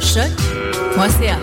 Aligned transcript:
sur 0.00 0.02
choc.ca. 0.02 1.38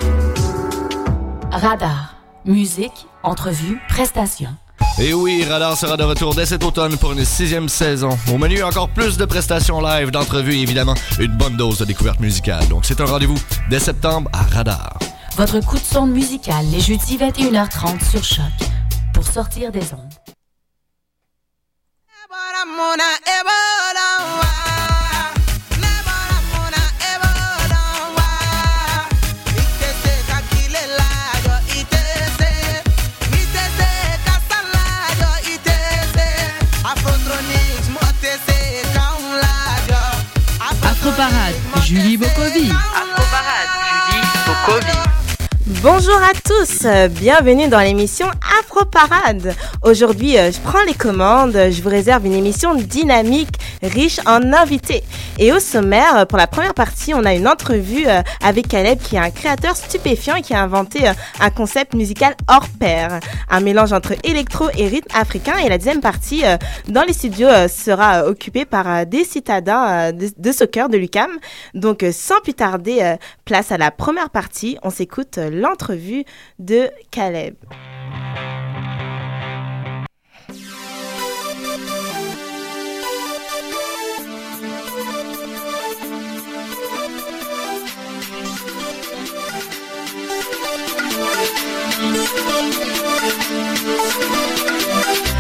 Radar. 1.51 2.15
Musique, 2.46 3.06
entrevue, 3.23 3.80
prestations. 3.88 4.55
Et 4.99 5.13
oui, 5.13 5.46
Radar 5.47 5.77
sera 5.77 5.96
de 5.96 6.04
retour 6.04 6.33
dès 6.33 6.46
cet 6.46 6.63
automne 6.63 6.97
pour 6.97 7.11
une 7.11 7.23
sixième 7.23 7.69
saison. 7.69 8.17
Au 8.33 8.37
menu, 8.37 8.63
encore 8.63 8.89
plus 8.89 9.17
de 9.17 9.25
prestations 9.25 9.79
live, 9.79 10.11
d'entrevues 10.11 10.55
et 10.55 10.61
évidemment 10.61 10.95
une 11.19 11.37
bonne 11.37 11.55
dose 11.55 11.77
de 11.77 11.85
découverte 11.85 12.19
musicale. 12.19 12.67
Donc 12.67 12.85
c'est 12.85 12.99
un 12.99 13.06
rendez-vous 13.06 13.40
dès 13.69 13.79
septembre 13.79 14.29
à 14.33 14.42
Radar. 14.44 14.97
Votre 15.38 15.60
coup 15.62 15.78
de 15.78 15.83
sonde 15.83 16.12
musical 16.12 16.66
les 16.72 16.82
jeudis 16.82 17.18
21h30 17.18 18.10
sur 18.10 18.24
Choc 18.24 18.44
pour 19.14 19.26
sortir 19.26 19.72
des 19.72 19.94
ondes. 19.94 20.14
Afroparade, 41.21 41.55
Julie 41.85 42.17
Bokovi. 42.17 42.71
Afroparade, 42.71 43.70
Julie 44.09 44.25
Bokovi. 44.48 45.20
Bonjour 45.80 46.17
à 46.17 46.34
tous, 46.43 46.85
bienvenue 47.09 47.70
dans 47.70 47.80
l'émission 47.80 48.27
Afro 48.59 48.84
Parade. 48.85 49.55
Aujourd'hui, 49.84 50.38
euh, 50.38 50.52
je 50.52 50.59
prends 50.59 50.84
les 50.85 50.94
commandes, 50.94 51.53
je 51.53 51.81
vous 51.81 51.89
réserve 51.89 52.25
une 52.25 52.34
émission 52.34 52.75
dynamique, 52.75 53.55
riche 53.81 54.20
en 54.27 54.53
invités. 54.53 55.02
Et 55.39 55.52
au 55.53 55.59
sommaire, 55.59 56.27
pour 56.27 56.38
la 56.38 56.45
première 56.45 56.73
partie, 56.73 57.13
on 57.13 57.23
a 57.23 57.34
une 57.34 57.47
entrevue 57.47 58.05
euh, 58.05 58.21
avec 58.44 58.67
Caleb 58.67 58.99
qui 58.99 59.16
est 59.16 59.20
un 59.20 59.31
créateur 59.31 59.75
stupéfiant 59.75 60.35
et 60.35 60.41
qui 60.41 60.53
a 60.53 60.61
inventé 60.61 61.08
euh, 61.08 61.13
un 61.39 61.50
concept 61.50 61.95
musical 61.95 62.35
hors 62.47 62.67
pair, 62.80 63.19
un 63.50 63.59
mélange 63.61 63.94
entre 63.94 64.13
électro 64.23 64.69
et 64.78 64.88
rythme 64.88 65.16
africain. 65.16 65.58
Et 65.63 65.69
la 65.69 65.78
deuxième 65.78 66.02
partie, 66.02 66.44
dans 66.89 67.03
les 67.03 67.13
studios, 67.13 67.50
sera 67.69 68.25
occupée 68.28 68.66
par 68.66 69.06
des 69.06 69.23
citadins 69.23 70.11
de 70.11 70.52
soccer 70.52 70.89
de 70.89 70.97
l'UCAM. 70.97 71.31
Donc, 71.73 72.06
sans 72.11 72.39
plus 72.41 72.53
tarder, 72.53 73.16
place 73.45 73.72
à 73.72 73.78
la 73.78 73.91
première 73.91 74.30
partie, 74.30 74.78
on 74.83 74.89
s'écoute 74.89 75.39
l'entrevue 75.62 76.26
de 76.59 76.90
Caleb. 77.12 77.56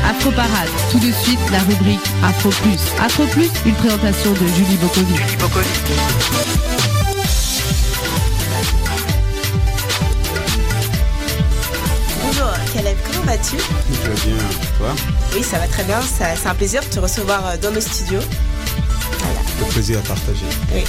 Afro 0.07 0.31
Parade, 0.31 0.69
tout 0.91 0.99
de 0.99 1.11
suite 1.11 1.39
la 1.51 1.59
rubrique 1.59 1.99
Afro 2.23 2.49
Plus. 2.49 2.79
Afro 3.01 3.25
Plus, 3.25 3.49
une 3.65 3.73
présentation 3.73 4.31
de 4.33 4.47
Julie 4.47 4.77
Bokovi. 4.77 5.15
Julie. 5.15 6.90
Comment 13.21 13.31
vas-tu 13.31 13.57
Je 13.57 14.09
vais 14.09 14.33
bien, 14.33 14.43
toi 14.77 14.93
Oui, 15.33 15.43
ça 15.43 15.57
va 15.59 15.67
très 15.67 15.83
bien. 15.83 15.99
C'est 16.01 16.47
un 16.47 16.55
plaisir 16.55 16.81
de 16.81 16.87
te 16.87 16.99
recevoir 16.99 17.45
euh, 17.45 17.57
dans 17.57 17.71
nos 17.71 17.81
studios. 17.81 18.21
Voilà. 19.19 19.39
Le 19.59 19.65
plaisir 19.65 19.99
à 19.99 20.01
partager. 20.01 20.45
Oui. 20.73 20.83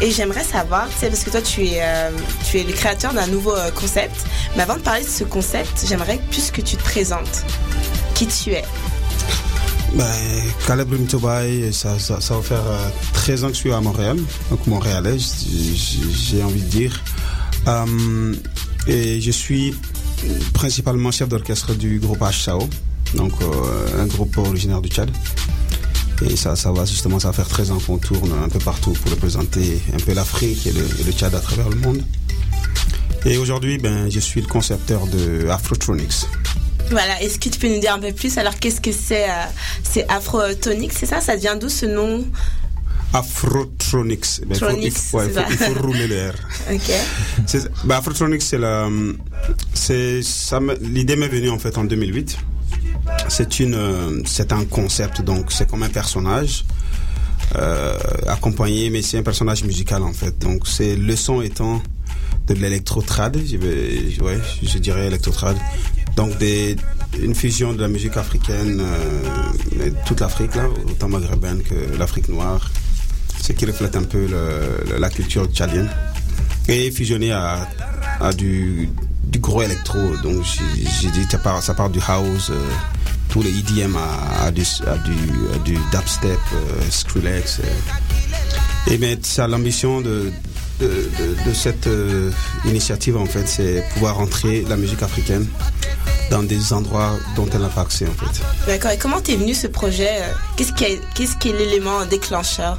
Et 0.00 0.10
j'aimerais 0.10 0.44
savoir, 0.44 0.88
tu 0.88 0.98
sais, 0.98 1.08
parce 1.08 1.24
que 1.24 1.30
toi, 1.30 1.42
tu 1.42 1.66
es, 1.66 1.78
euh, 1.80 2.10
tu 2.48 2.58
es 2.58 2.64
le 2.64 2.72
créateur 2.72 3.12
d'un 3.12 3.26
nouveau 3.26 3.54
euh, 3.54 3.70
concept. 3.70 4.16
Mais 4.56 4.62
avant 4.62 4.76
de 4.76 4.80
parler 4.80 5.04
de 5.04 5.08
ce 5.08 5.24
concept, 5.24 5.84
j'aimerais 5.88 6.20
plus 6.30 6.50
que 6.50 6.60
tu 6.60 6.76
te 6.76 6.82
présentes. 6.82 7.44
Qui 8.14 8.26
tu 8.26 8.52
es? 8.52 8.64
Ben, 9.94 10.04
Caleb 10.66 10.92
Mitobaï, 10.92 11.72
ça, 11.72 11.98
ça, 11.98 12.20
ça, 12.20 12.34
va 12.34 12.42
faire 12.42 12.64
13 13.14 13.44
ans 13.44 13.48
que 13.48 13.54
je 13.54 13.60
suis 13.60 13.72
à 13.72 13.80
Montréal, 13.80 14.18
donc 14.50 14.66
montréalais, 14.66 15.16
j'ai 15.18 16.42
envie 16.42 16.60
de 16.60 16.68
dire. 16.68 17.02
et 18.86 19.20
je 19.20 19.30
suis 19.30 19.74
principalement 20.52 21.10
chef 21.10 21.28
d'orchestre 21.28 21.74
du 21.74 21.98
groupe 21.98 22.20
HSAO, 22.20 22.68
donc 23.14 23.32
euh, 23.42 24.02
un 24.02 24.06
groupe 24.06 24.36
originaire 24.38 24.80
du 24.80 24.88
Tchad. 24.88 25.10
Et 26.22 26.36
ça, 26.36 26.56
ça 26.56 26.72
va 26.72 26.84
justement, 26.84 27.18
ça 27.18 27.28
va 27.28 27.34
faire 27.34 27.48
13 27.48 27.70
ans 27.72 27.78
qu'on 27.78 27.98
tourne 27.98 28.32
un 28.42 28.48
peu 28.48 28.58
partout 28.58 28.92
pour 28.92 29.10
représenter 29.10 29.80
un 29.92 29.98
peu 29.98 30.14
l'Afrique 30.14 30.66
et 30.66 30.72
le, 30.72 31.12
Tchad 31.12 31.34
à 31.34 31.40
travers 31.40 31.68
le 31.68 31.76
monde. 31.76 32.02
Et 33.24 33.38
aujourd'hui, 33.38 33.78
ben, 33.78 34.10
je 34.10 34.20
suis 34.20 34.40
le 34.40 34.46
concepteur 34.46 35.06
de 35.06 35.48
Afrotronics. 35.48 36.26
Voilà, 36.90 37.20
est-ce 37.20 37.38
que 37.38 37.48
tu 37.48 37.58
peux 37.58 37.68
nous 37.68 37.80
dire 37.80 37.92
un 37.92 37.98
peu 37.98 38.12
plus? 38.12 38.38
Alors, 38.38 38.56
qu'est-ce 38.58 38.80
que 38.80 38.92
c'est 38.92 39.24
euh, 39.24 39.44
C'est 39.82 40.08
Afrotronics, 40.08 40.92
c'est 40.92 41.06
ça? 41.06 41.20
Ça 41.20 41.34
vient 41.34 41.56
d'où 41.56 41.68
ce 41.68 41.86
nom? 41.86 42.24
Afrotronics. 43.12 44.40
Ben, 44.46 44.54
il, 44.54 44.58
faut, 44.58 44.70
il, 44.80 44.90
faut, 44.90 45.22
il, 45.22 45.56
faut, 45.56 45.82
rouler 45.82 46.08
l'air. 46.08 46.34
ok. 46.72 47.60
Ben, 47.84 47.96
Afrotronics, 47.96 48.42
c'est 48.42 48.58
la. 48.58 48.88
L'idée 50.80 51.16
m'est 51.16 51.28
venue 51.28 51.50
en 51.50 51.58
fait 51.58 51.78
en 51.78 51.84
2008. 51.84 52.38
C'est 53.28 53.60
une, 53.60 54.22
c'est 54.26 54.52
un 54.52 54.64
concept 54.64 55.22
donc 55.22 55.52
c'est 55.52 55.68
comme 55.68 55.84
un 55.84 55.88
personnage 55.88 56.64
euh, 57.54 57.96
accompagné, 58.26 58.90
mais 58.90 59.02
c'est 59.02 59.18
un 59.18 59.22
personnage 59.22 59.64
musical 59.64 60.02
en 60.02 60.12
fait. 60.12 60.38
Donc 60.38 60.66
c'est 60.66 60.96
le 60.96 61.14
son 61.16 61.42
étant 61.42 61.82
de 62.48 62.54
l'électro-trad, 62.54 63.36
ouais, 63.36 64.38
je 64.62 64.78
dirais 64.78 65.06
électro-trad. 65.06 65.56
Donc 66.16 66.36
des, 66.38 66.76
une 67.20 67.34
fusion 67.34 67.72
de 67.72 67.80
la 67.80 67.88
musique 67.88 68.16
africaine, 68.16 68.80
euh, 68.80 69.90
toute 70.06 70.20
l'Afrique 70.20 70.54
là, 70.54 70.68
autant 70.88 71.08
maghrébine 71.08 71.62
que 71.62 71.96
l'Afrique 71.98 72.28
noire 72.28 72.70
ce 73.46 73.52
qui 73.52 73.64
reflète 73.64 73.94
un 73.94 74.02
peu 74.02 74.26
la 74.98 75.08
culture 75.08 75.46
tchadienne. 75.46 75.88
Et 76.68 76.90
fusionné 76.90 77.30
à, 77.30 77.68
du, 78.36 78.88
gros 79.38 79.62
électro. 79.62 79.98
Donc 80.22 80.42
j'ai 81.00 81.10
dit, 81.10 81.24
ça 81.30 81.38
part, 81.38 81.62
ça 81.62 81.74
part 81.74 81.90
du 81.90 82.00
house, 82.08 82.50
euh, 82.50 82.58
tous 83.28 83.42
les 83.42 83.50
EDM 83.50 83.94
à, 83.96 84.50
du, 84.50 84.64
du, 85.64 85.78
dubstep, 85.92 86.38
euh, 86.54 86.90
Skrillex. 86.90 87.60
Euh. 87.60 88.92
Et 88.92 88.98
bien, 88.98 89.16
ça 89.22 89.46
l'ambition 89.46 90.00
de, 90.00 90.32
cette 91.54 91.88
initiative, 92.64 93.16
en 93.16 93.26
fait, 93.26 93.46
c'est 93.46 93.84
pouvoir 93.94 94.18
entrer 94.18 94.64
la 94.68 94.76
musique 94.76 95.02
africaine 95.02 95.46
dans 96.30 96.42
des 96.42 96.72
endroits 96.72 97.12
dont 97.36 97.46
elle 97.54 97.60
n'a 97.60 97.68
pas 97.68 97.82
accès, 97.82 98.06
en 98.06 98.24
fait. 98.24 98.42
D'accord. 98.66 98.90
Et 98.90 98.98
comment 98.98 99.20
t'es 99.20 99.36
venu 99.36 99.54
ce 99.54 99.68
projet? 99.68 100.18
Qu'est-ce 100.56 100.72
qui, 100.72 100.84
qu'est-ce 101.14 101.36
qui 101.36 101.50
est 101.50 101.58
l'élément 101.58 102.04
déclencheur? 102.06 102.78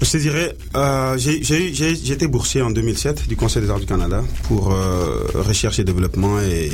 Je 0.00 0.10
te 0.10 0.16
dirais, 0.16 0.56
euh, 0.76 1.18
j'ai 1.18 2.12
été 2.12 2.26
boursier 2.26 2.62
en 2.62 2.70
2007 2.70 3.28
du 3.28 3.36
Conseil 3.36 3.62
des 3.62 3.70
arts 3.70 3.80
du 3.80 3.86
Canada 3.86 4.22
pour 4.44 4.72
euh, 4.72 5.26
recherche 5.34 5.78
et 5.78 5.84
développement 5.84 6.40
et 6.40 6.70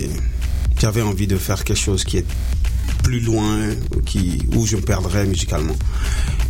j'avais 0.78 1.02
envie 1.02 1.26
de 1.26 1.36
faire 1.36 1.64
quelque 1.64 1.78
chose 1.78 2.04
qui 2.04 2.18
est 2.18 2.26
plus 3.02 3.20
loin, 3.20 3.68
qui, 4.06 4.42
où 4.54 4.66
je 4.66 4.76
me 4.76 4.82
perdrais 4.82 5.26
musicalement. 5.26 5.76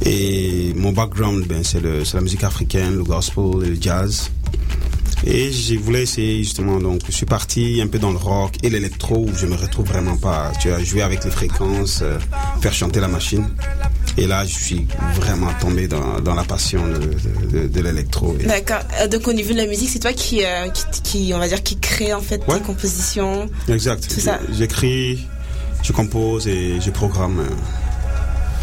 Et 0.04 0.72
mon 0.76 0.92
background, 0.92 1.46
ben, 1.46 1.62
c'est 1.64 1.82
la 1.82 2.20
musique 2.20 2.44
africaine, 2.44 2.96
le 2.96 3.04
gospel 3.04 3.64
et 3.64 3.70
le 3.70 3.78
jazz. 3.80 4.30
Et 5.26 5.52
je 5.52 5.76
voulais 5.76 6.02
essayer 6.02 6.38
justement, 6.38 6.78
donc 6.80 7.00
je 7.06 7.12
suis 7.12 7.26
parti 7.26 7.80
un 7.82 7.86
peu 7.86 7.98
dans 7.98 8.10
le 8.10 8.18
rock 8.18 8.56
et 8.62 8.68
l'électro 8.68 9.26
où 9.26 9.34
je 9.34 9.46
me 9.46 9.54
retrouve 9.54 9.86
vraiment 9.86 10.16
pas. 10.16 10.52
Tu 10.60 10.70
as 10.70 10.82
joué 10.84 11.02
avec 11.02 11.24
les 11.24 11.30
fréquences, 11.30 12.00
euh, 12.02 12.18
faire 12.60 12.74
chanter 12.74 13.00
la 13.00 13.08
machine. 13.08 13.48
Et 14.16 14.26
là, 14.26 14.44
je 14.44 14.54
suis 14.54 14.86
vraiment 15.14 15.50
tombé 15.60 15.88
dans, 15.88 16.20
dans 16.20 16.34
la 16.34 16.44
passion 16.44 16.82
de, 16.86 17.66
de, 17.66 17.80
l'électro. 17.80 18.36
D'accord. 18.44 18.80
Euh, 19.00 19.08
donc 19.08 19.26
au 19.26 19.32
niveau 19.32 19.52
de 19.52 19.58
la 19.58 19.66
musique, 19.66 19.88
c'est 19.88 19.98
toi 19.98 20.12
qui, 20.12 20.44
euh, 20.44 20.68
qui, 21.02 21.32
on 21.34 21.38
va 21.38 21.48
dire, 21.48 21.62
qui 21.62 21.76
crée 21.78 22.12
en 22.14 22.20
fait 22.20 22.38
tes 22.38 22.60
compositions. 22.60 23.48
Exact. 23.68 24.08
Tout 24.08 24.20
ça. 24.20 24.38
J'écris, 24.52 25.26
je 25.82 25.92
compose 25.92 26.46
et 26.46 26.80
je 26.80 26.90
programme. 26.90 27.44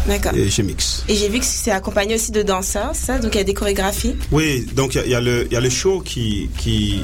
D'accord. 0.06 0.34
Et 0.34 0.48
je 0.48 0.62
mixe. 0.62 1.04
Et 1.08 1.14
j'ai 1.14 1.28
vu 1.28 1.38
que 1.38 1.44
c'est 1.44 1.70
accompagné 1.70 2.16
aussi 2.16 2.32
de 2.32 2.42
danseurs, 2.42 2.94
ça 2.94 3.18
Donc 3.18 3.34
il 3.34 3.38
y 3.38 3.40
a 3.40 3.44
des 3.44 3.54
chorégraphies 3.54 4.16
Oui, 4.32 4.66
donc 4.74 4.94
il 4.96 5.10
y, 5.10 5.14
a, 5.14 5.20
le, 5.20 5.52
y 5.52 5.56
a 5.56 5.60
le 5.60 5.70
show 5.70 6.00
qui, 6.00 6.50
qui 6.58 7.02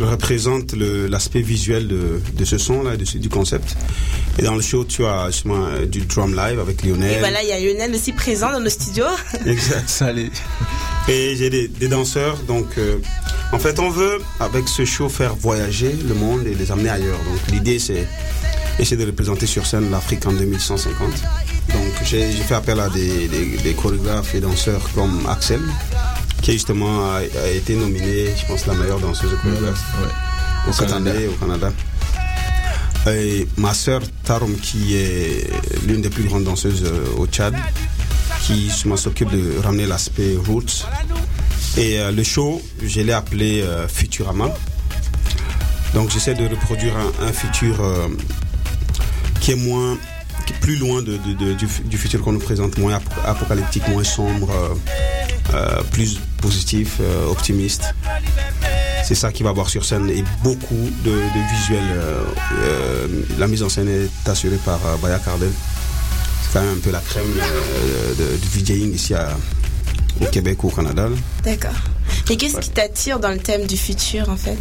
représente 0.00 0.74
l'aspect 0.74 1.40
visuel 1.40 1.88
de, 1.88 2.20
de, 2.34 2.44
ce 2.44 2.58
son-là, 2.58 2.96
du 2.96 3.28
concept. 3.28 3.76
Et 4.38 4.42
dans 4.42 4.54
le 4.54 4.62
show, 4.62 4.84
tu 4.84 5.04
as 5.06 5.30
justement 5.30 5.64
euh, 5.66 5.86
du 5.86 6.00
drum 6.02 6.34
live 6.34 6.60
avec 6.60 6.82
Lionel. 6.82 7.16
Et 7.16 7.18
voilà, 7.18 7.42
il 7.42 7.48
y 7.48 7.52
a 7.52 7.60
Lionel 7.60 7.94
aussi 7.94 8.12
présent 8.12 8.50
dans 8.52 8.60
nos 8.60 8.70
studios. 8.70 9.04
Exact. 9.46 9.88
Salut. 9.88 10.30
Et 11.08 11.36
j'ai 11.36 11.50
des, 11.50 11.68
des, 11.68 11.88
danseurs, 11.88 12.38
donc 12.48 12.66
euh, 12.78 12.96
en 13.52 13.58
fait, 13.58 13.78
on 13.78 13.90
veut 13.90 14.20
avec 14.40 14.68
ce 14.68 14.84
show 14.84 15.08
faire 15.08 15.34
voyager 15.34 15.92
le 15.92 16.14
monde 16.14 16.46
et 16.46 16.54
les 16.54 16.72
amener 16.72 16.90
ailleurs. 16.90 17.18
Donc 17.18 17.38
l'idée, 17.52 17.78
c'est 17.78 18.06
essayer 18.78 18.96
de 18.96 19.06
représenter 19.06 19.46
sur 19.46 19.66
scène 19.66 19.90
l'Afrique 19.90 20.26
en 20.26 20.32
2150. 20.32 21.08
Donc 21.74 21.92
j'ai 22.04 22.30
fait 22.30 22.54
appel 22.54 22.78
à 22.80 22.88
des, 22.88 23.74
chorégraphes 23.76 24.34
et 24.34 24.40
danseurs 24.40 24.80
comme 24.94 25.26
Axel, 25.28 25.60
qui 26.40 26.52
justement 26.52 27.12
a, 27.14 27.22
été 27.50 27.74
nominée, 27.74 28.28
je 28.36 28.46
pense, 28.46 28.66
la 28.66 28.74
meilleure 28.74 29.00
danseuse 29.00 29.36
chorégraphe 29.42 29.84
au, 30.68 30.72
Canada. 30.72 31.12
au 31.28 31.44
Canada. 31.44 31.72
Et 33.06 33.46
ma 33.58 33.74
sœur 33.74 34.00
Tarum, 34.22 34.56
qui 34.56 34.96
est 34.96 35.50
l'une 35.86 36.00
des 36.00 36.08
plus 36.08 36.24
grandes 36.24 36.44
danseuses 36.44 36.84
euh, 36.84 37.18
au 37.18 37.26
Tchad, 37.26 37.54
qui 38.46 38.70
s'occupe 38.70 39.30
de 39.30 39.60
ramener 39.62 39.84
l'aspect 39.84 40.36
roots. 40.46 40.86
Et 41.76 41.98
euh, 41.98 42.12
le 42.12 42.22
show, 42.22 42.62
je 42.82 43.00
l'ai 43.02 43.12
appelé 43.12 43.60
euh, 43.60 43.86
Futurama. 43.88 44.48
Donc 45.92 46.10
j'essaie 46.10 46.34
de 46.34 46.48
reproduire 46.48 46.94
un, 47.20 47.32
futur 47.32 47.76
qui 49.40 49.52
est 49.52 49.56
moins, 49.56 49.96
plus 50.60 50.76
loin 50.76 51.02
de, 51.02 51.16
du, 51.54 51.98
futur 51.98 52.22
qu'on 52.22 52.32
nous 52.32 52.38
présente, 52.38 52.78
moins 52.78 53.00
apocalyptique, 53.24 53.86
moins 53.88 54.04
sombre, 54.04 54.50
plus 55.92 56.20
positif, 56.40 57.00
optimiste. 57.28 57.94
C'est 59.04 59.14
ça 59.14 59.32
qui 59.32 59.42
va 59.42 59.52
voir 59.52 59.68
sur 59.68 59.84
scène 59.84 60.10
et 60.10 60.24
beaucoup 60.42 60.90
de, 61.04 61.12
visuels. 61.56 62.04
la 63.38 63.46
mise 63.46 63.62
en 63.62 63.68
scène 63.68 63.88
est 63.88 64.28
assurée 64.28 64.58
par 64.64 64.80
Baya 65.02 65.18
Cardel 65.18 65.50
quand 66.54 66.60
même 66.60 66.76
un 66.76 66.80
peu 66.80 66.92
la 66.92 67.00
crème 67.00 67.24
euh, 67.36 68.36
du 68.36 68.60
DJing 68.60 68.94
ici 68.94 69.12
au 70.20 70.26
Québec 70.26 70.62
ou 70.62 70.68
au 70.68 70.70
Canada. 70.70 71.08
D'accord. 71.42 71.72
Et 72.30 72.36
qu'est-ce 72.36 72.58
qui 72.60 72.70
t'attire 72.70 73.18
dans 73.18 73.30
le 73.30 73.38
thème 73.38 73.66
du 73.66 73.76
futur 73.76 74.28
en 74.28 74.36
fait? 74.36 74.58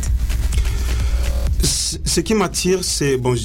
Ce 1.62 2.20
qui 2.20 2.34
m'attire, 2.34 2.80
c'est 2.82 3.18
bon, 3.18 3.36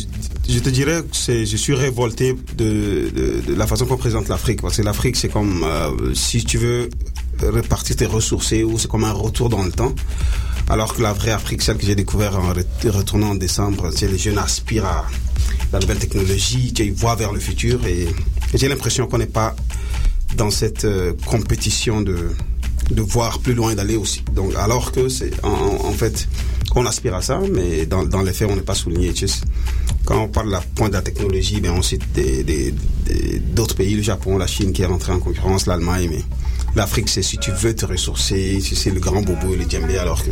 je, 0.49 0.59
te 0.59 0.69
dirais 0.69 1.03
que 1.03 1.45
je 1.45 1.57
suis 1.57 1.75
révolté 1.75 2.35
de, 2.57 3.43
la 3.57 3.67
façon 3.67 3.87
qu'on 3.87 3.97
présente 3.97 4.29
l'Afrique, 4.29 4.63
parce 4.63 4.77
que 4.77 4.83
l'Afrique, 4.83 5.17
c'est 5.17 5.29
comme 5.29 5.63
euh, 5.65 6.15
si 6.15 6.45
tu 6.45 6.59
veux 6.59 6.89
répartir 7.43 7.97
tes 7.97 8.07
ressources, 8.07 8.53
ou 8.53 8.79
c'est 8.79 8.89
comme 8.89 9.05
un 9.05 9.13
retour 9.13 9.49
dans 9.49 9.63
le 9.63 9.71
temps. 9.71 9.95
Alors 10.69 10.95
que 10.95 11.03
la 11.03 11.13
vraie 11.13 11.31
Afrique, 11.31 11.63
celle 11.63 11.79
que 11.79 11.87
j'ai 11.87 11.95
découvert 11.95 12.39
en 12.39 12.53
retournant 12.91 13.31
en 13.31 13.35
décembre, 13.35 13.91
c'est 13.95 14.07
les 14.07 14.19
jeunes 14.19 14.39
aspirent 14.39 14.85
à 14.85 15.07
la 15.73 15.79
nouvelle 15.79 15.99
technologie, 15.99 16.75
ils 16.79 16.93
voient 16.93 17.15
vers 17.15 17.33
le 17.33 17.41
futur 17.41 17.87
et 17.87 18.07
j'ai 18.55 18.69
l'impression 18.69 19.07
qu'on 19.07 19.19
n'est 19.19 19.27
pas 19.27 19.55
dans 20.37 20.51
cette 20.51 20.85
euh, 20.85 21.15
compétition 21.27 22.03
de, 22.03 22.31
de 22.91 23.03
voir 23.03 23.39
plus 23.41 23.55
loin 23.55 23.75
d'aller 23.75 23.97
aussi. 23.97 24.23
Donc, 24.35 24.55
alors 24.57 24.93
que 24.93 25.09
c'est 25.09 25.33
en, 25.45 25.93
fait, 25.93 26.29
on 26.79 26.87
aspire 26.87 27.15
à 27.15 27.23
ça, 27.23 27.41
mais 27.53 27.87
dans, 27.87 28.05
dans 28.05 28.23
les 28.23 28.33
faits, 28.33 28.49
on 28.51 28.57
n'est 28.57 28.63
pas 28.63 28.75
souligné. 28.75 29.13
Quand 30.05 30.23
on 30.23 30.29
parle 30.29 30.47
de 30.47 30.53
la 30.53 30.61
pointe 30.61 30.91
de 30.91 30.97
la 30.97 31.03
technologie, 31.03 31.61
ben 31.61 31.73
on 31.73 31.83
cite 31.83 32.03
d'autres 33.55 33.75
pays, 33.75 33.95
le 33.95 34.03
Japon, 34.03 34.39
la 34.39 34.47
Chine 34.47 34.73
qui 34.73 34.83
est 34.83 34.87
rentré 34.87 35.13
en 35.13 35.19
concurrence, 35.19 35.67
l'Allemagne, 35.67 36.09
mais 36.11 36.23
l'Afrique, 36.77 37.09
c'est 37.09 37.23
si 37.23 37.39
tu 37.39 37.51
veux 37.51 37.75
te 37.75 37.85
ressourcer, 37.85 38.61
c'est 38.61 38.91
le 38.91 39.01
grand 39.01 39.23
bobo 39.23 39.55
et 39.55 39.57
le 39.57 39.69
djembé, 39.69 39.99
alors 39.99 40.23
que 40.25 40.31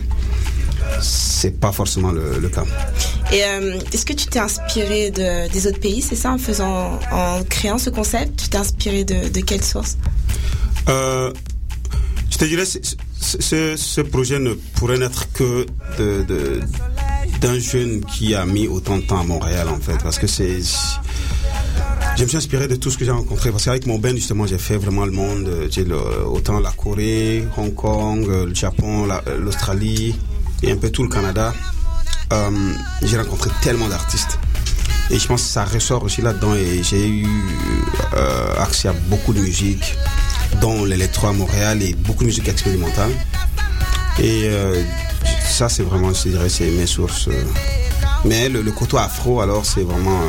c'est 1.02 1.58
pas 1.58 1.72
forcément 1.72 2.12
le, 2.12 2.48
cas. 2.48 2.64
Et 3.32 3.44
euh, 3.44 3.78
est-ce 3.92 4.06
que 4.06 4.12
tu 4.12 4.26
t'es 4.26 4.38
inspiré 4.38 5.10
de, 5.10 5.50
des 5.50 5.66
autres 5.66 5.80
pays, 5.80 6.00
c'est 6.00 6.14
ça, 6.14 6.32
en 6.32 6.38
faisant, 6.38 6.98
en 7.10 7.42
créant 7.44 7.78
ce 7.78 7.90
concept? 7.90 8.40
Tu 8.40 8.48
t'es 8.48 8.58
inspiré 8.58 9.04
de, 9.04 9.28
de 9.28 9.40
quelle 9.40 9.64
source? 9.64 9.98
Euh, 10.88 11.32
Je 12.30 12.38
te 12.38 12.44
dirais, 12.44 12.64
ce, 13.20 14.00
projet 14.00 14.38
ne 14.38 14.54
pourrait 14.74 14.98
n'être 14.98 15.32
que 15.32 15.66
d'un 17.40 17.58
jeune 17.58 18.04
qui 18.04 18.34
a 18.34 18.44
mis 18.46 18.68
autant 18.68 18.98
de 18.98 19.02
temps 19.02 19.20
à 19.20 19.24
Montréal, 19.24 19.68
en 19.68 19.78
fait, 19.78 19.98
parce 20.02 20.18
que 20.18 20.26
c'est 20.26 20.60
je 22.16 22.22
me 22.22 22.28
suis 22.28 22.38
inspiré 22.38 22.66
de 22.66 22.76
tout 22.76 22.90
ce 22.90 22.96
que 22.96 23.04
j'ai 23.04 23.10
rencontré 23.10 23.50
parce 23.50 23.66
qu'avec 23.66 23.86
mon 23.86 23.98
Ben 23.98 24.16
justement 24.16 24.46
j'ai 24.46 24.56
fait 24.56 24.78
vraiment 24.78 25.04
le 25.04 25.12
monde, 25.12 25.50
autant 26.24 26.60
la 26.60 26.70
Corée, 26.70 27.44
Hong 27.58 27.74
Kong, 27.74 28.26
le 28.26 28.54
Japon, 28.54 29.06
l'Australie, 29.38 30.14
et 30.62 30.72
un 30.72 30.76
peu 30.76 30.90
tout 30.90 31.02
le 31.02 31.10
Canada, 31.10 31.52
euh, 32.32 32.72
j'ai 33.02 33.18
rencontré 33.18 33.50
tellement 33.62 33.88
d'artistes. 33.88 34.38
Et 35.10 35.18
je 35.18 35.26
pense 35.28 35.42
que 35.42 35.48
ça 35.48 35.64
ressort 35.64 36.02
aussi 36.02 36.22
là-dedans. 36.22 36.54
Et 36.54 36.82
j'ai 36.82 37.06
eu 37.06 37.26
euh, 38.14 38.54
accès 38.58 38.88
à 38.88 38.92
beaucoup 39.08 39.32
de 39.32 39.40
musique, 39.40 39.96
dont 40.60 40.84
l'électro 40.84 41.28
à 41.28 41.32
Montréal 41.32 41.82
et 41.82 41.94
beaucoup 41.94 42.22
de 42.22 42.28
musique 42.28 42.48
expérimentale. 42.48 43.10
Et 44.18 44.44
euh, 44.44 44.82
ça, 45.44 45.68
c'est 45.68 45.82
vraiment, 45.82 46.12
je 46.12 46.28
dirais, 46.28 46.48
c'est 46.48 46.70
mes 46.70 46.86
sources. 46.86 47.28
Mais 48.24 48.48
le, 48.48 48.62
côté 48.72 48.96
afro, 48.96 49.40
alors, 49.40 49.64
c'est 49.64 49.82
vraiment. 49.82 50.20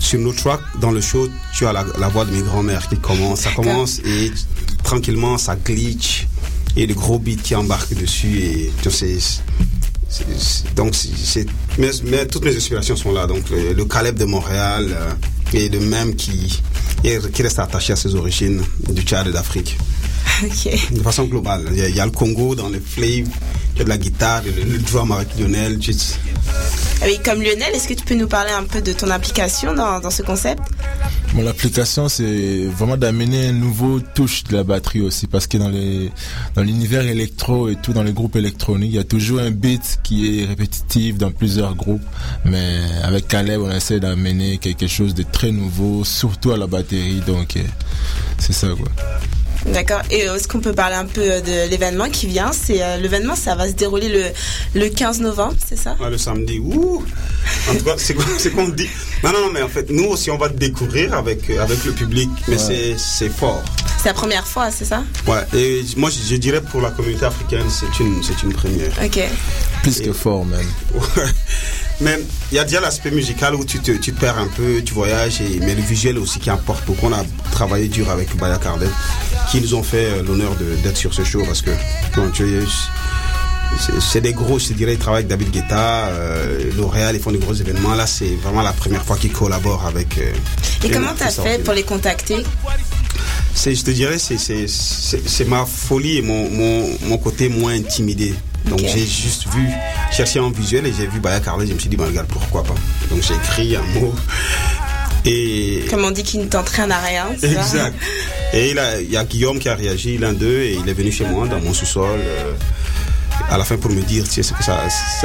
sur 0.00 0.18
nos 0.18 0.32
tracks, 0.32 0.60
dans 0.80 0.90
le 0.90 1.00
show, 1.00 1.28
tu 1.54 1.66
as 1.66 1.72
la, 1.72 2.08
voix 2.08 2.24
de 2.24 2.32
mes 2.32 2.42
grands-mères 2.42 2.88
qui 2.88 2.96
commence. 2.96 3.40
Ça 3.40 3.50
commence 3.54 4.00
et 4.00 4.32
tranquillement, 4.82 5.38
ça 5.38 5.56
glitch 5.56 6.26
et 6.76 6.86
le 6.86 6.94
gros 6.94 7.18
beat 7.18 7.42
qui 7.42 7.54
embarque 7.54 7.94
dessus. 7.94 8.38
Et 8.38 8.72
donc, 10.76 10.94
c'est, 10.94 11.46
mais, 11.78 12.26
toutes 12.26 12.44
mes 12.44 12.56
inspirations 12.56 12.96
sont 12.96 13.12
là. 13.12 13.26
Donc, 13.26 13.44
le, 13.50 13.84
Caleb 13.84 14.18
de 14.18 14.24
Montréal 14.24 14.88
euh, 14.90 15.12
et 15.52 15.68
le 15.68 15.80
même 15.80 16.14
qui, 16.14 16.62
qui 17.02 17.42
reste 17.42 17.58
attaché 17.58 17.92
à 17.92 17.96
ses 17.96 18.14
origines 18.14 18.62
du 18.88 19.02
Tchad 19.02 19.26
et 19.28 19.32
d'Afrique? 19.32 19.78
De 20.90 21.02
façon 21.02 21.24
globale. 21.24 21.64
Il 21.72 21.94
y, 21.94 22.00
a, 22.00 22.04
le 22.04 22.10
Congo 22.10 22.54
dans 22.54 22.68
le 22.68 22.80
flame, 22.80 23.26
il 23.74 23.78
y 23.78 23.80
a 23.80 23.84
de 23.84 23.88
la 23.88 23.98
guitare, 23.98 24.42
le, 24.44 24.72
le 24.72 24.78
drum 24.78 25.12
avec 25.12 25.28
Lionel. 25.38 25.78
Oui, 27.02 27.18
comme 27.24 27.42
Lionel, 27.42 27.74
est-ce 27.74 27.88
que 27.88 27.94
tu 27.94 28.04
peux 28.04 28.14
nous 28.14 28.28
parler 28.28 28.50
un 28.50 28.64
peu 28.64 28.80
de 28.80 28.92
ton 28.92 29.10
implication 29.10 29.74
dans, 29.74 30.00
dans 30.00 30.10
ce 30.10 30.22
concept? 30.22 30.62
Bon, 31.34 31.42
l'application, 31.42 32.08
c'est 32.08 32.66
vraiment 32.66 32.96
d'amener 32.96 33.48
un 33.48 33.52
nouveau 33.52 34.00
touche 34.00 34.44
de 34.44 34.56
la 34.56 34.64
batterie 34.64 35.00
aussi, 35.00 35.26
parce 35.26 35.46
que 35.46 35.58
dans 35.58 35.68
les 35.68 36.10
dans 36.54 36.62
l'univers 36.62 37.06
électro 37.06 37.68
et 37.68 37.76
tout, 37.76 37.92
dans 37.92 38.02
les 38.02 38.12
groupes 38.12 38.36
électroniques, 38.36 38.92
il 38.92 38.96
y 38.96 39.00
a 39.00 39.04
toujours 39.04 39.40
un 39.40 39.50
beat 39.50 39.98
qui 40.02 40.40
est 40.40 40.46
répétitif 40.46 41.18
dans 41.18 41.30
plusieurs 41.30 41.74
groupes, 41.74 42.04
mais 42.44 42.80
avec 43.02 43.28
Caleb, 43.28 43.60
on 43.60 43.70
essaie 43.70 44.00
d'amener 44.00 44.58
quelque 44.58 44.86
chose 44.86 45.14
de 45.14 45.24
très 45.24 45.52
nouveau, 45.52 46.04
surtout 46.04 46.52
à 46.52 46.56
la 46.56 46.66
batterie, 46.66 47.20
donc 47.26 47.56
euh, 47.56 47.62
c'est 48.38 48.54
ça 48.54 48.68
quoi. 48.68 48.88
D'accord. 49.72 50.02
Et 50.10 50.20
est-ce 50.20 50.48
qu'on 50.48 50.60
peut 50.60 50.72
parler 50.72 50.96
un 50.96 51.04
peu 51.06 51.22
de 51.40 51.68
l'événement 51.68 52.08
qui 52.08 52.26
vient? 52.26 52.52
C'est 52.52 52.82
euh, 52.82 52.96
l'événement, 52.96 53.34
ça 53.34 53.54
va 53.54 53.68
se 53.68 53.72
dérouler 53.72 54.08
le, 54.08 54.80
le 54.80 54.88
15 54.88 55.20
novembre, 55.20 55.54
c'est 55.66 55.76
ça? 55.76 55.96
Le 56.08 56.18
samedi. 56.18 56.58
Ouh 56.58 57.04
En 57.70 57.74
tout 57.74 57.84
cas, 57.84 57.94
c'est 57.98 58.14
qu'on 58.50 58.68
dit. 58.68 58.88
Non, 59.22 59.32
non, 59.32 59.50
mais 59.52 59.62
en 59.62 59.68
fait, 59.68 59.90
nous 59.90 60.04
aussi, 60.04 60.30
on 60.30 60.38
va 60.38 60.48
découvrir 60.48 61.14
avec 61.14 61.50
euh, 61.50 61.62
avec 61.62 61.84
le 61.84 61.92
public, 61.92 62.30
mais 62.48 62.56
c'est 62.58 63.28
fort. 63.28 63.62
C'est 63.98 64.08
la 64.08 64.14
première 64.14 64.46
fois, 64.46 64.70
c'est 64.70 64.84
ça? 64.84 65.02
Ouais. 65.26 65.42
Et 65.54 65.82
moi, 65.96 66.10
je, 66.10 66.36
dirais 66.36 66.60
pour 66.60 66.80
la 66.80 66.90
communauté 66.90 67.24
africaine, 67.24 67.66
c'est 67.68 68.02
une 68.02 68.22
c'est 68.22 68.42
une 68.42 68.52
première. 68.52 68.92
Ok. 69.04 69.20
Plus 69.82 70.00
que 70.00 70.12
fort 70.12 70.44
même. 70.44 70.66
Ouais. 71.16 71.24
Mais 72.00 72.18
il 72.52 72.56
y 72.56 72.58
a 72.58 72.64
déjà 72.64 72.80
l'aspect 72.80 73.10
musical 73.10 73.54
où 73.54 73.64
tu 73.64 73.78
te, 73.78 73.92
tu 73.92 74.12
te 74.12 74.20
perds 74.20 74.38
un 74.38 74.48
peu, 74.48 74.82
tu 74.84 74.92
voyages, 74.92 75.40
et, 75.40 75.60
mais 75.60 75.74
le 75.74 75.80
visuel 75.82 76.18
aussi 76.18 76.38
qui 76.38 76.50
importe 76.50 76.84
beaucoup. 76.84 77.06
On 77.06 77.12
a 77.12 77.24
travaillé 77.52 77.88
dur 77.88 78.10
avec 78.10 78.36
Baya 78.36 78.58
Cardel, 78.58 78.90
qui 79.50 79.60
nous 79.60 79.74
ont 79.74 79.82
fait 79.82 80.06
euh, 80.06 80.22
l'honneur 80.22 80.54
d'être 80.82 80.96
sur 80.96 81.14
ce 81.14 81.24
show 81.24 81.42
parce 81.44 81.62
que 81.62 81.70
c'est 84.00 84.20
des 84.20 84.32
gros, 84.32 84.58
je 84.58 84.72
dirais, 84.74 84.94
ils 84.94 84.98
travaillent 84.98 85.24
avec 85.24 85.28
David 85.28 85.50
Guetta, 85.50 86.06
euh, 86.08 86.70
L'Oréal, 86.76 87.16
ils 87.16 87.20
font 87.20 87.32
des 87.32 87.38
gros 87.38 87.54
événements. 87.54 87.94
Là, 87.94 88.06
c'est 88.06 88.36
vraiment 88.42 88.62
la 88.62 88.72
première 88.72 89.04
fois 89.04 89.16
qu'ils 89.16 89.32
collaborent 89.32 89.86
avec. 89.86 90.18
Euh, 90.18 90.32
et 90.84 90.90
comment 90.90 91.14
tu 91.16 91.22
as 91.24 91.30
fait 91.30 91.62
pour 91.64 91.74
les 91.74 91.82
contacter? 91.82 92.44
Je 93.54 93.82
te 93.82 93.90
dirais, 93.90 94.18
c'est 94.18 95.48
ma 95.48 95.64
folie 95.64 96.18
et 96.18 96.22
mon, 96.22 96.50
mon, 96.50 96.88
mon 97.06 97.18
côté 97.18 97.48
moins 97.48 97.72
intimidé. 97.74 98.34
Donc 98.66 98.80
j'ai 98.80 99.06
juste 99.06 99.46
vu, 99.54 99.68
chercher 100.12 100.40
en 100.40 100.50
visuel 100.50 100.86
et 100.86 100.92
j'ai 100.92 101.06
vu 101.06 101.20
Baya 101.20 101.40
Carlet, 101.40 101.66
je 101.66 101.74
me 101.74 101.78
suis 101.78 101.88
dit, 101.88 101.96
bah, 101.96 102.06
regarde, 102.06 102.26
pourquoi 102.26 102.64
pas. 102.64 102.74
Donc 103.10 103.22
j'ai 103.22 103.34
écrit 103.34 103.76
un 103.76 103.82
mot. 104.00 104.14
Et... 105.24 105.84
Comme 105.90 106.04
on 106.04 106.10
dit 106.10 106.22
qu'il 106.22 106.40
ne 106.40 106.46
t'entraîne 106.46 106.92
à 106.92 106.98
rien. 106.98 107.26
Exact. 107.42 107.94
Et 108.52 108.70
il, 108.70 109.10
y 109.10 109.16
a 109.16 109.24
Guillaume 109.24 109.58
qui 109.58 109.68
a 109.68 109.74
réagi, 109.74 110.18
l'un 110.18 110.32
d'eux, 110.32 110.60
et 110.60 110.74
il 110.74 110.88
est 110.88 110.94
venu 110.94 111.10
chez 111.10 111.24
moi 111.24 111.46
dans 111.48 111.60
mon 111.60 111.74
sous-sol. 111.74 112.20
Euh, 112.20 112.52
à 113.50 113.58
la 113.58 113.64
fin 113.64 113.76
pour 113.76 113.90
me 113.90 114.00
dire 114.00 114.24
tu 114.24 114.42
sais, 114.42 114.54
que 114.54 114.64
ça, 114.64 114.80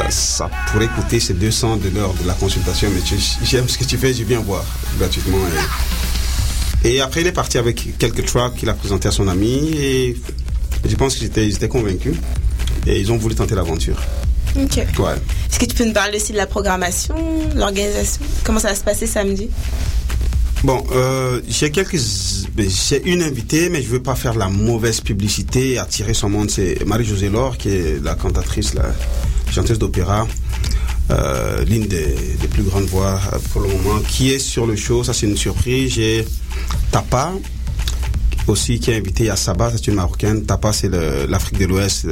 ça, 0.10 0.50
pourrait 0.72 0.88
coûter 0.88 1.20
ces 1.20 1.34
200 1.34 1.78
de 1.78 1.90
l'heure 1.90 2.14
de 2.14 2.28
la 2.28 2.34
consultation, 2.34 2.90
mais 2.94 3.02
j'aime 3.44 3.68
ce 3.68 3.78
que 3.78 3.84
tu 3.84 3.98
fais, 3.98 4.14
je 4.14 4.24
viens 4.24 4.42
voir 4.42 4.64
gratuitement. 5.00 5.38
Et, 6.84 6.96
et, 6.96 7.02
après, 7.02 7.22
il 7.22 7.28
est 7.28 7.32
parti 7.32 7.58
avec 7.58 7.98
quelques 7.98 8.26
tracks 8.26 8.56
qu'il 8.56 8.70
a 8.70 8.74
présenté 8.74 9.08
à 9.08 9.12
son 9.12 9.28
ami 9.28 9.72
et 9.78 10.18
je 10.88 10.96
pense 10.96 11.16
que 11.16 11.22
j'étais 11.22 11.68
convaincu 11.68 12.14
et 12.88 13.00
ils 13.00 13.12
ont 13.12 13.18
voulu 13.18 13.36
tenter 13.36 13.56
l'aventure. 13.56 13.98
Ok. 14.56 14.78
Est-ce 14.78 15.60
que 15.60 15.66
tu 15.66 15.76
peux 15.76 15.86
nous 15.86 15.94
parler 15.94 16.18
aussi 16.18 16.32
de 16.34 16.38
la 16.38 16.48
programmation, 16.48 17.16
l'organisation? 17.56 18.22
Comment 18.44 18.60
ça 18.60 18.70
va 18.70 18.76
se 18.76 18.84
passer 18.84 19.08
samedi? 19.08 19.50
Bon, 20.64 20.84
euh, 20.92 21.42
j'ai 21.48 21.72
quelques, 21.72 22.00
ben, 22.54 22.70
j'ai 22.70 23.02
une 23.10 23.24
invitée, 23.24 23.70
mais 23.70 23.82
je 23.82 23.88
veux 23.88 24.04
pas 24.04 24.14
faire 24.14 24.36
la 24.36 24.48
mauvaise 24.48 25.02
publicité 25.02 25.72
et 25.72 25.78
attirer 25.80 26.14
son 26.14 26.30
monde. 26.30 26.52
C'est 26.52 26.86
Marie-Josée 26.86 27.30
Laure, 27.30 27.58
qui 27.58 27.70
est 27.70 28.04
la 28.04 28.14
cantatrice, 28.14 28.76
la 28.76 28.94
chanteuse 29.52 29.80
d'opéra, 29.80 30.28
euh, 31.10 31.66
l'une 31.66 31.88
des, 31.88 32.16
des, 32.40 32.48
plus 32.48 32.62
grandes 32.64 32.86
voix 32.86 33.20
pour 33.52 33.62
le 33.62 33.70
moment, 33.70 34.00
qui 34.08 34.32
est 34.32 34.40
sur 34.40 34.68
le 34.68 34.76
show. 34.76 35.04
Ça, 35.04 35.14
c'est 35.14 35.26
une 35.26 35.38
surprise. 35.38 35.94
J'ai 35.94 36.28
Tapa, 36.92 37.34
aussi 38.52 38.80
qui 38.80 38.92
est 38.92 38.98
invité. 38.98 39.24
Il 39.24 39.28
y 39.28 39.30
a 39.30 39.36
Saba, 39.36 39.72
c'est 39.72 39.88
une 39.88 39.96
Marocaine. 39.96 40.46
Tapa, 40.46 40.74
c'est 40.74 40.90
l'Afrique 41.28 41.60
de 41.60 41.66
l'Ouest, 41.66 42.06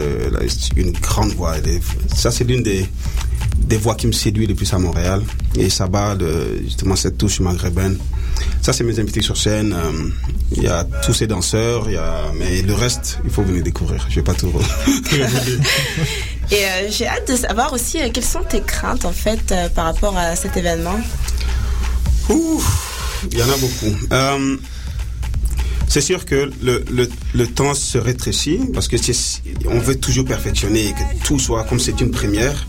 une 0.75 0.91
grande 0.93 1.33
voix. 1.33 1.55
Ça, 2.15 2.31
c'est 2.31 2.43
l'une 2.43 2.63
des, 2.63 2.87
des 3.57 3.77
voix 3.77 3.95
qui 3.95 4.07
me 4.07 4.11
séduit 4.11 4.47
le 4.47 4.55
plus 4.55 4.73
à 4.73 4.79
Montréal. 4.79 5.21
Et 5.55 5.69
Saba, 5.69 6.15
de, 6.15 6.61
justement, 6.63 6.95
cette 6.95 7.17
touche 7.17 7.39
maghrébine. 7.39 7.97
Ça, 8.61 8.73
c'est 8.73 8.83
mes 8.83 8.99
invités 8.99 9.21
sur 9.21 9.37
scène. 9.37 9.73
Euh, 9.73 10.09
Il 10.51 10.63
y 10.63 10.67
a 10.67 10.83
tous 11.05 11.13
ces 11.13 11.27
danseurs, 11.27 11.83
il 11.87 11.93
y 11.93 11.97
a, 11.97 12.31
mais 12.35 12.61
le 12.63 12.73
reste, 12.73 13.19
il 13.23 13.29
faut 13.29 13.43
venir 13.43 13.63
découvrir. 13.63 14.05
Je 14.09 14.15
vais 14.15 14.23
pas 14.23 14.33
tout. 14.33 14.51
Et 16.51 16.65
euh, 16.65 16.89
j'ai 16.89 17.07
hâte 17.07 17.29
de 17.29 17.35
savoir 17.35 17.71
aussi 17.73 18.01
euh, 18.01 18.09
quelles 18.11 18.23
sont 18.25 18.41
tes 18.41 18.61
craintes 18.61 19.05
en 19.05 19.11
fait 19.11 19.53
par 19.75 19.85
rapport 19.85 20.17
à 20.17 20.35
cet 20.35 20.57
événement? 20.57 20.99
Ouh, 22.29 22.63
il 23.31 23.37
y 23.37 23.43
en 23.43 23.49
a 23.49 23.57
beaucoup. 23.57 23.95
C'est 25.89 26.01
sûr 26.01 26.23
que 26.23 26.51
le, 26.61 26.85
le, 26.91 27.09
le 27.33 27.47
temps 27.47 27.73
se 27.73 27.97
rétrécit 27.97 28.59
parce 28.75 28.87
que 28.87 28.95
on 29.65 29.79
veut 29.79 29.99
toujours 29.99 30.23
perfectionner 30.23 30.85
et 30.89 30.91
que 30.91 31.25
tout 31.25 31.39
soit 31.39 31.63
comme 31.63 31.79
c'est 31.79 31.99
une 31.99 32.11
première. 32.11 32.67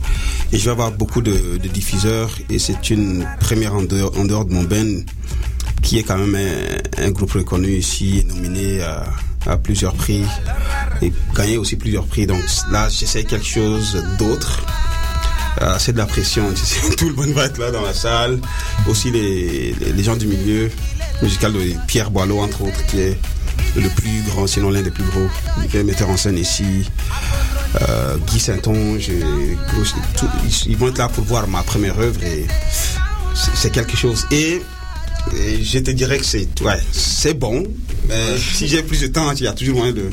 Et 0.52 0.58
je 0.58 0.64
vais 0.64 0.70
avoir 0.70 0.90
beaucoup 0.90 1.20
de, 1.20 1.58
de 1.58 1.68
diffuseurs 1.68 2.30
et 2.48 2.58
c'est 2.58 2.88
une 2.88 3.26
première 3.38 3.74
en 3.74 3.82
dehors, 3.82 4.18
en 4.18 4.24
dehors 4.24 4.46
de 4.46 4.54
mon 4.54 4.62
ben 4.62 5.04
qui 5.82 5.98
est 5.98 6.02
quand 6.02 6.16
même 6.16 6.34
un, 6.34 7.04
un 7.04 7.10
groupe 7.10 7.32
reconnu 7.32 7.68
ici, 7.72 8.24
nominé 8.26 8.80
à, 8.80 9.04
à 9.46 9.58
plusieurs 9.58 9.92
prix 9.94 10.24
et 11.02 11.12
gagné 11.36 11.58
aussi 11.58 11.76
plusieurs 11.76 12.06
prix. 12.06 12.26
Donc 12.26 12.42
là, 12.70 12.88
j'essaie 12.88 13.24
quelque 13.24 13.46
chose 13.46 14.02
d'autre. 14.18 14.64
Euh, 15.60 15.76
c'est 15.78 15.92
de 15.92 15.98
la 15.98 16.06
pression. 16.06 16.44
Tout 16.96 17.08
le 17.10 17.14
monde 17.14 17.32
va 17.34 17.44
être 17.44 17.58
là 17.58 17.70
dans 17.70 17.82
la 17.82 17.92
salle. 17.92 18.40
Aussi 18.88 19.10
les, 19.10 19.74
les 19.74 20.02
gens 20.02 20.16
du 20.16 20.26
milieu 20.26 20.70
musical 21.22 21.52
de 21.52 21.60
Pierre 21.86 22.10
Boileau, 22.10 22.40
entre 22.40 22.62
autres, 22.62 22.86
qui 22.86 23.00
est 23.00 23.18
le 23.76 23.88
plus 23.88 24.22
grand, 24.28 24.46
sinon 24.46 24.70
l'un 24.70 24.82
des 24.82 24.90
plus 24.90 25.04
gros, 25.04 25.26
qui 25.70 25.76
est 25.76 25.84
metteur 25.84 26.10
en 26.10 26.16
scène 26.16 26.38
ici. 26.38 26.88
Euh, 27.88 28.16
Guy 28.26 28.40
Saint-Onge, 28.40 29.08
ils, 30.66 30.76
vont 30.76 30.88
être 30.88 30.98
là 30.98 31.08
pour 31.08 31.24
voir 31.24 31.46
ma 31.46 31.62
première 31.62 31.98
œuvre 31.98 32.22
et 32.24 32.46
c'est 33.54 33.70
quelque 33.70 33.96
chose. 33.96 34.26
Et, 34.30 34.62
et 35.36 35.62
je 35.62 35.78
te 35.78 35.90
dirais 35.90 36.18
que 36.18 36.24
c'est 36.24 36.48
ouais, 36.62 36.78
c'est 36.92 37.34
bon. 37.34 37.62
Mais 38.08 38.38
si 38.38 38.66
j'ai 38.66 38.82
plus 38.82 39.00
de 39.02 39.06
temps, 39.08 39.30
il 39.32 39.42
y 39.42 39.46
a 39.46 39.52
toujours 39.52 39.76
moyen 39.78 39.92
de 39.92 40.10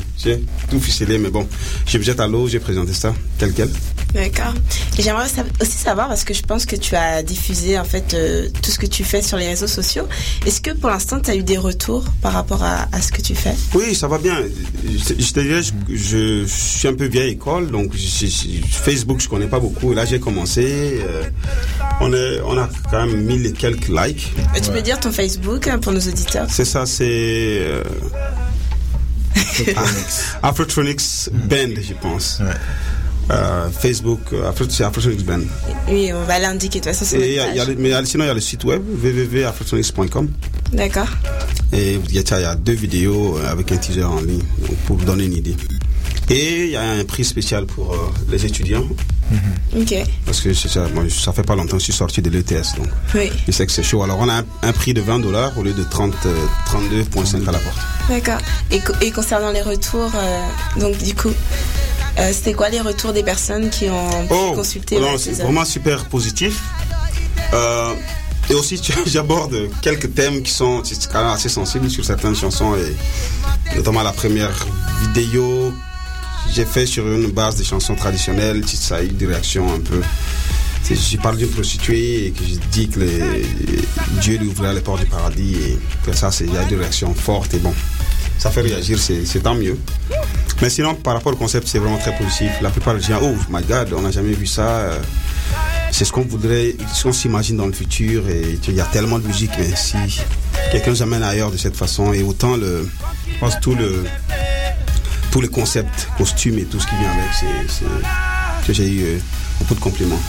tout 0.70 0.80
ficeler. 0.80 1.18
Mais 1.18 1.30
bon, 1.30 1.48
je 1.86 1.98
me 1.98 2.02
jette 2.02 2.20
à 2.20 2.26
l'eau, 2.28 2.46
j'ai 2.46 2.60
présenté 2.60 2.92
ça 2.92 3.14
tel 3.38 3.52
quel. 3.52 3.68
D'accord. 4.14 4.54
Et 4.98 5.02
j'aimerais 5.02 5.26
aussi 5.60 5.76
savoir, 5.76 6.08
parce 6.08 6.24
que 6.24 6.32
je 6.32 6.42
pense 6.42 6.64
que 6.64 6.76
tu 6.76 6.94
as 6.96 7.22
diffusé 7.22 7.78
en 7.78 7.84
fait 7.84 8.14
euh, 8.14 8.48
tout 8.62 8.70
ce 8.70 8.78
que 8.78 8.86
tu 8.86 9.04
fais 9.04 9.20
sur 9.20 9.36
les 9.36 9.48
réseaux 9.48 9.66
sociaux. 9.66 10.04
Est-ce 10.46 10.60
que 10.62 10.70
pour 10.70 10.88
l'instant 10.90 11.20
tu 11.20 11.30
as 11.30 11.36
eu 11.36 11.42
des 11.42 11.58
retours 11.58 12.04
par 12.22 12.32
rapport 12.32 12.62
à, 12.62 12.88
à 12.92 13.02
ce 13.02 13.12
que 13.12 13.20
tu 13.20 13.34
fais? 13.34 13.54
Oui, 13.74 13.94
ça 13.94 14.08
va 14.08 14.16
bien. 14.18 14.38
Je, 14.84 15.32
te 15.32 15.40
dirais, 15.40 15.62
je, 15.62 15.72
je 15.94 16.44
suis 16.46 16.88
un 16.88 16.94
peu 16.94 17.06
vieille 17.06 17.32
école, 17.32 17.70
donc 17.70 17.94
je- 17.94 18.26
je- 18.26 18.66
Facebook, 18.70 19.20
je 19.20 19.28
connais 19.28 19.46
pas 19.46 19.60
beaucoup. 19.60 19.92
Là, 19.92 20.04
j'ai 20.06 20.20
commencé. 20.20 21.00
euh, 21.02 21.24
on, 22.00 22.12
est, 22.12 22.40
on 22.46 22.56
a 22.56 22.68
quand 22.90 23.04
même 23.06 23.20
mille 23.22 23.44
et 23.46 23.52
quelques 23.52 23.88
likes. 23.88 24.32
Euh, 24.38 24.60
Tu 24.62 24.70
peux 24.70 24.80
dire 24.82 24.97
ton 25.00 25.12
Facebook 25.12 25.66
hein, 25.68 25.78
pour 25.78 25.92
nos 25.92 26.00
auditeurs 26.00 26.46
C'est 26.50 26.64
ça, 26.64 26.86
c'est 26.86 27.06
euh, 27.08 27.82
Afrotronics 30.42 31.28
Band, 31.32 31.80
je 31.80 31.94
pense. 32.00 32.38
Ouais. 32.40 32.46
Euh, 33.30 33.68
Facebook, 33.70 34.20
euh, 34.32 34.48
Afro- 34.50 34.68
c'est 34.70 34.84
Afrotronics 34.84 35.24
Band. 35.24 35.40
Oui, 35.88 36.10
on 36.14 36.24
va 36.24 36.38
l'indiquer 36.38 36.80
de 36.80 36.84
toute 36.84 36.94
façon 36.94 37.04
le- 37.66 37.74
mais 37.76 37.90
sinon, 38.06 38.24
il 38.24 38.28
y 38.28 38.30
a 38.30 38.34
le 38.34 38.40
site 38.40 38.64
web 38.64 38.82
www.afrotronics.com. 39.02 40.30
D'accord. 40.72 41.08
Et 41.72 41.94
il 42.08 42.14
y, 42.14 42.18
a, 42.18 42.22
il 42.38 42.42
y 42.42 42.44
a 42.46 42.54
deux 42.54 42.72
vidéos 42.72 43.36
euh, 43.38 43.50
avec 43.52 43.70
un 43.72 43.76
teaser 43.76 44.04
en 44.04 44.20
ligne 44.20 44.38
donc 44.60 44.76
pour 44.86 44.96
vous 44.96 45.04
donner 45.04 45.24
une 45.26 45.34
idée. 45.36 45.56
Et 46.30 46.64
il 46.64 46.70
y 46.70 46.76
a 46.76 46.82
un 46.82 47.04
prix 47.04 47.24
spécial 47.24 47.64
pour 47.66 47.94
euh, 47.94 47.96
les 48.28 48.44
étudiants 48.44 48.84
Ok. 49.78 49.94
parce 50.24 50.40
que 50.40 50.52
c'est 50.54 50.68
ça, 50.68 50.86
moi, 50.94 51.04
ça 51.10 51.32
fait 51.32 51.42
pas 51.42 51.54
longtemps 51.54 51.72
que 51.76 51.78
je 51.80 51.84
suis 51.84 51.92
sorti 51.92 52.22
de 52.22 52.30
l'ETS 52.30 52.74
donc 52.76 52.86
Oui. 53.14 53.30
je 53.46 53.52
sais 53.52 53.66
que 53.66 53.72
c'est 53.72 53.82
chaud. 53.82 54.02
Alors 54.02 54.18
on 54.20 54.28
a 54.28 54.38
un, 54.40 54.44
un 54.62 54.72
prix 54.72 54.94
de 54.94 55.00
20 55.02 55.18
dollars 55.20 55.56
au 55.58 55.62
lieu 55.62 55.72
de 55.74 55.82
30, 55.84 56.14
euh, 56.26 56.46
32,5 56.66 57.46
à 57.48 57.52
la 57.52 57.58
porte. 57.58 57.76
D'accord. 58.08 58.38
Et, 58.70 58.80
co- 58.80 58.94
et 59.02 59.10
concernant 59.10 59.50
les 59.50 59.60
retours, 59.62 60.10
euh, 60.14 60.46
donc 60.80 60.96
du 60.98 61.14
coup, 61.14 61.32
euh, 62.18 62.30
c'était 62.32 62.54
quoi 62.54 62.68
les 62.70 62.80
retours 62.80 63.12
des 63.12 63.22
personnes 63.22 63.68
qui 63.70 63.88
ont 63.90 64.08
Oh, 64.30 64.54
ouais, 64.56 64.64
c'est 65.18 65.42
vraiment 65.42 65.64
super 65.66 66.04
positif. 66.06 66.60
Et 68.50 68.54
aussi, 68.54 68.80
j'aborde 69.06 69.68
quelques 69.82 70.14
thèmes 70.14 70.42
qui 70.42 70.50
sont 70.52 70.82
c'est 70.84 71.06
quand 71.12 71.18
même 71.22 71.32
assez 71.32 71.50
sensibles 71.50 71.90
sur 71.90 72.04
certaines 72.04 72.34
chansons, 72.36 72.74
et 72.76 73.76
notamment 73.76 74.02
la 74.02 74.12
première 74.12 74.54
vidéo 75.02 75.72
j'ai 76.54 76.64
fait 76.64 76.86
sur 76.86 77.06
une 77.06 77.30
base 77.30 77.56
de 77.56 77.64
chansons 77.64 77.94
traditionnelles. 77.94 78.62
Ça 78.66 78.96
a 78.96 79.02
eu 79.02 79.08
des 79.08 79.26
réactions 79.26 79.72
un 79.72 79.80
peu. 79.80 80.00
C'est- 80.82 80.94
Je 80.94 81.16
parle 81.18 81.36
d'une 81.36 81.48
prostituée 81.48 82.26
et 82.26 82.30
que 82.30 82.42
je 82.44 82.54
dis 82.70 82.88
que 82.88 83.00
Dieu 84.20 84.38
lui 84.38 84.48
ouvrira 84.48 84.72
les 84.72 84.80
portes 84.80 85.00
du 85.00 85.06
paradis 85.06 85.54
et 85.54 85.78
que 86.06 86.16
ça, 86.16 86.30
il 86.40 86.52
y 86.52 86.56
a 86.56 86.64
des 86.64 86.76
réactions 86.76 87.12
fortes 87.14 87.52
et 87.54 87.58
bon, 87.58 87.74
ça 88.38 88.50
fait 88.50 88.62
réagir, 88.62 88.98
c'est 88.98 89.42
tant 89.42 89.54
mieux. 89.54 89.76
Mais 90.62 90.70
sinon, 90.70 90.94
par 90.94 91.14
rapport 91.14 91.32
au 91.32 91.36
concept, 91.36 91.68
c'est 91.68 91.78
vraiment 91.78 91.98
très 91.98 92.16
positif. 92.16 92.50
La 92.62 92.70
plupart 92.70 92.94
des 92.94 93.02
gens, 93.02 93.20
oh 93.22 93.34
my 93.50 93.62
god, 93.64 93.92
on 93.92 94.02
n'a 94.02 94.10
jamais 94.10 94.32
vu 94.32 94.46
ça. 94.46 94.90
C'est 95.90 96.04
ce 96.04 96.12
qu'on 96.12 96.22
voudrait, 96.22 96.74
ce 96.94 97.04
qu'on 97.04 97.12
s'imagine 97.12 97.56
dans 97.56 97.66
le 97.66 97.72
futur. 97.72 98.28
Et 98.28 98.58
il 98.66 98.74
y 98.74 98.80
a 98.80 98.84
tellement 98.86 99.18
de 99.18 99.26
musique, 99.26 99.50
mais 99.58 99.70
si 99.76 99.96
quelqu'un 100.72 100.90
nous 100.92 101.02
amène 101.02 101.22
ailleurs 101.22 101.50
de 101.50 101.56
cette 101.56 101.76
façon, 101.76 102.12
et 102.12 102.22
autant 102.22 102.56
le, 102.56 102.88
je 103.32 103.38
pense 103.38 103.58
tout 103.60 103.74
le, 103.74 104.04
tout 105.30 105.40
le 105.40 105.48
concept, 105.48 106.08
costume 106.16 106.58
et 106.58 106.64
tout 106.64 106.80
ce 106.80 106.86
qui 106.86 106.94
vient 106.96 107.10
avec, 107.10 107.68
c'est, 107.68 107.84
que 108.66 108.72
j'ai 108.72 108.88
eu 108.88 109.04
euh, 109.04 109.18
beaucoup 109.60 109.74
de 109.74 109.80
compliments. 109.80 110.20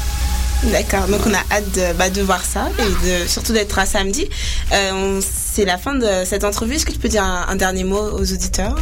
D'accord, 0.63 1.07
donc 1.07 1.21
on 1.25 1.33
a 1.33 1.55
hâte 1.55 1.71
de, 1.73 1.93
bah, 1.97 2.09
de 2.09 2.21
voir 2.21 2.43
ça 2.43 2.69
et 2.79 3.23
de, 3.23 3.27
surtout 3.27 3.53
d'être 3.53 3.79
à 3.79 3.85
samedi. 3.85 4.27
Euh, 4.73 5.21
c'est 5.21 5.63
la 5.63 5.77
fin 5.77 5.95
de 5.95 6.25
cette 6.25 6.43
entrevue. 6.43 6.75
Est-ce 6.75 6.85
que 6.85 6.91
tu 6.91 6.99
peux 6.99 7.07
dire 7.07 7.23
un, 7.23 7.45
un 7.47 7.55
dernier 7.55 7.85
mot 7.85 8.11
aux 8.11 8.33
auditeurs? 8.33 8.75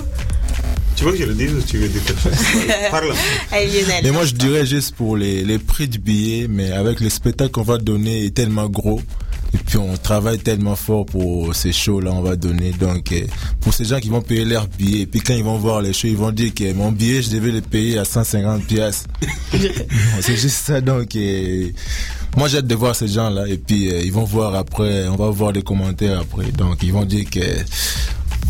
Tu 0.96 1.04
veux 1.04 1.12
que 1.12 1.20
je 1.20 1.26
le 1.26 1.36
dise 1.36 1.54
ou 1.54 1.62
tu 1.62 1.78
veux 1.78 1.88
dire 1.88 2.04
quelque 2.04 2.22
chose? 2.22 2.32
Parle. 2.92 3.14
Allez 3.52 3.68
Lionel. 3.68 4.02
Mais 4.04 4.12
moi, 4.12 4.26
je 4.26 4.34
dirais 4.34 4.66
juste 4.66 4.96
pour 4.96 5.16
les, 5.16 5.44
les 5.44 5.60
prix 5.60 5.88
du 5.88 6.00
billet, 6.00 6.48
mais 6.50 6.72
avec 6.72 7.00
le 7.00 7.10
spectacle 7.10 7.52
qu'on 7.52 7.62
va 7.62 7.78
donner 7.78 8.26
est 8.26 8.34
tellement 8.34 8.68
gros. 8.68 9.00
Et 9.54 9.58
puis 9.58 9.78
on 9.78 9.96
travaille 9.98 10.40
tellement 10.40 10.76
fort 10.76 11.06
pour 11.06 11.56
ces 11.56 11.72
shows-là, 11.72 12.12
on 12.12 12.22
va 12.22 12.36
donner. 12.36 12.72
Donc 12.72 13.12
euh, 13.12 13.22
pour 13.62 13.74
ces 13.74 13.86
gens 13.86 14.00
qui 14.00 14.10
vont 14.10 14.22
payer 14.22 14.46
leur 14.46 14.68
billet, 14.68 15.02
et 15.02 15.06
puis 15.06 15.22
quand 15.22 15.34
ils 15.34 15.44
vont 15.44 15.58
voir 15.58 15.82
les 15.82 15.94
shows, 15.94 16.08
ils 16.08 16.18
vont 16.18 16.32
dire 16.32 16.54
que 16.54 16.74
mon 16.74 16.92
billet, 16.92 17.22
je 17.22 17.32
devais 17.32 17.52
le 17.52 17.62
payer 17.62 17.98
à 17.98 18.06
150 18.06 18.64
pièces. 18.66 19.06
C'est 20.22 20.36
juste 20.36 20.66
ça. 20.66 20.82
Donc 20.82 21.16
euh, 21.16 21.70
moi, 22.36 22.48
j'ai 22.48 22.58
hâte 22.58 22.68
de 22.68 22.76
voir 22.76 22.96
ces 22.96 23.08
gens-là. 23.08 23.48
Et 23.48 23.58
puis 23.58 23.92
euh, 23.92 24.02
ils 24.04 24.12
vont 24.12 24.24
voir 24.26 24.56
après, 24.56 25.08
on 25.08 25.16
va 25.16 25.30
voir 25.30 25.52
les 25.52 25.62
commentaires 25.64 26.20
après. 26.20 26.52
Donc 26.52 26.84
ils 26.84 26.94
vont 26.94 27.06
dire 27.06 27.30
que 27.30 27.40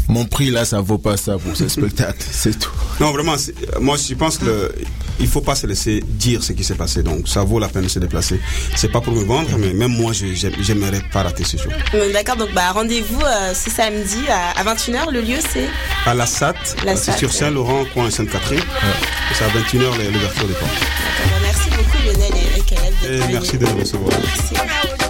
mon 0.10 0.26
prix 0.26 0.50
là, 0.50 0.64
ça 0.66 0.80
vaut 0.82 0.98
pas 0.98 1.18
ça 1.18 1.38
pour 1.38 1.56
ce 1.56 1.68
spectacle. 1.68 2.24
C'est 2.32 2.58
tout. 2.58 2.72
Non, 3.00 3.12
vraiment, 3.12 3.36
moi 3.82 3.98
je 3.98 4.14
pense 4.16 4.38
que 4.38 4.46
le- 4.46 4.76
il 5.20 5.28
faut 5.28 5.42
pas 5.42 5.56
se 5.56 5.66
laisser 5.68 6.04
dire 6.08 6.44
ce 6.44 6.54
qui 6.54 6.64
s'est 6.64 6.76
passé. 6.76 7.02
Donc 7.04 7.28
ça 7.28 7.42
vaut 7.44 7.60
la 7.60 7.68
peine 7.68 7.84
de 7.84 7.88
se 7.88 8.00
déplacer. 8.00 8.40
C'est 8.76 8.92
pas 8.92 9.02
pour 9.02 9.14
me 9.14 9.24
vendre, 9.24 9.50
mais 9.58 9.74
même 9.74 9.92
moi, 9.92 10.12
j'aimerais 10.14 11.02
pas 11.12 11.24
rater 11.24 11.44
ce 11.44 11.58
show. 11.58 11.70
Donc, 11.92 12.12
D'accord, 12.14 12.36
donc 12.38 12.54
bah, 12.54 12.72
rendez-vous 12.72 13.20
euh, 13.22 13.54
ce 13.54 13.70
samedi 13.70 14.20
à, 14.30 14.64
21h. 14.64 15.12
Le 15.12 15.22
lieu 15.22 15.38
c'est? 15.52 15.68
À 16.06 16.14
la 16.14 16.26
SAT, 16.26 16.54
La 16.86 16.96
c'est 16.96 17.12
SAT, 17.12 17.18
sur 17.18 17.30
ouais. 17.30 17.34
Saint-Laurent, 17.36 17.84
coin 17.94 18.10
Sainte-Catherine. 18.12 18.62
C'est 19.34 19.44
à 19.44 19.50
21h 19.50 20.12
l'ouverture 20.14 20.48
des 20.48 20.54
portes. 20.54 20.72
Bah, 20.80 21.36
Merci 21.42 21.70
beaucoup 21.72 21.98
Lionel 22.06 22.32
et, 22.58 22.62
Caleb 22.62 23.30
Et 23.30 23.34
merci 23.34 23.58
de 23.58 23.66
nous 23.66 23.78
recevoir. 23.80 24.12
Merci. 24.12 25.07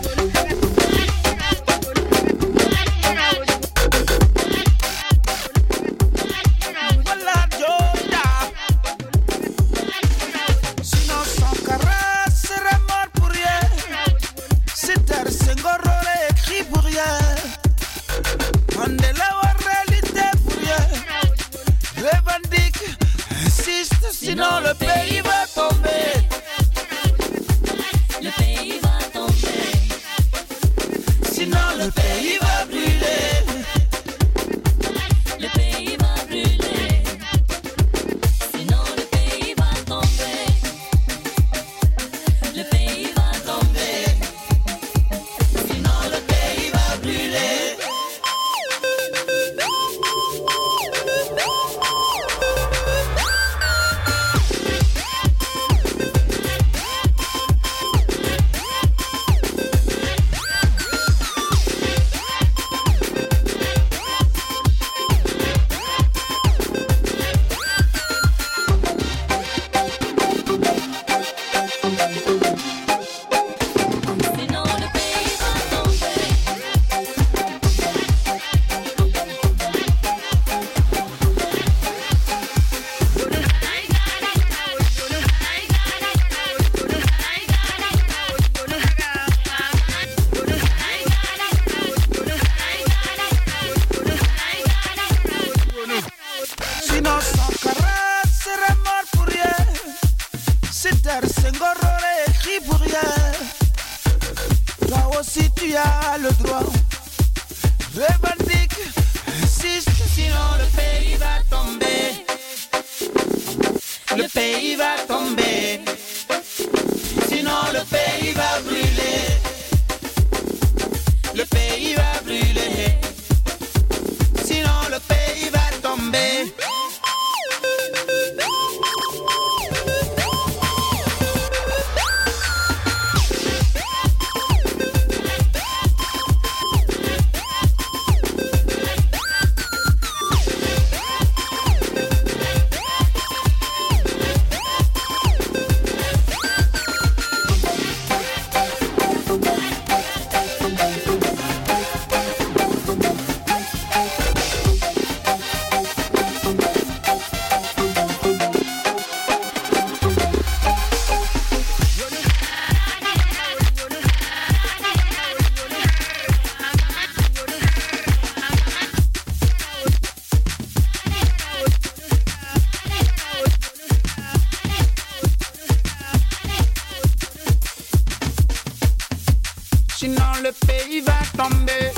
le 180.47 180.53
pays 180.65 181.01
va 181.01 181.13
tomber. 181.35 181.96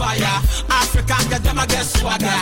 fire. 0.00 0.40
Africa, 0.72 1.16
get 1.28 1.42
them, 1.44 1.60
get 1.68 1.84
swagger. 1.84 2.40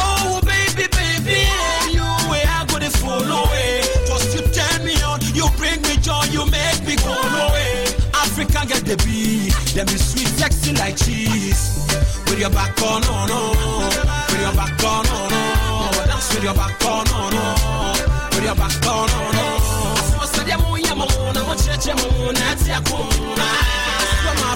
Oh, 0.00 0.40
baby, 0.48 0.88
baby, 0.96 1.44
you 1.92 2.08
way 2.32 2.42
I 2.48 2.64
go 2.68 2.80
to 2.80 2.90
follow 2.90 3.44
away. 3.44 3.84
Just 4.08 4.32
you 4.32 4.42
turn 4.56 4.80
me 4.88 4.96
on, 5.04 5.20
you 5.36 5.46
bring 5.60 5.80
me 5.84 6.00
joy, 6.00 6.24
you 6.32 6.48
make 6.48 6.80
me 6.88 6.96
go 7.04 7.12
away. 7.12 7.92
Africa, 8.16 8.64
get 8.64 8.82
the 8.88 8.96
beat, 9.04 9.52
them 9.76 9.86
be 9.86 9.98
sweet, 10.00 10.28
sexy 10.40 10.72
like 10.72 10.96
cheese. 10.96 11.84
With 12.26 12.40
your 12.40 12.50
back 12.50 12.80
on, 12.80 13.04
oh 13.04 13.28
no, 13.28 13.40
with 14.32 14.40
your 14.40 14.56
back 14.56 14.80
on, 14.82 15.04
oh 15.06 15.28
no, 15.28 16.04
dance 16.08 16.34
with 16.34 16.44
your 16.44 16.54
back 16.54 16.80
on, 16.84 17.06
oh 17.12 17.28
no, 17.36 17.44
with 18.32 18.44
your 18.44 18.56
back 18.56 18.86
on, 18.88 19.08
oh 19.12 19.30
no. 19.36 19.46
I 20.16 20.26
said, 20.32 20.48
I'm 20.50 20.60
going 20.64 20.82
to 20.82 20.94
go 20.94 21.54
to 21.54 21.64
the 23.36 23.42
house. 23.42 23.95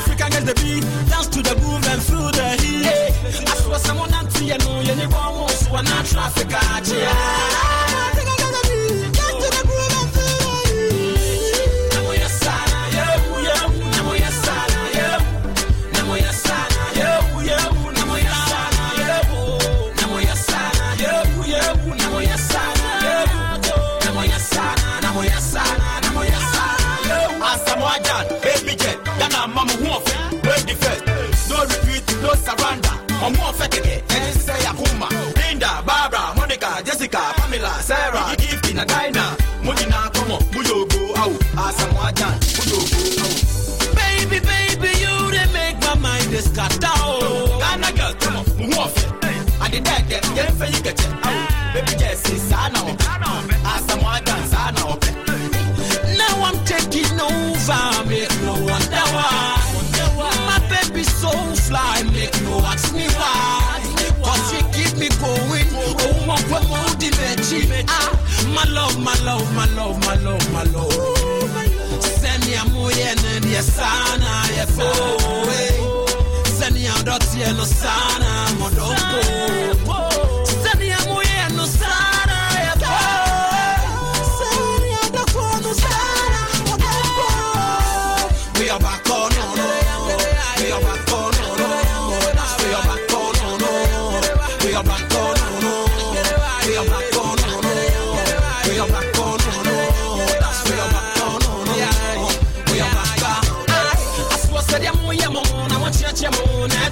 African 0.00 0.30
girls 0.30 0.44
they 0.44 0.54
be 0.64 0.80
dance 1.10 1.26
to 1.28 1.42
the 1.42 1.54
groove 1.60 1.86
and 1.86 2.02
feel 2.02 2.30
the 2.32 2.48
heat. 2.62 2.84
Hey, 2.84 3.12
I 3.46 3.54
saw 3.54 3.76
someone 3.76 4.12
auntie 4.14 4.50
and 4.50 4.64
no, 4.64 4.80
you 4.80 4.94
need 4.96 5.12
one 5.12 5.34
more, 5.36 5.48
so 5.50 5.74
I'm 5.74 5.84
not 5.84 6.06
traffic. 6.06 6.50
Yeah. 6.50 8.19
Ah, 67.88 68.10
my 68.54 68.64
love, 68.64 68.98
my 68.98 69.14
love, 69.24 69.54
my 69.54 69.66
love, 69.76 69.98
my 70.06 70.14
love, 70.16 70.52
my 70.52 70.62
love. 70.64 70.92
Ooh, 70.92 71.48
my 71.54 71.66
love. 71.66 72.02
Send 72.20 72.44
me 72.46 72.54
a 72.54 72.64
muyene 72.64 73.40
ndiye 73.40 73.62
sana 73.62 74.44
yefo. 74.56 74.82
Oh, 74.82 75.50
eh. 75.50 76.50
Send 76.58 76.74
me 76.74 76.86
a 76.86 76.92
dotie 77.04 77.52
no 77.56 77.64
sana 77.64 78.50
my 78.58 78.68
love. 78.76 78.99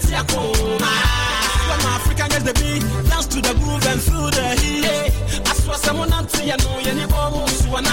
Yakoma. 0.07 0.93
When 1.69 1.79
my 1.83 1.97
African 1.97 2.29
girls 2.29 2.45
they 2.45 2.53
be 2.53 2.81
dance 3.09 3.27
to 3.27 3.41
the 3.41 3.55
groove 3.55 3.87
and 3.87 4.01
the 4.01 4.57
heat. 4.61 5.19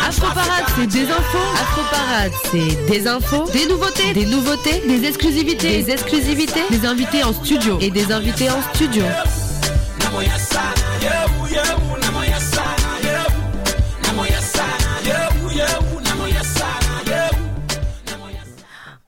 Afroparade, 0.08 0.66
c'est 0.76 0.88
des 0.88 1.04
infos. 1.04 1.38
Afroparade, 1.62 2.32
c'est 2.52 2.86
des 2.88 3.08
infos, 3.08 3.46
des 3.52 3.66
nouveautés, 3.68 4.14
des 4.14 4.26
nouveautés, 4.26 4.82
des 4.88 5.06
exclusivités, 5.06 5.84
des 5.84 5.92
exclusivités, 5.92 6.62
des 6.70 6.86
invités 6.86 7.24
en 7.24 7.34
studio 7.34 7.78
et 7.82 7.90
des 7.92 8.12
invités 8.12 8.50
en 8.50 8.62
studio. 8.74 9.04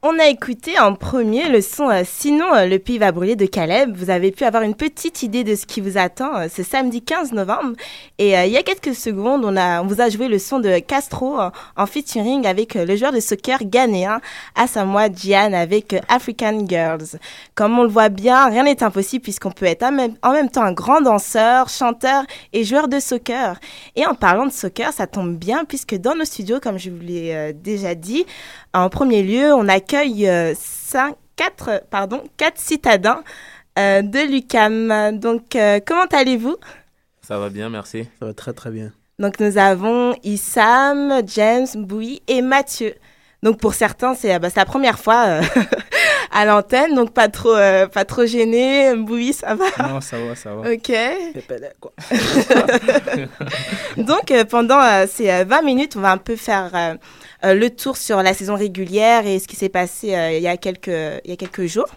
On 0.09 0.19
a 0.19 0.27
écouté 0.27 0.79
en 0.79 0.95
premier 0.95 1.49
le 1.49 1.59
son 1.59 1.89
euh, 1.89 2.03
Sinon 2.05 2.55
euh, 2.55 2.65
le 2.65 2.79
pays 2.79 2.97
va 2.97 3.11
brûler 3.11 3.35
de 3.35 3.45
Caleb. 3.45 3.93
Vous 3.93 4.09
avez 4.09 4.31
pu 4.31 4.45
avoir 4.45 4.63
une 4.63 4.73
petite 4.73 5.21
idée 5.21 5.43
de 5.43 5.53
ce 5.53 5.65
qui 5.65 5.81
vous 5.81 5.97
attend 5.97 6.33
euh, 6.33 6.47
ce 6.47 6.63
samedi 6.63 7.01
15 7.01 7.33
novembre. 7.33 7.73
Et 8.17 8.29
il 8.31 8.49
y 8.49 8.55
a 8.55 8.63
quelques 8.63 8.95
secondes, 8.95 9.43
on, 9.43 9.57
a, 9.57 9.81
vous 9.81 9.99
a 9.99 10.07
joué 10.09 10.29
le 10.29 10.39
son 10.39 10.59
de 10.59 10.79
Castro 10.79 11.37
en 11.75 11.85
featuring 11.85 12.47
avec 12.47 12.73
le 12.75 12.95
joueur 12.95 13.11
de 13.11 13.19
soccer 13.19 13.59
ghanéen 13.65 14.21
Asamoah 14.55 15.09
Gyan 15.09 15.51
avec 15.51 15.95
African 16.07 16.65
Girls. 16.65 17.19
Comme 17.53 17.77
on 17.77 17.83
le 17.83 17.89
voit 17.89 18.09
bien, 18.09 18.49
rien 18.49 18.63
n'est 18.63 18.81
impossible 18.81 19.23
puisqu'on 19.23 19.51
peut 19.51 19.65
être 19.65 19.83
en 19.83 19.91
même, 19.91 20.49
temps 20.49 20.63
un 20.63 20.71
grand 20.71 21.01
danseur, 21.01 21.69
chanteur 21.69 22.23
et 22.53 22.63
joueur 22.63 22.87
de 22.87 22.99
soccer. 22.99 23.59
Et 23.95 24.05
en 24.07 24.15
parlant 24.15 24.45
de 24.45 24.51
soccer, 24.51 24.93
ça 24.93 25.05
tombe 25.05 25.35
bien 25.35 25.65
puisque 25.65 25.95
dans 25.95 26.15
nos 26.15 26.25
studios, 26.25 26.59
comme 26.59 26.79
je 26.79 26.89
vous 26.89 27.01
l'ai 27.01 27.53
déjà 27.53 27.93
dit, 27.93 28.25
en 28.73 28.89
premier 28.89 29.21
lieu, 29.21 29.53
on 29.53 29.67
accueille 29.67 29.96
euh, 30.05 30.53
cinq, 30.55 31.15
quatre, 31.35 31.83
pardon, 31.89 32.23
quatre 32.37 32.59
citadins 32.59 33.23
euh, 33.77 34.01
de 34.01 34.19
l'UCAM. 34.31 35.19
Donc, 35.19 35.55
euh, 35.55 35.79
comment 35.85 36.05
allez-vous? 36.11 36.57
Ça 37.21 37.37
va 37.37 37.49
bien, 37.49 37.69
merci. 37.69 38.07
Ça 38.19 38.25
va 38.25 38.33
très 38.33 38.53
très 38.53 38.71
bien. 38.71 38.91
Donc, 39.19 39.39
nous 39.39 39.57
avons 39.57 40.15
Issam, 40.23 41.21
James, 41.27 41.67
Bouy 41.75 42.21
et 42.27 42.41
Mathieu. 42.41 42.93
Donc, 43.43 43.59
pour 43.59 43.73
certains, 43.73 44.15
c'est 44.15 44.37
bah, 44.39 44.49
la 44.55 44.65
première 44.65 44.99
fois 44.99 45.25
euh, 45.27 45.41
à 46.31 46.45
l'antenne, 46.45 46.95
donc 46.95 47.13
pas 47.13 47.27
trop, 47.27 47.55
euh, 47.55 47.87
pas 47.87 48.05
trop 48.05 48.25
gêné. 48.25 48.95
Bouy, 48.95 49.33
ça 49.33 49.55
va? 49.55 49.65
Non, 49.87 50.01
ça 50.01 50.17
va, 50.17 50.35
ça 50.35 50.55
va. 50.55 50.71
Ok. 50.71 50.91
Pépélé, 51.33 51.69
quoi. 51.79 51.93
Donc, 53.97 54.31
euh, 54.31 54.43
pendant 54.43 54.81
euh, 54.81 55.05
ces 55.07 55.29
euh, 55.29 55.45
20 55.47 55.61
minutes, 55.61 55.95
on 55.95 56.01
va 56.01 56.11
un 56.11 56.17
peu 56.17 56.35
faire 56.35 56.97
le 57.43 57.69
tour 57.69 57.97
sur 57.97 58.21
la 58.23 58.33
saison 58.33 58.55
régulière 58.55 59.25
et 59.27 59.39
ce 59.39 59.47
qui 59.47 59.55
s'est 59.55 59.69
passé 59.69 60.15
euh, 60.15 60.31
il, 60.31 60.41
y 60.41 60.47
a 60.47 60.57
quelques, 60.57 60.87
il 60.87 61.29
y 61.29 61.33
a 61.33 61.35
quelques 61.37 61.65
jours. 61.65 61.87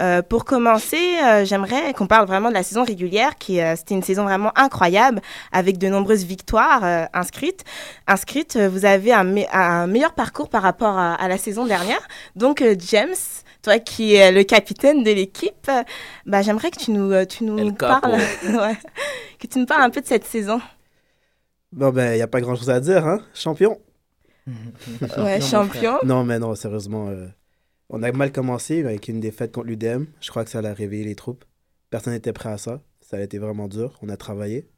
Euh, 0.00 0.22
pour 0.22 0.44
commencer, 0.46 1.18
euh, 1.22 1.44
j'aimerais 1.44 1.92
qu'on 1.92 2.06
parle 2.06 2.26
vraiment 2.26 2.48
de 2.48 2.54
la 2.54 2.62
saison 2.62 2.82
régulière, 2.82 3.36
qui 3.38 3.60
euh, 3.60 3.76
c'était 3.76 3.94
une 3.94 4.02
saison 4.02 4.24
vraiment 4.24 4.50
incroyable, 4.56 5.20
avec 5.52 5.76
de 5.78 5.86
nombreuses 5.88 6.24
victoires 6.24 6.82
euh, 6.82 7.04
inscrites. 7.12 7.62
Inscrites, 8.08 8.56
euh, 8.56 8.68
vous 8.70 8.84
avez 8.86 9.12
un, 9.12 9.22
me- 9.22 9.44
un 9.54 9.86
meilleur 9.86 10.14
parcours 10.14 10.48
par 10.48 10.62
rapport 10.62 10.98
à, 10.98 11.14
à 11.14 11.28
la 11.28 11.36
saison 11.36 11.66
dernière. 11.66 12.00
Donc, 12.36 12.62
euh, 12.62 12.74
James, 12.88 13.14
toi 13.62 13.78
qui 13.78 14.14
es 14.14 14.32
le 14.32 14.42
capitaine 14.44 15.04
de 15.04 15.10
l'équipe, 15.12 15.68
euh, 15.68 15.82
bah, 16.26 16.40
j'aimerais 16.42 16.70
que 16.70 16.78
tu 16.80 16.90
nous, 16.90 17.12
euh, 17.12 17.26
tu 17.26 17.44
nous 17.44 17.58
parles, 18.00 18.12
ouais, 18.48 18.76
que 19.38 19.46
tu 19.46 19.58
nous 19.58 19.66
parles 19.66 19.82
un 19.82 19.90
peu 19.90 20.00
de 20.00 20.06
cette 20.06 20.24
saison. 20.24 20.60
Bon, 21.70 21.90
ben, 21.90 22.12
il 22.14 22.16
n'y 22.16 22.22
a 22.22 22.26
pas 22.28 22.40
grand 22.40 22.56
chose 22.56 22.70
à 22.70 22.80
dire, 22.80 23.06
hein. 23.06 23.20
Champion. 23.34 23.78
Ouais, 25.18 25.40
champion. 25.40 25.98
Non, 26.04 26.24
mais 26.24 26.38
non, 26.38 26.54
sérieusement. 26.54 27.08
euh, 27.08 27.28
on 27.88 28.02
a 28.02 28.10
mal 28.12 28.32
commencé 28.32 28.80
avec 28.84 29.08
une 29.08 29.20
défaite 29.20 29.52
contre 29.52 29.66
l'UDM. 29.68 30.04
Je 30.20 30.30
crois 30.30 30.44
que 30.44 30.50
ça 30.50 30.58
a 30.60 30.72
réveillé 30.74 31.04
les 31.04 31.14
troupes. 31.14 31.44
Personne 31.90 32.14
n'était 32.14 32.32
prêt 32.32 32.50
à 32.50 32.58
ça. 32.58 32.82
Ça 33.00 33.18
a 33.18 33.20
été 33.20 33.38
vraiment 33.38 33.68
dur. 33.68 33.98
On 34.02 34.08
a 34.08 34.16
travaillé. 34.16 34.68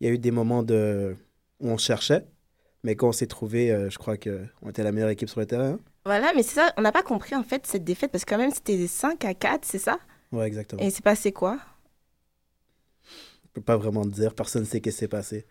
Il 0.00 0.06
y 0.06 0.10
a 0.10 0.12
eu 0.12 0.18
des 0.18 0.30
moments 0.30 0.62
de... 0.62 1.16
où 1.60 1.70
on 1.70 1.78
cherchait. 1.78 2.26
Mais 2.84 2.96
quand 2.96 3.08
on 3.08 3.12
s'est 3.12 3.26
trouvé, 3.26 3.70
euh, 3.72 3.88
je 3.90 3.98
crois 3.98 4.16
qu'on 4.16 4.68
était 4.68 4.82
la 4.82 4.92
meilleure 4.92 5.10
équipe 5.10 5.28
sur 5.28 5.40
le 5.40 5.46
terrain. 5.46 5.78
Voilà, 6.04 6.32
mais 6.34 6.42
c'est 6.42 6.56
ça, 6.56 6.72
on 6.76 6.82
n'a 6.82 6.90
pas 6.90 7.04
compris 7.04 7.36
en 7.36 7.44
fait 7.44 7.64
cette 7.66 7.84
défaite 7.84 8.10
parce 8.10 8.24
que 8.24 8.30
quand 8.30 8.38
même 8.38 8.50
c'était 8.50 8.88
5 8.88 9.24
à 9.24 9.34
4, 9.34 9.64
c'est 9.64 9.78
ça? 9.78 9.98
Ouais, 10.32 10.46
exactement. 10.48 10.82
Et 10.82 10.90
c'est 10.90 11.04
passé 11.04 11.30
quoi? 11.30 11.60
Je 13.44 13.48
peux 13.52 13.60
pas 13.60 13.76
vraiment 13.76 14.02
te 14.02 14.08
dire. 14.08 14.34
Personne 14.34 14.62
ne 14.62 14.66
sait 14.66 14.78
ce 14.78 14.82
qui 14.82 14.92
s'est 14.92 15.08
passé. 15.08 15.46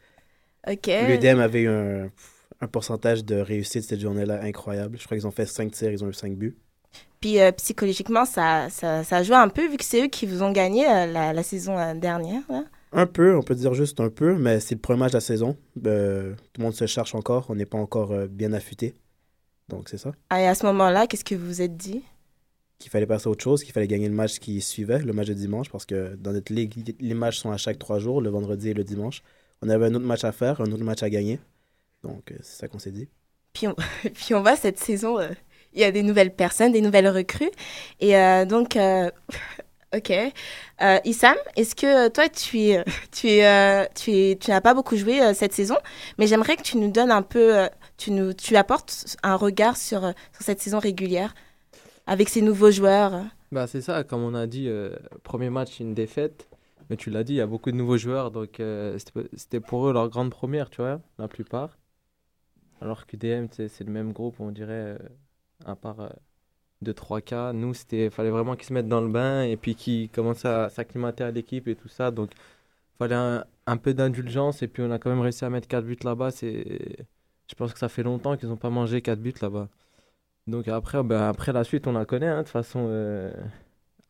Ok. 0.68 0.88
L'UDM 0.88 1.40
avait 1.40 1.62
eu 1.62 1.70
un, 1.70 2.12
un 2.60 2.68
pourcentage 2.68 3.24
de 3.26 3.36
réussite 3.36 3.84
cette 3.84 4.00
journée-là 4.00 4.42
incroyable. 4.44 4.98
Je 5.00 5.06
crois 5.06 5.18
qu'ils 5.18 5.28
ont 5.28 5.32
fait 5.32 5.46
5 5.46 5.72
tirs, 5.72 5.92
ils 5.92 6.04
ont 6.04 6.10
eu 6.10 6.14
5 6.14 6.36
buts. 6.36 6.58
Puis 7.20 7.40
euh, 7.40 7.52
psychologiquement, 7.52 8.26
ça, 8.26 8.70
ça, 8.70 9.04
ça 9.04 9.18
a 9.18 9.24
joué 9.24 9.36
un 9.36 9.50
peu 9.50 9.68
vu 9.68 9.78
que 9.78 9.86
c'est 9.86 10.04
eux 10.04 10.08
qui 10.08 10.26
vous 10.26 10.42
ont 10.44 10.52
gagné 10.52 10.88
euh, 10.90 11.06
la, 11.06 11.34
la 11.34 11.44
saison 11.44 11.78
euh, 11.78 11.94
dernière. 11.94 12.42
là? 12.50 12.64
Un 12.94 13.06
peu, 13.06 13.38
on 13.38 13.42
peut 13.42 13.56
dire 13.56 13.74
juste 13.74 14.02
un 14.02 14.10
peu, 14.10 14.36
mais 14.36 14.60
c'est 14.60 14.76
le 14.76 14.82
premier 14.82 15.00
match 15.00 15.12
de 15.12 15.18
la 15.18 15.22
saison. 15.22 15.54
Tout 15.76 15.82
le 15.84 16.36
monde 16.60 16.74
se 16.74 16.86
cherche 16.88 17.16
encore, 17.16 17.46
on 17.50 17.56
n'est 17.56 17.66
pas 17.66 17.78
encore 17.78 18.14
bien 18.28 18.52
affûté. 18.52 18.96
Donc 19.70 19.88
c'est 19.88 19.98
ça. 19.98 20.12
Ah, 20.30 20.42
et 20.42 20.48
à 20.48 20.56
ce 20.56 20.66
moment-là, 20.66 21.08
qu'est-ce 21.08 21.24
que 21.24 21.36
vous 21.36 21.46
vous 21.46 21.62
êtes 21.62 21.78
dit? 21.78 22.04
Qu'il 22.80 22.92
fallait 22.92 23.06
passer 23.06 23.28
à 23.28 23.32
autre 23.32 23.44
chose, 23.44 23.64
qu'il 23.64 23.72
fallait 23.72 23.88
gagner 23.88 24.10
le 24.10 24.16
match 24.16 24.40
qui 24.40 24.60
suivait, 24.60 25.00
le 25.00 25.14
match 25.14 25.28
de 25.28 25.34
dimanche, 25.34 25.70
parce 25.70 25.86
que 25.86 26.16
dans 26.16 26.34
notre 26.34 26.52
ligue, 26.52 26.94
les 27.00 27.14
matchs 27.14 27.38
sont 27.40 27.52
à 27.52 27.58
chaque 27.58 27.80
trois 27.80 28.00
jours, 28.00 28.20
le 28.20 28.30
vendredi 28.30 28.70
et 28.70 28.74
le 28.74 28.84
dimanche. 28.84 29.22
On 29.62 29.70
avait 29.70 29.86
un 29.86 29.96
autre 29.96 30.06
match 30.06 30.26
à 30.26 30.34
faire, 30.34 30.60
un 30.60 30.72
autre 30.72 30.84
match 30.84 31.02
à 31.02 31.10
gagner. 31.10 31.40
Donc 32.04 32.32
euh, 32.32 32.38
c'est 32.42 32.60
ça 32.60 32.68
qu'on 32.68 32.80
s'est 32.80 32.92
dit. 32.92 33.10
Puis 33.54 33.68
on, 33.68 33.76
puis 34.14 34.34
on 34.34 34.42
voit 34.42 34.56
cette 34.56 34.80
saison, 34.80 35.20
euh, 35.20 35.30
il 35.74 35.82
y 35.82 35.84
a 35.84 35.92
des 35.92 36.04
nouvelles 36.04 36.36
personnes, 36.36 36.72
des 36.72 36.82
nouvelles 36.82 37.10
recrues. 37.10 37.52
Et 38.00 38.18
euh, 38.18 38.46
donc, 38.46 38.76
euh, 38.76 39.10
ok. 39.96 40.12
Euh, 40.82 41.00
Issam, 41.06 41.36
est-ce 41.56 41.76
que 41.76 42.10
toi, 42.10 42.30
tu, 42.30 42.60
es, 42.60 42.84
tu, 43.12 43.28
es, 43.28 43.46
euh, 43.46 43.86
tu, 43.96 44.12
es, 44.12 44.38
tu 44.38 44.52
n'as 44.52 44.62
pas 44.62 44.74
beaucoup 44.74 44.96
joué 44.96 45.22
euh, 45.22 45.34
cette 45.34 45.54
saison, 45.54 45.78
mais 46.18 46.28
j'aimerais 46.28 46.56
que 46.58 46.64
tu 46.64 46.78
nous 46.78 46.92
donnes 46.92 47.12
un 47.12 47.22
peu, 47.22 47.68
tu, 47.98 48.12
nous, 48.12 48.34
tu 48.34 48.56
apportes 48.56 49.18
un 49.24 49.36
regard 49.36 49.78
sur, 49.78 50.02
sur 50.02 50.42
cette 50.42 50.62
saison 50.62 50.80
régulière 50.80 51.34
avec 52.08 52.30
ces 52.30 52.42
nouveaux 52.42 52.72
joueurs. 52.72 53.24
Bah, 53.52 53.68
c'est 53.68 53.82
ça, 53.82 54.04
comme 54.04 54.24
on 54.24 54.34
a 54.34 54.48
dit, 54.48 54.68
euh, 54.68 54.96
premier 55.24 55.50
match, 55.50 55.80
une 55.80 55.94
défaite. 55.94 56.48
Mais 56.90 56.98
tu 56.98 57.10
l'as 57.10 57.24
dit, 57.24 57.34
il 57.34 57.38
y 57.38 57.42
a 57.42 57.48
beaucoup 57.48 57.72
de 57.72 57.78
nouveaux 57.78 57.98
joueurs, 57.98 58.32
donc 58.32 58.60
euh, 58.60 58.98
c'était 59.34 59.62
pour 59.62 59.88
eux 59.88 59.94
leur 59.94 60.10
grande 60.10 60.30
première, 60.30 60.70
tu 60.70 60.82
vois, 60.82 61.00
la 61.18 61.30
plupart. 61.30 61.78
Alors 62.82 63.06
que 63.06 63.16
DM, 63.16 63.48
tu 63.48 63.56
sais, 63.58 63.68
c'est 63.68 63.84
le 63.84 63.92
même 63.92 64.12
groupe, 64.14 64.40
on 64.40 64.52
dirait, 64.52 64.98
euh, 64.98 64.98
à 65.66 65.76
part 65.76 66.12
2-3 66.82 67.22
cas. 67.22 67.54
Nous, 67.54 67.74
il 67.92 68.12
fallait 68.12 68.30
vraiment 68.30 68.56
qu'ils 68.56 68.66
se 68.68 68.74
mettent 68.74 68.88
dans 68.88 69.02
le 69.02 69.10
bain 69.10 69.44
et 69.44 69.58
puis 69.58 69.76
qu'ils 69.76 70.10
commencent 70.10 70.46
à 70.46 70.70
s'acclimater 70.70 71.24
à 71.24 71.32
l'équipe 71.32 71.68
et 71.68 71.76
tout 71.76 71.88
ça. 71.88 72.12
Donc, 72.12 72.32
fallait 72.98 73.16
un, 73.68 73.78
peu 73.78 73.94
d'indulgence 73.94 74.64
et 74.64 74.68
puis 74.68 74.84
on 74.84 74.92
a 74.92 75.00
quand 75.00 75.10
même 75.10 75.22
réussi 75.22 75.46
à 75.46 75.50
mettre 75.50 75.68
4 75.68 75.86
buts 75.86 75.98
là-bas. 76.04 76.30
Je 76.42 77.56
pense 77.56 77.74
que 77.74 77.80
ça 77.80 77.90
fait 77.90 78.04
longtemps 78.04 78.38
qu'ils 78.38 78.50
n'ont 78.50 78.58
pas 78.58 78.70
mangé 78.70 79.02
4 79.02 79.20
buts 79.20 79.34
là-bas. 79.42 79.70
Donc 80.48 80.68
après, 80.68 81.04
ben, 81.04 81.22
après 81.24 81.54
la 81.54 81.64
suite, 81.64 81.88
on 81.88 81.94
la 81.94 82.06
connaît. 82.06 82.28
hein. 82.28 82.40
De 82.40 82.44
toute 82.44 82.50
façon, 82.50 82.88
euh, 82.90 83.32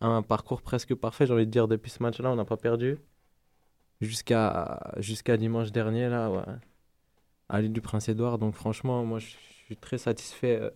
un 0.02 0.22
parcours 0.24 0.62
presque 0.62 0.96
parfait, 0.96 1.26
j'ai 1.28 1.34
envie 1.34 1.46
de 1.46 1.52
dire, 1.52 1.68
depuis 1.68 1.92
ce 1.92 2.04
match-là, 2.04 2.32
on 2.32 2.36
n'a 2.36 2.46
pas 2.46 2.58
perdu. 2.58 2.98
Jusqu'à 4.02 4.94
jusqu'à 4.98 5.38
dimanche 5.38 5.72
dernier, 5.72 6.10
là, 6.10 6.32
ouais. 6.32 6.42
À 7.52 7.62
l'île 7.62 7.74
du 7.74 7.82
Prince-Édouard. 7.82 8.40
Donc 8.40 8.56
franchement, 8.56 9.04
moi, 9.06 9.20
je 9.20 9.28
suis 9.66 9.76
très 9.76 9.98
satisfait 9.98 10.58
euh, 10.62 10.70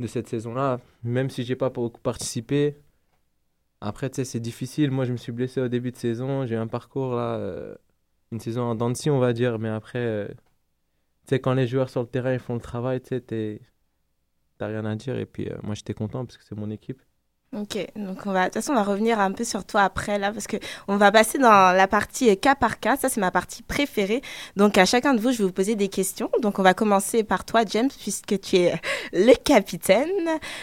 de 0.00 0.06
cette 0.06 0.26
saison-là. 0.26 0.80
Même 1.04 1.28
si 1.30 1.44
j'ai 1.44 1.54
pas 1.54 1.70
beaucoup 1.70 2.00
participé. 2.00 2.76
Après, 3.82 4.08
tu 4.10 4.16
sais, 4.16 4.24
c'est 4.24 4.40
difficile. 4.40 4.90
Moi, 4.90 5.04
je 5.04 5.12
me 5.12 5.18
suis 5.18 5.32
blessé 5.32 5.60
au 5.60 5.68
début 5.68 5.90
de 5.92 5.96
saison. 5.96 6.46
J'ai 6.46 6.54
eu 6.54 6.58
un 6.58 6.66
parcours, 6.66 7.14
là, 7.14 7.36
euh, 7.36 7.74
une 8.32 8.40
saison 8.40 8.62
en 8.62 8.74
dents 8.74 8.92
on 9.08 9.18
va 9.18 9.32
dire. 9.34 9.58
Mais 9.58 9.68
après, 9.68 9.98
euh, 9.98 10.28
tu 10.28 10.34
sais, 11.28 11.40
quand 11.40 11.52
les 11.54 11.66
joueurs 11.66 11.90
sur 11.90 12.00
le 12.00 12.08
terrain, 12.08 12.32
ils 12.32 12.38
font 12.40 12.54
le 12.54 12.60
travail, 12.60 13.02
tu 13.02 13.08
sais, 13.18 13.60
t'as 14.58 14.66
rien 14.68 14.84
à 14.86 14.96
dire. 14.96 15.18
Et 15.18 15.26
puis, 15.26 15.50
moi, 15.62 15.74
j'étais 15.74 15.94
content 15.94 16.24
parce 16.24 16.38
que 16.38 16.44
c'est 16.44 16.56
mon 16.56 16.70
équipe. 16.70 17.02
Ok, 17.58 17.78
donc 17.96 18.18
on 18.26 18.32
va, 18.32 18.40
de 18.40 18.44
toute 18.46 18.54
façon, 18.56 18.72
on 18.72 18.74
va 18.74 18.82
revenir 18.82 19.18
un 19.18 19.32
peu 19.32 19.42
sur 19.42 19.64
toi 19.64 19.80
après 19.80 20.18
là, 20.18 20.30
parce 20.30 20.46
que 20.46 20.58
on 20.88 20.98
va 20.98 21.10
passer 21.10 21.38
dans 21.38 21.74
la 21.74 21.88
partie 21.88 22.28
euh, 22.28 22.34
cas 22.34 22.54
par 22.54 22.80
cas. 22.80 22.98
Ça, 22.98 23.08
c'est 23.08 23.20
ma 23.20 23.30
partie 23.30 23.62
préférée. 23.62 24.20
Donc, 24.56 24.76
à 24.76 24.84
chacun 24.84 25.14
de 25.14 25.20
vous, 25.20 25.32
je 25.32 25.38
vais 25.38 25.44
vous 25.44 25.52
poser 25.52 25.74
des 25.74 25.88
questions. 25.88 26.30
Donc, 26.42 26.58
on 26.58 26.62
va 26.62 26.74
commencer 26.74 27.24
par 27.24 27.46
toi, 27.46 27.62
James, 27.66 27.88
puisque 28.02 28.38
tu 28.42 28.56
es 28.56 28.74
le 29.14 29.34
capitaine. 29.42 30.10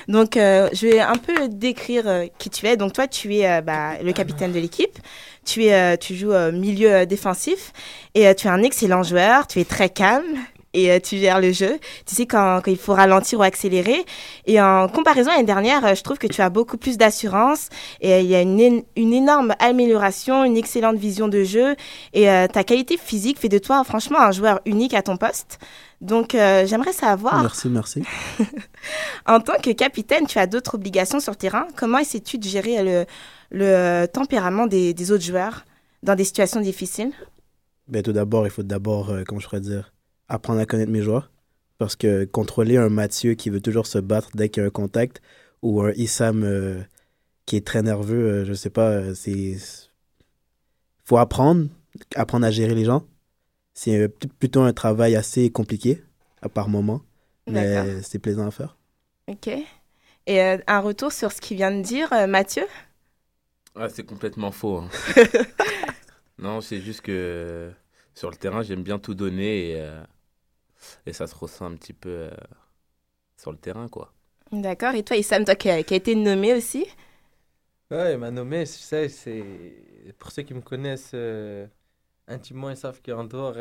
Donc, 0.08 0.38
euh, 0.38 0.70
je 0.72 0.86
vais 0.86 1.00
un 1.00 1.16
peu 1.16 1.48
décrire 1.48 2.08
euh, 2.08 2.26
qui 2.38 2.52
tu 2.52 2.68
es. 2.68 2.78
Donc, 2.78 2.94
toi, 2.94 3.08
tu 3.08 3.38
es 3.38 3.50
euh, 3.50 3.62
bah, 3.62 3.94
le 4.04 4.14
capitaine 4.14 4.52
de 4.52 4.60
l'équipe. 4.60 5.00
Tu 5.46 5.66
es, 5.66 5.74
euh, 5.74 5.98
tu 5.98 6.16
joues 6.16 6.32
euh, 6.32 6.52
milieu 6.52 6.94
euh, 6.94 7.06
défensif 7.06 7.74
et 8.14 8.28
euh, 8.28 8.36
tu 8.36 8.46
es 8.46 8.52
un 8.52 8.62
excellent 8.62 9.02
joueur. 9.02 9.48
Tu 9.48 9.60
es 9.60 9.66
très 9.66 9.90
calme. 9.90 10.38
Et 10.74 10.92
euh, 10.92 11.00
tu 11.00 11.18
gères 11.18 11.40
le 11.40 11.52
jeu. 11.52 11.80
Tu 12.06 12.16
sais 12.16 12.26
quand, 12.26 12.62
quand 12.64 12.72
il 12.72 12.78
faut 12.78 12.94
ralentir 12.94 13.40
ou 13.40 13.44
accélérer. 13.44 14.06
Et 14.46 14.62
en 14.62 14.88
comparaison 14.88 15.30
à 15.32 15.36
l'année 15.36 15.46
dernière, 15.46 15.86
euh, 15.86 15.96
je 15.96 16.04
trouve 16.04 16.18
que 16.18 16.28
tu 16.28 16.42
as 16.42 16.50
beaucoup 16.50 16.78
plus 16.78 16.98
d'assurance 16.98 17.70
et 18.02 18.14
euh, 18.14 18.20
il 18.20 18.28
y 18.28 18.36
a 18.36 18.42
une, 18.42 18.84
énorme 18.96 19.54
amélioration, 19.60 20.44
une 20.44 20.58
excellente 20.58 20.98
vision 20.98 21.28
de 21.28 21.44
jeu 21.44 21.76
et 22.14 22.26
ta 22.52 22.64
qualité 22.64 22.98
physique 22.98 23.40
fait 23.40 23.50
de 23.50 23.58
toi 23.58 23.84
franchement 23.84 24.20
un 24.20 24.32
joueur 24.32 24.60
unique 24.66 24.94
à 24.94 25.02
ton 25.02 25.18
poste. 25.18 25.60
Donc 26.04 26.36
euh, 26.36 26.66
j'aimerais 26.68 26.92
savoir, 26.92 27.42
Merci, 27.42 27.70
merci. 27.70 28.04
en 29.26 29.40
tant 29.40 29.58
que 29.62 29.72
capitaine, 29.72 30.28
tu 30.28 30.38
as 30.38 30.48
d'autres 30.48 30.76
obligations 30.76 31.22
sur 31.22 31.32
le 31.32 31.38
terrain. 31.38 31.66
Comment 31.78 31.98
essaies-tu 32.00 32.38
de 32.38 32.44
gérer 32.44 32.84
le, 32.84 33.06
le 33.52 34.06
tempérament 34.08 34.68
des, 34.68 34.94
des 34.94 35.12
autres 35.14 35.24
joueurs 35.24 35.64
dans 36.04 36.16
des 36.16 36.26
situations 36.26 36.60
difficiles? 36.60 37.14
Ben, 37.88 38.04
tout 38.04 38.12
d'abord, 38.12 38.46
il 38.46 38.50
faut 38.50 38.64
d'abord, 38.64 39.12
euh, 39.12 39.24
comment 39.26 39.40
je 39.40 39.48
pourrais 39.48 39.62
dire, 39.62 39.93
apprendre 40.30 40.60
à 40.60 40.66
connaître 40.66 40.92
mes 40.92 41.02
joueurs. 41.02 41.32
Parce 41.78 41.96
que 41.96 42.26
contrôler 42.26 42.78
un 42.78 42.90
Mathieu 42.90 43.34
qui 43.34 43.50
veut 43.50 43.62
toujours 43.62 43.88
se 43.88 43.98
battre 43.98 44.30
dès 44.36 44.50
qu'il 44.50 44.62
y 44.62 44.64
a 44.64 44.68
un 44.68 44.72
contact 44.72 45.22
ou 45.62 45.82
un 45.82 45.92
Issam 45.94 46.44
euh, 46.44 46.82
qui 47.46 47.56
est 47.58 47.66
très 47.66 47.82
nerveux, 47.82 48.42
euh, 48.42 48.46
je 48.46 48.54
sais 48.54 48.70
pas, 48.70 48.90
euh, 48.90 49.14
c'est. 49.14 49.58
faut 51.06 51.18
apprendre, 51.18 51.68
apprendre 52.16 52.46
à 52.46 52.52
gérer 52.52 52.76
les 52.76 52.86
gens. 52.86 53.04
C'est 53.74 53.98
euh, 54.00 54.08
plutôt 54.08 54.62
un 54.62 54.74
travail 54.74 55.16
assez 55.16 55.50
compliqué, 55.50 56.04
à 56.42 56.50
par 56.50 56.70
moment, 56.70 57.02
mais 57.48 58.02
c'est 58.04 58.20
plaisant 58.20 58.48
à 58.48 58.52
faire. 58.52 58.78
Ok. 59.28 59.50
Et 60.26 60.42
euh, 60.42 60.58
un 60.68 60.80
retour 60.80 61.12
sur 61.12 61.32
ce 61.32 61.42
qu'il 61.42 61.58
vient 61.58 61.72
de 61.76 61.82
dire, 61.82 62.12
euh, 62.14 62.28
Mathieu? 62.28 62.64
Ah, 63.76 63.90
c'est 63.90 64.04
complètement 64.06 64.52
faux. 64.52 64.78
hein. 64.78 64.90
non, 66.38 66.62
c'est 66.62 66.80
juste 66.80 67.02
que 67.02 67.12
euh, 67.12 67.72
sur 68.16 68.30
le 68.32 68.38
terrain, 68.38 68.64
j'aime 68.64 68.84
bien 68.84 69.00
tout 69.00 69.14
donner 69.16 69.72
et, 69.72 69.82
euh, 69.82 70.04
et 71.06 71.14
ça 71.14 71.28
se 71.28 71.36
ressent 71.36 71.66
un 71.66 71.76
petit 71.76 71.94
peu 71.94 72.10
euh, 72.10 72.32
sur 73.38 73.52
le 73.52 73.58
terrain, 73.60 73.88
quoi. 73.90 74.12
D'accord. 74.54 74.96
Et 74.96 75.04
toi, 75.04 75.18
Issam, 75.18 75.44
toi 75.44 75.56
qui 75.56 75.70
a, 75.70 75.84
qui 75.84 75.94
a 75.94 75.98
été 75.98 76.16
nommé 76.16 76.54
aussi? 76.54 76.86
Ouais, 77.92 78.14
il 78.14 78.18
m'a 78.20 78.32
nommé, 78.32 78.64
tu 78.66 78.72
sais, 78.74 79.08
c'est... 79.10 80.14
Pour 80.18 80.32
ceux 80.32 80.42
qui 80.44 80.54
me 80.54 80.62
connaissent 80.62 81.12
euh, 81.14 81.68
intimement, 82.28 82.70
ils 82.72 82.78
savent 82.78 83.02
qu'en 83.04 83.26
dehors 83.26 83.56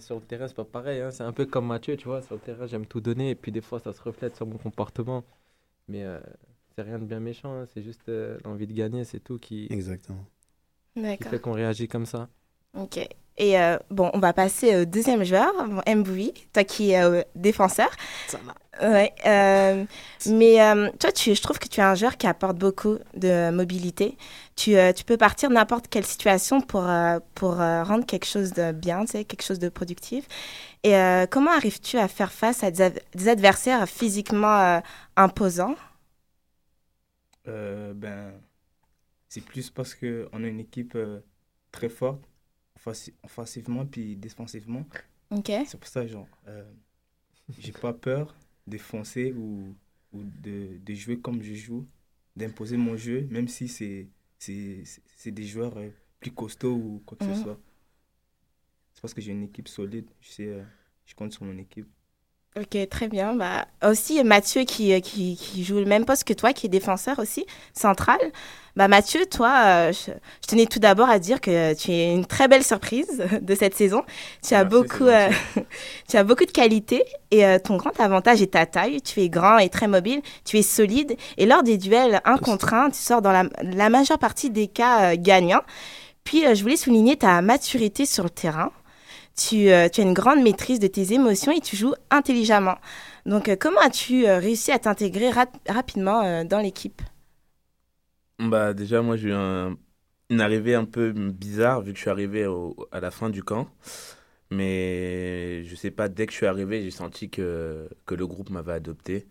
sur 0.00 0.16
le 0.20 0.26
terrain, 0.26 0.48
c'est 0.48 0.54
pas 0.56 0.64
pareil. 0.64 1.00
hein. 1.00 1.10
C'est 1.12 1.24
un 1.24 1.32
peu 1.32 1.46
comme 1.46 1.66
Mathieu, 1.68 1.96
tu 1.96 2.06
vois. 2.06 2.22
Sur 2.22 2.36
le 2.36 2.40
terrain, 2.42 2.66
j'aime 2.66 2.86
tout 2.86 3.00
donner 3.00 3.30
et 3.30 3.34
puis 3.36 3.52
des 3.52 3.60
fois, 3.62 3.80
ça 3.80 3.92
se 3.92 4.02
reflète 4.02 4.36
sur 4.36 4.46
mon 4.46 4.58
comportement. 4.58 5.24
Mais 5.88 6.04
euh, 6.04 6.20
c'est 6.76 6.82
rien 6.82 6.98
de 7.00 7.06
bien 7.06 7.20
méchant, 7.20 7.54
hein. 7.54 7.66
c'est 7.66 7.82
juste 7.82 8.08
euh, 8.10 8.38
l'envie 8.44 8.66
de 8.68 8.74
gagner, 8.74 9.04
c'est 9.04 9.20
tout 9.20 9.38
qui, 9.38 9.70
Exactement. 9.70 10.24
qui 11.16 11.24
D'accord. 11.24 11.26
fait 11.26 11.40
qu'on 11.40 11.52
réagit 11.52 11.88
comme 11.88 12.06
ça. 12.06 12.28
Ok. 12.78 12.98
Et 13.38 13.58
euh, 13.58 13.78
bon, 13.90 14.10
on 14.14 14.18
va 14.18 14.32
passer 14.32 14.76
au 14.76 14.84
deuxième 14.84 15.24
joueur, 15.24 15.52
Mboui, 15.86 16.32
toi 16.52 16.64
qui 16.64 16.90
es 16.92 17.02
euh, 17.02 17.22
défenseur. 17.34 17.88
Ouais. 18.82 19.12
euh, 19.26 19.84
mais 20.26 20.62
euh, 20.62 20.90
toi, 20.98 21.12
tu, 21.12 21.34
je 21.34 21.42
trouve 21.42 21.58
que 21.58 21.68
tu 21.68 21.80
es 21.80 21.82
un 21.84 21.94
joueur 21.94 22.16
qui 22.16 22.26
apporte 22.26 22.56
beaucoup 22.58 22.98
de 23.14 23.50
mobilité. 23.50 24.16
Tu, 24.56 24.76
euh, 24.76 24.92
tu 24.92 25.04
peux 25.04 25.16
partir 25.16 25.50
de 25.50 25.54
n'importe 25.54 25.88
quelle 25.88 26.04
situation 26.06 26.60
pour, 26.60 26.88
euh, 26.88 27.20
pour 27.34 27.60
euh, 27.60 27.84
rendre 27.84 28.06
quelque 28.06 28.26
chose 28.26 28.52
de 28.52 28.72
bien, 28.72 29.04
tu 29.06 29.12
sais, 29.12 29.24
quelque 29.24 29.44
chose 29.44 29.58
de 29.60 29.68
productif. 29.68 30.26
Et 30.84 30.96
euh, 30.96 31.26
comment 31.30 31.52
arrives-tu 31.52 31.98
à 31.98 32.08
faire 32.08 32.32
face 32.32 32.64
à 32.64 32.70
des, 32.70 32.82
ad- 32.82 33.00
des 33.14 33.28
adversaires 33.28 33.88
physiquement 33.88 34.60
euh, 34.60 34.80
imposants? 35.16 35.76
Euh, 37.48 37.92
ben, 37.94 38.40
c'est 39.28 39.42
plus 39.42 39.70
parce 39.70 39.94
qu'on 39.96 40.44
a 40.44 40.48
une 40.48 40.60
équipe 40.60 40.94
euh, 40.96 41.20
très 41.72 41.88
forte, 41.90 42.28
offensivement 43.22 43.86
puis 43.86 44.16
défensivement. 44.16 44.84
Ok. 45.30 45.50
C'est 45.64 45.78
pour 45.78 45.88
ça, 45.88 46.06
genre, 46.06 46.28
euh, 46.48 46.64
j'ai 47.58 47.72
pas 47.72 47.92
peur 47.94 48.36
de 48.66 48.78
foncer 48.78 49.32
ou, 49.32 49.76
ou 50.12 50.22
de, 50.24 50.78
de 50.78 50.94
jouer 50.94 51.20
comme 51.20 51.42
je 51.42 51.54
joue, 51.54 51.88
d'imposer 52.36 52.76
mon 52.76 52.96
jeu, 52.96 53.26
même 53.30 53.48
si 53.48 53.68
c'est 53.68 54.08
c'est 54.38 54.84
c'est- 55.16 55.30
des 55.32 55.44
joueurs 55.44 55.76
euh, 55.78 55.90
plus 56.20 56.32
costauds 56.32 56.74
ou 56.76 57.02
quoi 57.06 57.18
que 57.18 57.24
Mhm. 57.24 57.32
ce 57.34 57.34
soit. 57.34 57.60
C'est 58.94 59.00
parce 59.02 59.14
que 59.14 59.20
j'ai 59.20 59.32
une 59.32 59.42
équipe 59.44 59.68
solide, 59.68 60.08
je 60.20 60.30
sais, 60.30 60.46
euh, 60.48 60.62
je 61.04 61.14
compte 61.14 61.32
sur 61.32 61.44
mon 61.44 61.58
équipe. 61.58 61.88
Ok, 62.54 62.76
très 62.90 63.08
bien. 63.08 63.34
Bah, 63.34 63.66
aussi, 63.82 64.22
Mathieu 64.24 64.64
qui, 64.64 64.92
euh, 64.92 65.00
qui, 65.00 65.36
qui 65.36 65.64
joue 65.64 65.76
le 65.78 65.86
même 65.86 66.04
poste 66.04 66.24
que 66.24 66.34
toi, 66.34 66.52
qui 66.52 66.66
est 66.66 66.68
défenseur 66.68 67.18
aussi, 67.18 67.46
central. 67.72 68.18
Bah, 68.76 68.88
Mathieu, 68.88 69.24
toi, 69.26 69.52
euh, 69.64 69.92
je, 69.92 70.12
je 70.12 70.46
tenais 70.48 70.66
tout 70.66 70.78
d'abord 70.78 71.08
à 71.08 71.18
dire 71.18 71.40
que 71.40 71.74
tu 71.74 71.90
es 71.92 72.12
une 72.12 72.26
très 72.26 72.48
belle 72.48 72.64
surprise 72.64 73.22
de 73.40 73.54
cette 73.54 73.74
saison. 73.74 74.02
Tu 74.46 74.54
as, 74.54 74.64
Merci, 74.64 74.76
beaucoup, 74.76 75.04
euh, 75.04 75.28
tu 76.08 76.16
as 76.16 76.24
beaucoup 76.24 76.44
de 76.44 76.50
qualités 76.50 77.04
et 77.30 77.44
euh, 77.46 77.58
ton 77.58 77.76
grand 77.76 77.98
avantage 78.00 78.42
est 78.42 78.52
ta 78.52 78.66
taille. 78.66 79.00
Tu 79.02 79.20
es 79.20 79.30
grand 79.30 79.58
et 79.58 79.70
très 79.70 79.88
mobile, 79.88 80.20
tu 80.44 80.58
es 80.58 80.62
solide 80.62 81.16
et 81.38 81.46
lors 81.46 81.62
des 81.62 81.78
duels 81.78 82.20
un 82.24 82.36
contre 82.36 82.74
un, 82.74 82.90
tu 82.90 82.98
sors 82.98 83.22
dans 83.22 83.32
la, 83.32 83.44
la 83.62 83.88
majeure 83.90 84.18
partie 84.18 84.50
des 84.50 84.68
cas 84.68 85.12
euh, 85.12 85.16
gagnants. 85.18 85.62
Puis, 86.24 86.44
je 86.54 86.62
voulais 86.62 86.76
souligner 86.76 87.16
ta 87.16 87.42
maturité 87.42 88.06
sur 88.06 88.24
le 88.24 88.30
terrain. 88.30 88.70
Tu, 89.36 89.70
euh, 89.70 89.88
tu 89.88 90.00
as 90.00 90.04
une 90.04 90.12
grande 90.12 90.42
maîtrise 90.42 90.78
de 90.78 90.86
tes 90.86 91.12
émotions 91.14 91.52
et 91.52 91.60
tu 91.60 91.76
joues 91.76 91.94
intelligemment. 92.10 92.76
Donc, 93.26 93.48
euh, 93.48 93.56
comment 93.58 93.80
as-tu 93.80 94.26
euh, 94.26 94.38
réussi 94.38 94.72
à 94.72 94.78
t'intégrer 94.78 95.30
rap- 95.30 95.56
rapidement 95.68 96.44
dans 96.44 96.58
l'équipe? 96.58 97.00
Bah, 98.38 98.74
déjà, 98.74 99.02
moi, 99.02 99.16
j'ai 99.16 99.28
eu 99.28 99.32
un- 99.32 99.76
une 100.30 100.40
arrivée 100.40 100.74
un 100.74 100.84
peu 100.84 101.12
bizarre 101.12 101.82
vu 101.82 101.92
que 101.92 101.96
je 101.98 102.02
suis 102.02 102.10
arrivé 102.10 102.46
à 102.90 103.00
la 103.00 103.10
fin 103.10 103.30
du 103.30 103.42
camp. 103.42 103.68
Mais 104.50 105.64
je 105.64 105.74
sais 105.76 105.90
pas, 105.90 106.08
dès 106.08 106.26
que 106.26 106.32
je 106.32 106.38
suis 106.38 106.46
arrivé, 106.46 106.82
j'ai 106.82 106.90
senti 106.90 107.30
que, 107.30 107.88
que 108.06 108.14
le 108.14 108.26
groupe 108.26 108.50
m'avait 108.50 108.72
adopté. 108.72 109.28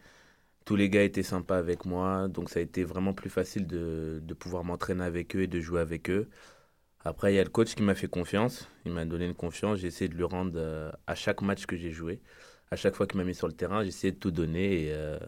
Tous 0.66 0.76
les 0.78 0.90
gars 0.90 1.04
étaient 1.04 1.24
sympas 1.24 1.58
avec 1.60 1.86
moi, 1.86 2.28
donc 2.30 2.50
ça 2.52 2.60
a 2.60 2.64
été 2.64 2.84
vraiment 2.86 3.14
plus 3.14 3.30
facile 3.32 3.68
de, 3.68 4.20
de 4.24 4.34
pouvoir 4.36 4.64
m'entraîner 4.66 5.04
avec 5.06 5.36
eux 5.36 5.44
et 5.44 5.48
de 5.48 5.60
jouer 5.62 5.82
avec 5.82 6.10
eux. 6.12 6.30
Après, 7.06 7.34
il 7.34 7.36
y 7.36 7.40
a 7.40 7.44
le 7.44 7.50
coach 7.50 7.76
qui 7.76 7.84
m'a 7.84 7.96
fait 7.96 8.08
confiance. 8.08 8.68
Il 8.86 8.92
m'a 8.94 9.06
donné 9.06 9.26
une 9.26 9.36
confiance. 9.36 9.80
J'ai 9.80 9.88
essayé 9.88 10.08
de 10.10 10.16
le 10.18 10.26
rendre 10.26 10.54
euh, 10.56 10.92
à 11.08 11.16
chaque 11.16 11.42
match 11.42 11.66
que 11.66 11.76
j'ai 11.76 11.92
joué. 11.92 12.22
À 12.72 12.76
chaque 12.76 12.96
fois 12.96 13.08
qu'il 13.08 13.18
m'a 13.18 13.24
mis 13.26 13.36
sur 13.36 13.48
le 13.48 13.54
terrain, 13.54 13.82
j'ai 13.84 13.90
essayé 13.90 14.12
de 14.14 14.18
tout 14.20 14.32
donner 14.32 14.86
et 14.88 14.94
euh, 14.94 15.20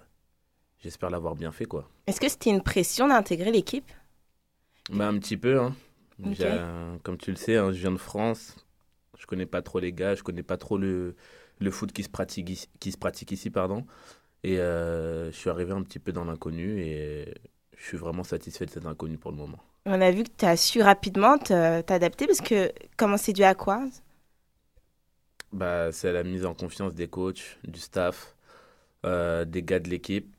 j'espère 0.79 1.09
l'avoir 1.11 1.35
bien 1.35 1.51
fait, 1.51 1.65
quoi. 1.65 1.89
Est-ce 2.07 2.21
que 2.21 2.29
c'était 2.29 2.49
une 2.49 2.63
pression 2.63 3.09
d'intégrer 3.09 3.51
l'équipe? 3.51 3.91
Bah, 4.89 5.07
un 5.07 5.17
petit 5.19 5.37
peu, 5.37 5.59
hein. 5.59 5.75
Un- 6.41 6.99
comme 7.03 7.17
tu 7.17 7.31
le 7.31 7.37
sais, 7.37 7.57
hein, 7.57 7.71
je 7.71 7.79
viens 7.79 7.91
de 7.91 7.97
France. 7.97 8.55
Je 9.19 9.25
connais 9.25 9.45
pas 9.45 9.61
trop 9.61 9.79
les 9.79 9.93
gars, 9.93 10.15
je 10.15 10.23
connais 10.23 10.43
pas 10.43 10.57
trop 10.57 10.77
le, 10.77 11.15
le 11.59 11.71
foot 11.71 11.91
qui 11.93 12.03
se 12.03 12.09
pratique 12.09 12.49
ici, 12.49 12.67
qui 12.79 12.91
se 12.91 12.97
pratique 12.97 13.31
ici 13.31 13.49
pardon. 13.49 13.85
Et 14.43 14.59
euh, 14.59 15.31
je 15.31 15.37
suis 15.37 15.49
arrivé 15.51 15.73
un 15.73 15.83
petit 15.83 15.99
peu 15.99 16.13
dans 16.13 16.25
l'inconnu 16.25 16.81
et 16.81 17.33
je 17.77 17.83
suis 17.85 17.97
vraiment 17.97 18.23
satisfait 18.23 18.65
de 18.67 18.71
cet 18.71 18.85
inconnu 18.87 19.17
pour 19.19 19.31
le 19.31 19.37
moment. 19.37 19.59
On 19.85 20.01
a 20.01 20.11
vu 20.11 20.23
que 20.23 20.29
tu 20.37 20.45
as 20.45 20.57
su 20.57 20.81
rapidement 20.81 21.37
te- 21.37 21.81
t'adapter 21.81 22.27
parce 22.27 22.41
que 22.41 22.71
comment 22.97 23.17
c'est 23.17 23.33
dû 23.33 23.43
à 23.43 23.55
quoi? 23.55 23.83
Bah, 25.51 25.91
c'est 25.91 26.11
la 26.11 26.23
mise 26.23 26.45
en 26.45 26.53
confiance 26.55 26.95
des 26.95 27.07
coachs, 27.07 27.59
du 27.63 27.79
staff, 27.79 28.35
euh, 29.05 29.45
des 29.45 29.63
gars 29.63 29.79
de 29.79 29.89
l'équipe 29.89 30.35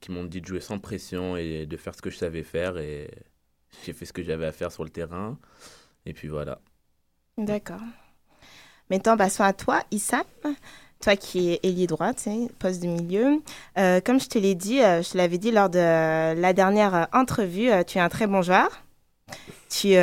qui 0.00 0.12
m'ont 0.12 0.24
dit 0.24 0.40
de 0.42 0.46
jouer 0.46 0.60
sans 0.60 0.78
pression 0.80 1.36
et 1.36 1.66
de 1.66 1.76
faire 1.78 1.94
ce 1.94 2.02
que 2.02 2.10
je 2.10 2.18
savais 2.18 2.44
faire. 2.44 2.78
Et 2.78 3.10
j'ai 3.84 3.92
fait 3.94 4.06
ce 4.06 4.12
que 4.14 4.22
j'avais 4.22 4.46
à 4.46 4.52
faire 4.52 4.72
sur 4.72 4.84
le 4.84 4.90
terrain. 4.90 5.38
Et 6.06 6.14
puis 6.14 6.28
voilà. 6.28 6.60
D'accord. 7.38 7.80
Maintenant, 8.90 9.16
passons 9.16 9.44
à 9.44 9.52
toi, 9.52 9.82
Issam. 9.90 10.24
Toi 11.00 11.14
qui 11.14 11.52
es 11.52 11.60
ailier 11.62 11.86
droit, 11.86 12.10
poste 12.58 12.82
de 12.82 12.88
milieu. 12.88 13.40
Euh, 13.78 14.00
comme 14.04 14.18
je 14.18 14.26
te 14.26 14.36
l'ai 14.36 14.56
dit, 14.56 14.82
euh, 14.82 15.00
je 15.00 15.16
l'avais 15.16 15.38
dit 15.38 15.52
lors 15.52 15.70
de 15.70 15.78
la 15.78 16.52
dernière 16.52 16.94
euh, 16.94 17.04
entrevue, 17.12 17.70
tu 17.86 17.98
es 17.98 18.00
un 18.00 18.08
très 18.08 18.26
bon 18.26 18.42
joueur. 18.42 18.82
Tu 19.70 19.94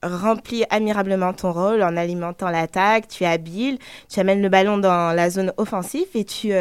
remplis 0.00 0.64
admirablement 0.70 1.32
ton 1.32 1.50
rôle 1.50 1.82
en 1.82 1.96
alimentant 1.96 2.50
l'attaque, 2.50 3.08
tu 3.08 3.24
es 3.24 3.26
habile, 3.26 3.78
tu 4.08 4.20
amènes 4.20 4.42
le 4.42 4.48
ballon 4.48 4.78
dans 4.78 5.12
la 5.12 5.28
zone 5.28 5.52
offensive 5.56 6.06
et 6.14 6.24
tu, 6.24 6.52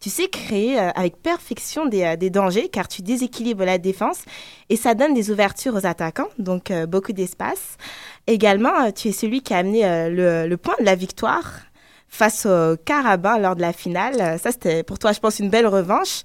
sais 0.00 0.28
créer 0.28 0.78
avec 0.78 1.20
perfection 1.20 1.84
des, 1.86 2.30
dangers 2.30 2.68
car 2.68 2.88
tu 2.88 3.02
déséquilibres 3.02 3.64
la 3.64 3.78
défense 3.78 4.24
et 4.70 4.76
ça 4.76 4.94
donne 4.94 5.12
des 5.12 5.30
ouvertures 5.30 5.74
aux 5.74 5.84
attaquants, 5.84 6.28
donc 6.38 6.72
beaucoup 6.88 7.12
d'espace. 7.12 7.76
Également, 8.28 8.92
tu 8.92 9.08
es 9.08 9.12
celui 9.12 9.42
qui 9.42 9.52
a 9.52 9.58
amené 9.58 9.82
le 10.08 10.54
point 10.54 10.76
de 10.78 10.84
la 10.84 10.94
victoire 10.94 11.65
face 12.08 12.46
au 12.46 12.76
Carabin 12.76 13.38
lors 13.38 13.56
de 13.56 13.60
la 13.60 13.72
finale. 13.72 14.20
Euh, 14.20 14.38
Ça, 14.38 14.52
c'était 14.52 14.82
pour 14.82 14.98
toi, 14.98 15.12
je 15.12 15.20
pense, 15.20 15.38
une 15.38 15.50
belle 15.50 15.66
revanche. 15.66 16.22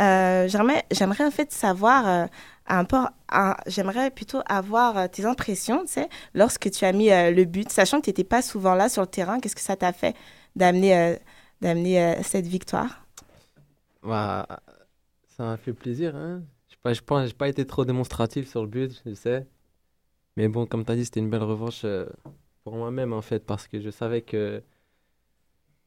Euh, 0.00 0.48
j'aimerais, 0.48 1.24
en 1.24 1.30
fait 1.30 1.50
savoir 1.50 2.06
euh, 2.06 2.26
un 2.66 2.84
peu, 2.84 2.98
j'aimerais 3.66 4.10
plutôt 4.10 4.40
avoir 4.46 4.96
euh, 4.96 5.08
tes 5.08 5.24
impressions, 5.24 5.80
tu 5.80 5.94
sais, 5.94 6.08
lorsque 6.34 6.70
tu 6.70 6.84
as 6.84 6.92
mis 6.92 7.08
le 7.08 7.44
but, 7.44 7.70
sachant 7.70 7.98
que 7.98 8.04
tu 8.04 8.10
n'étais 8.10 8.24
pas 8.24 8.42
souvent 8.42 8.74
là 8.74 8.88
sur 8.88 9.02
le 9.02 9.08
terrain. 9.08 9.40
Qu'est-ce 9.40 9.56
que 9.56 9.60
ça 9.60 9.76
t'a 9.76 9.92
fait 9.92 10.14
d'amener, 10.54 11.16
d'amener 11.60 12.16
cette 12.22 12.46
victoire? 12.46 13.04
Bah, 14.02 14.46
ça 15.36 15.42
m'a 15.42 15.56
fait 15.56 15.72
plaisir. 15.72 16.14
Hein. 16.14 16.42
Je 16.68 16.74
sais 16.74 16.80
pas, 16.80 16.92
je 16.92 17.00
pense, 17.00 17.26
j'ai 17.26 17.34
pas 17.34 17.48
été 17.48 17.66
trop 17.66 17.84
démonstratif 17.84 18.48
sur 18.48 18.62
le 18.62 18.68
but, 18.68 19.02
je 19.04 19.14
sais. 19.14 19.46
Mais 20.36 20.46
bon, 20.46 20.66
comme 20.66 20.84
tu 20.84 20.92
as 20.92 20.94
dit, 20.94 21.04
c'était 21.04 21.20
une 21.20 21.30
belle 21.30 21.42
revanche 21.42 21.84
pour 22.62 22.76
moi-même 22.76 23.12
en 23.12 23.22
fait, 23.22 23.44
parce 23.44 23.66
que 23.66 23.80
je 23.80 23.90
savais 23.90 24.22
que 24.22 24.62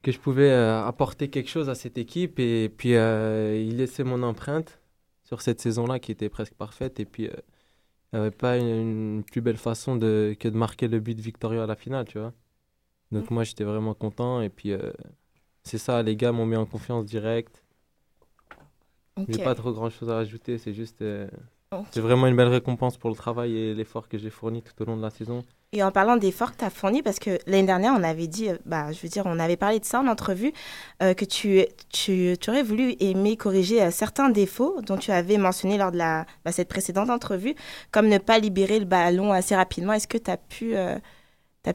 que 0.02 0.12
je 0.12 0.20
pouvais 0.20 0.50
euh, 0.52 0.84
apporter 0.86 1.30
quelque 1.30 1.50
chose 1.50 1.70
à 1.70 1.76
cette 1.76 1.98
équipe 1.98 2.40
et 2.40 2.70
puis 2.70 2.96
euh, 2.96 3.56
y 3.58 3.72
laisser 3.72 4.04
mon 4.04 4.24
empreinte 4.24 4.82
sur 5.24 5.42
cette 5.42 5.62
saison-là 5.62 6.00
qui 6.00 6.12
était 6.12 6.30
presque 6.30 6.54
parfaite. 6.56 7.00
Et 7.00 7.06
puis, 7.06 7.28
euh, 7.28 7.34
il 8.14 8.18
n'y 8.20 8.22
avait 8.22 8.32
pas 8.32 8.58
une, 8.58 8.68
une 9.20 9.24
plus 9.24 9.42
belle 9.42 9.58
façon 9.58 9.96
de, 9.98 10.36
que 10.40 10.48
de 10.50 10.58
marquer 10.58 10.88
le 10.90 11.00
but 11.00 11.20
victorieux 11.20 11.62
à 11.62 11.68
la 11.68 11.76
finale, 11.76 12.06
tu 12.08 12.20
vois. 12.20 12.34
Donc, 13.12 13.32
moi, 13.32 13.44
j'étais 13.46 13.64
vraiment 13.66 13.94
content. 13.96 14.42
Et 14.42 14.50
puis, 14.50 14.74
c'est 15.64 15.78
ça, 15.80 16.04
les 16.04 16.16
gars 16.16 16.32
m'ont 16.32 16.46
mis 16.46 16.56
en 16.58 16.66
confiance 16.68 17.06
direct. 17.06 17.64
J'ai 19.28 19.38
Ok. 19.38 19.40
pas 19.40 19.56
trop 19.56 19.72
grand-chose 19.74 20.10
à 20.10 20.16
rajouter, 20.16 20.58
c'est 20.58 20.74
juste. 20.74 21.04
C'est 21.92 22.02
vraiment 22.02 22.28
une 22.28 22.36
belle 22.36 22.48
récompense 22.50 22.98
pour 22.98 23.10
le 23.10 23.16
travail 23.16 23.56
et 23.56 23.74
l'effort 23.76 24.10
que 24.10 24.18
j'ai 24.18 24.30
fourni 24.30 24.62
tout 24.64 24.80
au 24.82 24.86
long 24.86 24.98
de 24.98 25.02
la 25.02 25.10
saison. 25.10 25.44
Et 25.74 25.84
en 25.84 25.92
parlant 25.92 26.18
d'efforts 26.18 26.52
que 26.52 26.58
tu 26.58 26.66
as 26.66 26.70
fournis, 26.70 27.02
parce 27.02 27.18
que 27.18 27.40
l'année 27.48 27.66
dernière, 27.66 27.94
on 27.98 28.04
avait 28.04 28.28
dit, 28.28 28.50
euh, 28.50 28.58
bah, 28.66 28.92
je 28.92 29.00
veux 29.02 29.08
dire, 29.08 29.24
on 29.26 29.40
avait 29.40 29.56
parlé 29.56 29.80
de 29.80 29.86
ça 29.86 30.02
en 30.02 30.08
entrevue, 30.08 30.52
euh, 31.02 31.14
que 31.14 31.24
tu, 31.24 31.64
tu, 31.88 32.36
tu 32.38 32.50
aurais 32.50 32.62
voulu 32.62 32.96
aimer 33.00 33.38
corriger 33.38 33.82
euh, 33.82 33.90
certains 33.90 34.30
défauts 34.30 34.82
dont 34.82 34.98
tu 34.98 35.12
avais 35.12 35.38
mentionné 35.38 35.78
lors 35.78 35.94
de 35.94 35.98
la, 35.98 36.26
bah, 36.44 36.52
cette 36.52 36.68
précédente 36.68 37.10
entrevue, 37.10 37.56
comme 37.92 38.10
ne 38.10 38.18
pas 38.18 38.40
libérer 38.40 38.80
le 38.80 38.86
ballon 38.86 39.32
assez 39.32 39.56
rapidement. 39.56 39.94
Est-ce 39.94 40.10
que 40.10 40.18
tu 40.18 40.30
as, 40.30 40.36
pu, 40.36 40.76
euh, 40.76 41.00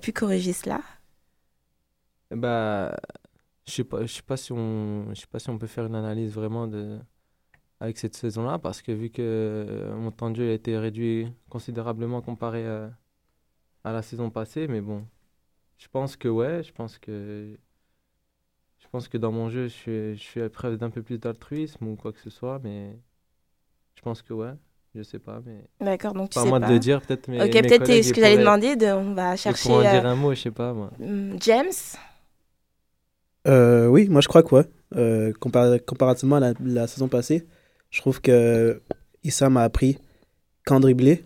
pu 0.02 0.12
corriger 0.12 0.52
cela? 0.52 0.82
Bah, 2.30 2.94
je 3.66 3.72
sais 3.72 3.85
pas, 3.85 4.06
sais 4.06 4.20
pas 4.20 4.37
si 4.37 4.52
on, 4.52 5.06
sais 5.14 5.26
pas 5.30 5.38
si 5.38 5.48
on 5.48 5.56
peut 5.56 5.66
faire 5.66 5.87
une 5.87 5.94
analyse 5.94 6.35
vraiment 6.35 6.66
de, 6.66 6.98
avec 7.80 7.96
cette 7.96 8.14
saison-là, 8.14 8.59
parce 8.59 8.82
que 8.82 8.92
vu 8.92 9.09
que 9.09 9.90
mon 9.94 10.11
temps 10.11 10.28
de 10.28 10.37
jeu 10.37 10.50
a 10.50 10.52
été 10.52 10.76
réduit 10.76 11.32
considérablement 11.48 12.20
comparé 12.20 12.66
à, 12.66 12.90
à 13.87 13.92
la 13.92 14.03
saison 14.03 14.31
passée, 14.31 14.68
mais 14.68 14.83
bon, 14.83 15.07
je 15.79 15.88
pense 15.88 16.16
que 16.16 16.29
ouais, 16.29 16.62
je 16.64 16.72
pense 16.72 16.99
que, 16.99 17.59
je 18.79 18.88
pense 18.88 19.09
que 19.09 19.18
dans 19.18 19.33
mon 19.33 19.51
jeu, 19.51 19.64
je 19.64 19.72
suis, 19.75 20.16
je 20.16 20.22
suis 20.22 20.40
à 20.42 20.49
preuve 20.49 20.77
d'un 20.79 20.90
peu 20.90 21.03
plus 21.03 21.18
d'altruisme 21.18 21.87
ou 21.88 21.96
quoi 21.96 22.12
que 22.12 22.20
ce 22.20 22.31
soit, 22.31 22.59
mais 22.62 22.96
je 23.96 24.03
pense 24.03 24.22
que 24.22 24.33
ouais, 24.35 24.53
je 24.94 25.03
sais 25.03 25.18
pas, 25.18 25.40
mais. 25.46 25.64
D'accord, 25.81 26.14
donc 26.14 26.31
tu 26.31 26.35
pas 26.35 26.42
sais 26.42 26.49
moi 26.49 26.61
pas. 26.61 26.66
de 26.68 26.72
le 26.72 26.79
dire, 26.79 27.01
peut-être 27.03 27.29
Ok, 27.40 27.51
mes 27.53 27.62
peut-être 27.62 28.03
ce 28.03 28.12
que 28.12 28.20
j'allais 28.20 28.38
demander, 28.38 28.77
de, 28.77 28.87
on 28.87 29.14
va 29.14 29.37
chercher. 29.37 29.72
en 29.72 29.85
dire 29.85 30.05
euh, 30.05 30.05
un 30.07 30.16
mot, 30.16 30.35
je 30.35 30.40
sais 30.42 30.51
pas 30.51 30.72
moi. 30.72 30.90
hum, 31.01 31.37
James? 31.40 31.96
Euh, 33.46 33.87
oui, 33.87 34.09
moi 34.09 34.20
je 34.20 34.29
crois 34.29 34.42
que 34.42 34.55
ouais. 34.55 34.64
Euh, 34.94 35.33
compar- 35.40 35.81
comparativement 35.85 36.37
à 36.37 36.40
la, 36.40 36.53
la 36.61 36.87
saison 36.87 37.09
passée, 37.09 37.46
je 37.90 38.01
trouve 38.01 38.20
que 38.20 38.83
Issa 39.25 39.51
m'a 39.51 39.62
appris 39.62 39.99
quand 40.66 40.81
dribbler, 40.81 41.25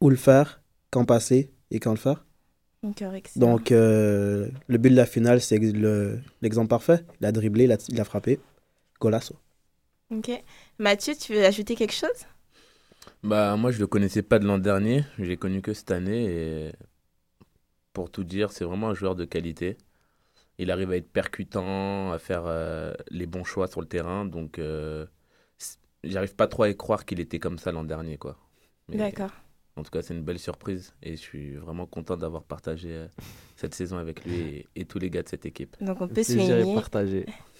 où 0.00 0.10
le 0.10 0.16
faire, 0.16 0.62
quand 0.90 1.04
passer 1.06 1.50
et 1.70 1.80
quand 1.80 1.90
le 1.92 1.96
faire. 1.96 2.24
Ok, 2.82 3.02
excellent. 3.02 3.46
Donc 3.48 3.72
euh, 3.72 4.48
le 4.66 4.78
but 4.78 4.90
de 4.90 4.96
la 4.96 5.06
finale, 5.06 5.40
c'est 5.40 5.58
le- 5.58 6.20
l'exemple 6.42 6.68
parfait. 6.68 7.04
Il 7.20 7.26
a 7.26 7.32
dribblé, 7.32 7.64
il 7.64 7.72
a, 7.72 7.76
il 7.88 8.00
a 8.00 8.04
frappé. 8.04 8.40
Golasso. 9.00 9.36
Ok. 10.10 10.30
Mathieu, 10.78 11.14
tu 11.16 11.32
veux 11.34 11.44
ajouter 11.44 11.76
quelque 11.76 11.92
chose? 11.94 12.26
Bah, 13.22 13.56
moi, 13.56 13.70
je 13.72 13.78
le 13.78 13.86
connaissais 13.86 14.22
pas 14.22 14.38
de 14.38 14.46
l'an 14.46 14.58
dernier. 14.58 15.04
Je 15.18 15.24
l'ai 15.24 15.36
connu 15.36 15.60
que 15.62 15.74
cette 15.74 15.90
année. 15.90 16.24
Et 16.68 16.72
pour 17.92 18.10
tout 18.10 18.24
dire, 18.24 18.52
c'est 18.52 18.64
vraiment 18.64 18.90
un 18.90 18.94
joueur 18.94 19.14
de 19.16 19.24
qualité. 19.24 19.76
Il 20.58 20.70
arrive 20.70 20.92
à 20.92 20.96
être 20.96 21.10
percutant, 21.12 22.12
à 22.12 22.18
faire 22.18 22.44
euh, 22.46 22.94
les 23.10 23.26
bons 23.26 23.44
choix 23.44 23.68
sur 23.68 23.80
le 23.82 23.88
terrain. 23.88 24.24
Donc, 24.26 24.58
euh, 24.58 25.06
j'arrive 26.04 26.34
pas 26.36 26.48
trop 26.48 26.64
à 26.64 26.70
y 26.70 26.76
croire 26.76 27.04
qu'il 27.04 27.20
était 27.20 27.38
comme 27.38 27.58
ça 27.58 27.72
l'an 27.72 27.84
dernier, 27.84 28.18
quoi. 28.18 28.38
D'accord. 28.88 29.30
En 29.76 29.82
tout 29.82 29.90
cas, 29.90 30.00
c'est 30.02 30.14
une 30.14 30.22
belle 30.22 30.38
surprise. 30.38 30.94
Et 31.02 31.12
je 31.12 31.20
suis 31.20 31.52
vraiment 31.56 31.84
content 31.86 32.16
d'avoir 32.16 32.42
partagé 32.42 32.88
euh, 32.92 33.06
cette 33.56 33.74
saison 33.74 33.98
avec 33.98 34.24
lui 34.24 34.34
et, 34.40 34.66
et 34.74 34.84
tous 34.86 34.98
les 34.98 35.10
gars 35.10 35.22
de 35.22 35.28
cette 35.28 35.44
équipe. 35.46 35.76
Donc 35.80 36.00
on 36.00 36.08
peut 36.08 36.14
souligner 36.54 36.74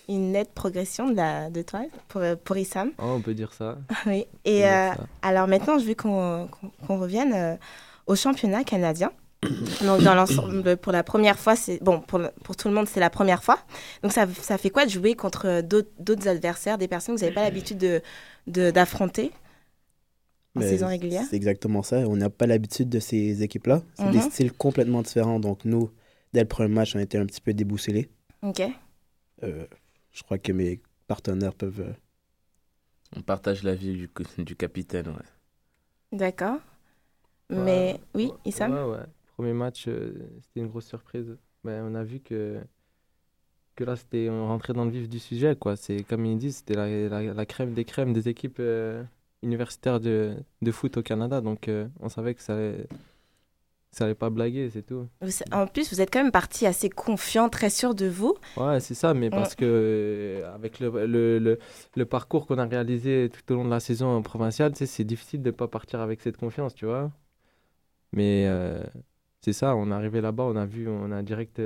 une 0.08 0.32
nette 0.32 0.52
progression 0.54 1.10
de, 1.10 1.16
la, 1.16 1.50
de 1.50 1.62
toi 1.62 1.80
pour, 2.08 2.20
euh, 2.22 2.36
pour 2.36 2.56
Issam. 2.56 2.92
Oh, 2.98 3.14
on 3.16 3.20
peut 3.20 3.34
dire 3.34 3.52
ça. 3.52 3.76
Oui. 4.06 4.24
Et 4.44 4.64
euh, 4.64 4.94
ça. 4.94 4.96
alors 5.22 5.46
maintenant, 5.48 5.78
je 5.78 5.84
veux 5.84 5.94
qu'on 5.94 6.48
qu'on- 6.48 6.70
qu'on 6.86 6.98
revienne 6.98 7.32
euh, 7.34 7.56
au 8.06 8.14
championnat 8.16 8.64
canadien. 8.64 9.10
Donc 9.84 10.02
dans 10.02 10.14
l'ensemble, 10.14 10.76
pour 10.78 10.92
la 10.92 11.02
première 11.02 11.38
fois, 11.38 11.54
c'est 11.56 11.78
bon 11.82 12.00
pour, 12.00 12.20
pour 12.42 12.56
tout 12.56 12.68
le 12.68 12.74
monde, 12.74 12.88
c'est 12.88 13.00
la 13.00 13.10
première 13.10 13.44
fois. 13.44 13.58
Donc 14.02 14.12
ça, 14.12 14.26
ça 14.40 14.56
fait 14.58 14.70
quoi 14.70 14.86
de 14.86 14.90
jouer 14.90 15.14
contre 15.14 15.60
d'autres 15.60 15.90
d'autres 15.98 16.26
adversaires, 16.28 16.78
des 16.78 16.88
personnes 16.88 17.14
que 17.16 17.20
vous 17.20 17.24
n'avez 17.26 17.34
pas 17.34 17.42
l'habitude 17.44 17.78
de 17.78 18.00
de- 18.46 18.70
d'affronter? 18.70 19.30
En 20.56 20.60
Mais 20.60 20.68
saison 20.68 20.86
régulière 20.88 21.24
C'est 21.28 21.36
exactement 21.36 21.82
ça. 21.82 21.98
On 22.08 22.16
n'a 22.16 22.30
pas 22.30 22.46
l'habitude 22.46 22.88
de 22.88 22.98
ces 22.98 23.42
équipes-là. 23.42 23.82
C'est 23.94 24.10
des 24.10 24.18
Mhm. 24.18 24.30
styles 24.30 24.52
complètement 24.52 25.02
différents. 25.02 25.40
Donc 25.40 25.64
nous, 25.64 25.90
dès 26.32 26.40
le 26.40 26.48
premier 26.48 26.72
match, 26.74 26.96
on 26.96 26.98
était 26.98 27.18
un 27.18 27.26
petit 27.26 27.40
peu 27.40 27.52
déboussolés. 27.54 28.08
Ok. 28.42 28.62
Euh, 29.42 29.66
je 30.12 30.22
crois 30.22 30.38
que 30.38 30.52
mes 30.52 30.80
partenaires 31.06 31.54
peuvent... 31.54 31.80
euh, 31.80 31.92
On 33.16 33.22
partage 33.22 33.62
la 33.62 33.74
vie 33.74 33.92
du, 33.94 34.44
du 34.44 34.56
capitaine, 34.56 35.08
ouais. 35.08 36.18
D'accord. 36.18 36.58
Mais 37.50 38.00
oui, 38.14 38.30
Issam. 38.44 38.72
Ouais, 38.72 38.96
ouais. 38.96 39.04
Premier 39.36 39.52
match, 39.52 39.86
euh, 39.88 40.12
c'était 40.42 40.60
une 40.60 40.68
grosse 40.68 40.86
surprise. 40.86 41.36
Ben, 41.62 41.84
on 41.84 41.94
a 41.94 42.02
vu 42.02 42.20
que, 42.20 42.58
que 43.76 43.84
là, 43.84 43.94
c'était, 43.96 44.28
on 44.30 44.46
rentrait 44.48 44.72
dans 44.72 44.84
le 44.84 44.90
vif 44.90 45.08
du 45.08 45.18
sujet. 45.18 45.54
Quoi. 45.56 45.76
C'est, 45.76 46.02
comme 46.04 46.24
ils 46.24 46.38
disent, 46.38 46.56
c'était 46.56 46.74
la, 46.74 46.88
la, 47.08 47.34
la 47.34 47.46
crème 47.46 47.74
des 47.74 47.84
crèmes 47.84 48.12
des 48.12 48.28
équipes 48.28 48.56
euh, 48.60 49.04
universitaires 49.46 50.00
de, 50.00 50.36
de 50.60 50.70
foot 50.72 50.96
au 50.98 51.02
Canada. 51.02 51.40
Donc, 51.40 51.68
euh, 51.68 51.88
on 52.00 52.08
savait 52.08 52.34
que 52.34 52.42
ça 52.42 52.54
allait, 52.54 52.86
ça 53.92 54.04
allait 54.04 54.14
pas 54.14 54.28
blaguer, 54.28 54.68
c'est 54.70 54.82
tout. 54.82 55.08
En 55.52 55.66
plus, 55.66 55.90
vous 55.92 56.00
êtes 56.00 56.12
quand 56.12 56.22
même 56.22 56.32
parti 56.32 56.66
assez 56.66 56.90
confiant, 56.90 57.48
très 57.48 57.70
sûr 57.70 57.94
de 57.94 58.06
vous. 58.06 58.34
Ouais, 58.56 58.80
c'est 58.80 58.94
ça, 58.94 59.14
mais 59.14 59.30
parce 59.30 59.54
que 59.54 59.64
euh, 59.64 60.54
avec 60.54 60.80
le, 60.80 61.06
le, 61.06 61.38
le, 61.38 61.58
le 61.96 62.04
parcours 62.04 62.46
qu'on 62.46 62.58
a 62.58 62.66
réalisé 62.66 63.30
tout 63.32 63.52
au 63.52 63.56
long 63.56 63.64
de 63.64 63.70
la 63.70 63.80
saison 63.80 64.20
provinciale, 64.22 64.72
c'est 64.74 65.04
difficile 65.04 65.42
de 65.42 65.50
ne 65.50 65.56
pas 65.56 65.68
partir 65.68 66.00
avec 66.00 66.20
cette 66.20 66.36
confiance, 66.36 66.74
tu 66.74 66.84
vois. 66.86 67.10
Mais 68.12 68.46
euh, 68.48 68.82
c'est 69.40 69.52
ça, 69.54 69.74
on 69.76 69.90
est 69.90 69.94
arrivé 69.94 70.20
là-bas, 70.20 70.44
on 70.44 70.56
a 70.56 70.66
vu, 70.66 70.88
on 70.88 71.10
a 71.12 71.22
direct. 71.22 71.60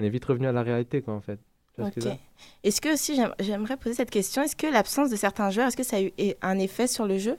On 0.00 0.04
est 0.04 0.10
vite 0.10 0.24
revenu 0.26 0.46
à 0.46 0.52
la 0.52 0.62
réalité, 0.62 1.02
quoi, 1.02 1.14
en 1.14 1.20
fait. 1.20 1.40
Tu 1.78 1.82
vois 1.82 1.86
ce 1.86 1.90
que 1.92 2.00
Ok. 2.00 2.02
je 2.02 2.06
veux 2.08 2.12
dire 2.12 2.20
Est-ce 2.64 2.80
que 2.80 2.92
aussi, 2.94 3.14
j'aim- 3.16 3.34
j'aimerais 3.40 3.76
poser 3.76 3.94
cette 3.94 4.10
question, 4.10 4.42
est-ce 4.42 4.56
que 4.56 4.66
l'absence 4.66 5.10
de 5.10 5.16
certains 5.16 5.50
joueurs, 5.50 5.68
est-ce 5.68 5.76
que 5.76 5.82
ça 5.84 5.96
a 5.96 6.02
eu 6.02 6.12
un 6.42 6.58
effet 6.58 6.86
sur 6.86 7.06
le 7.06 7.18
jeu? 7.18 7.38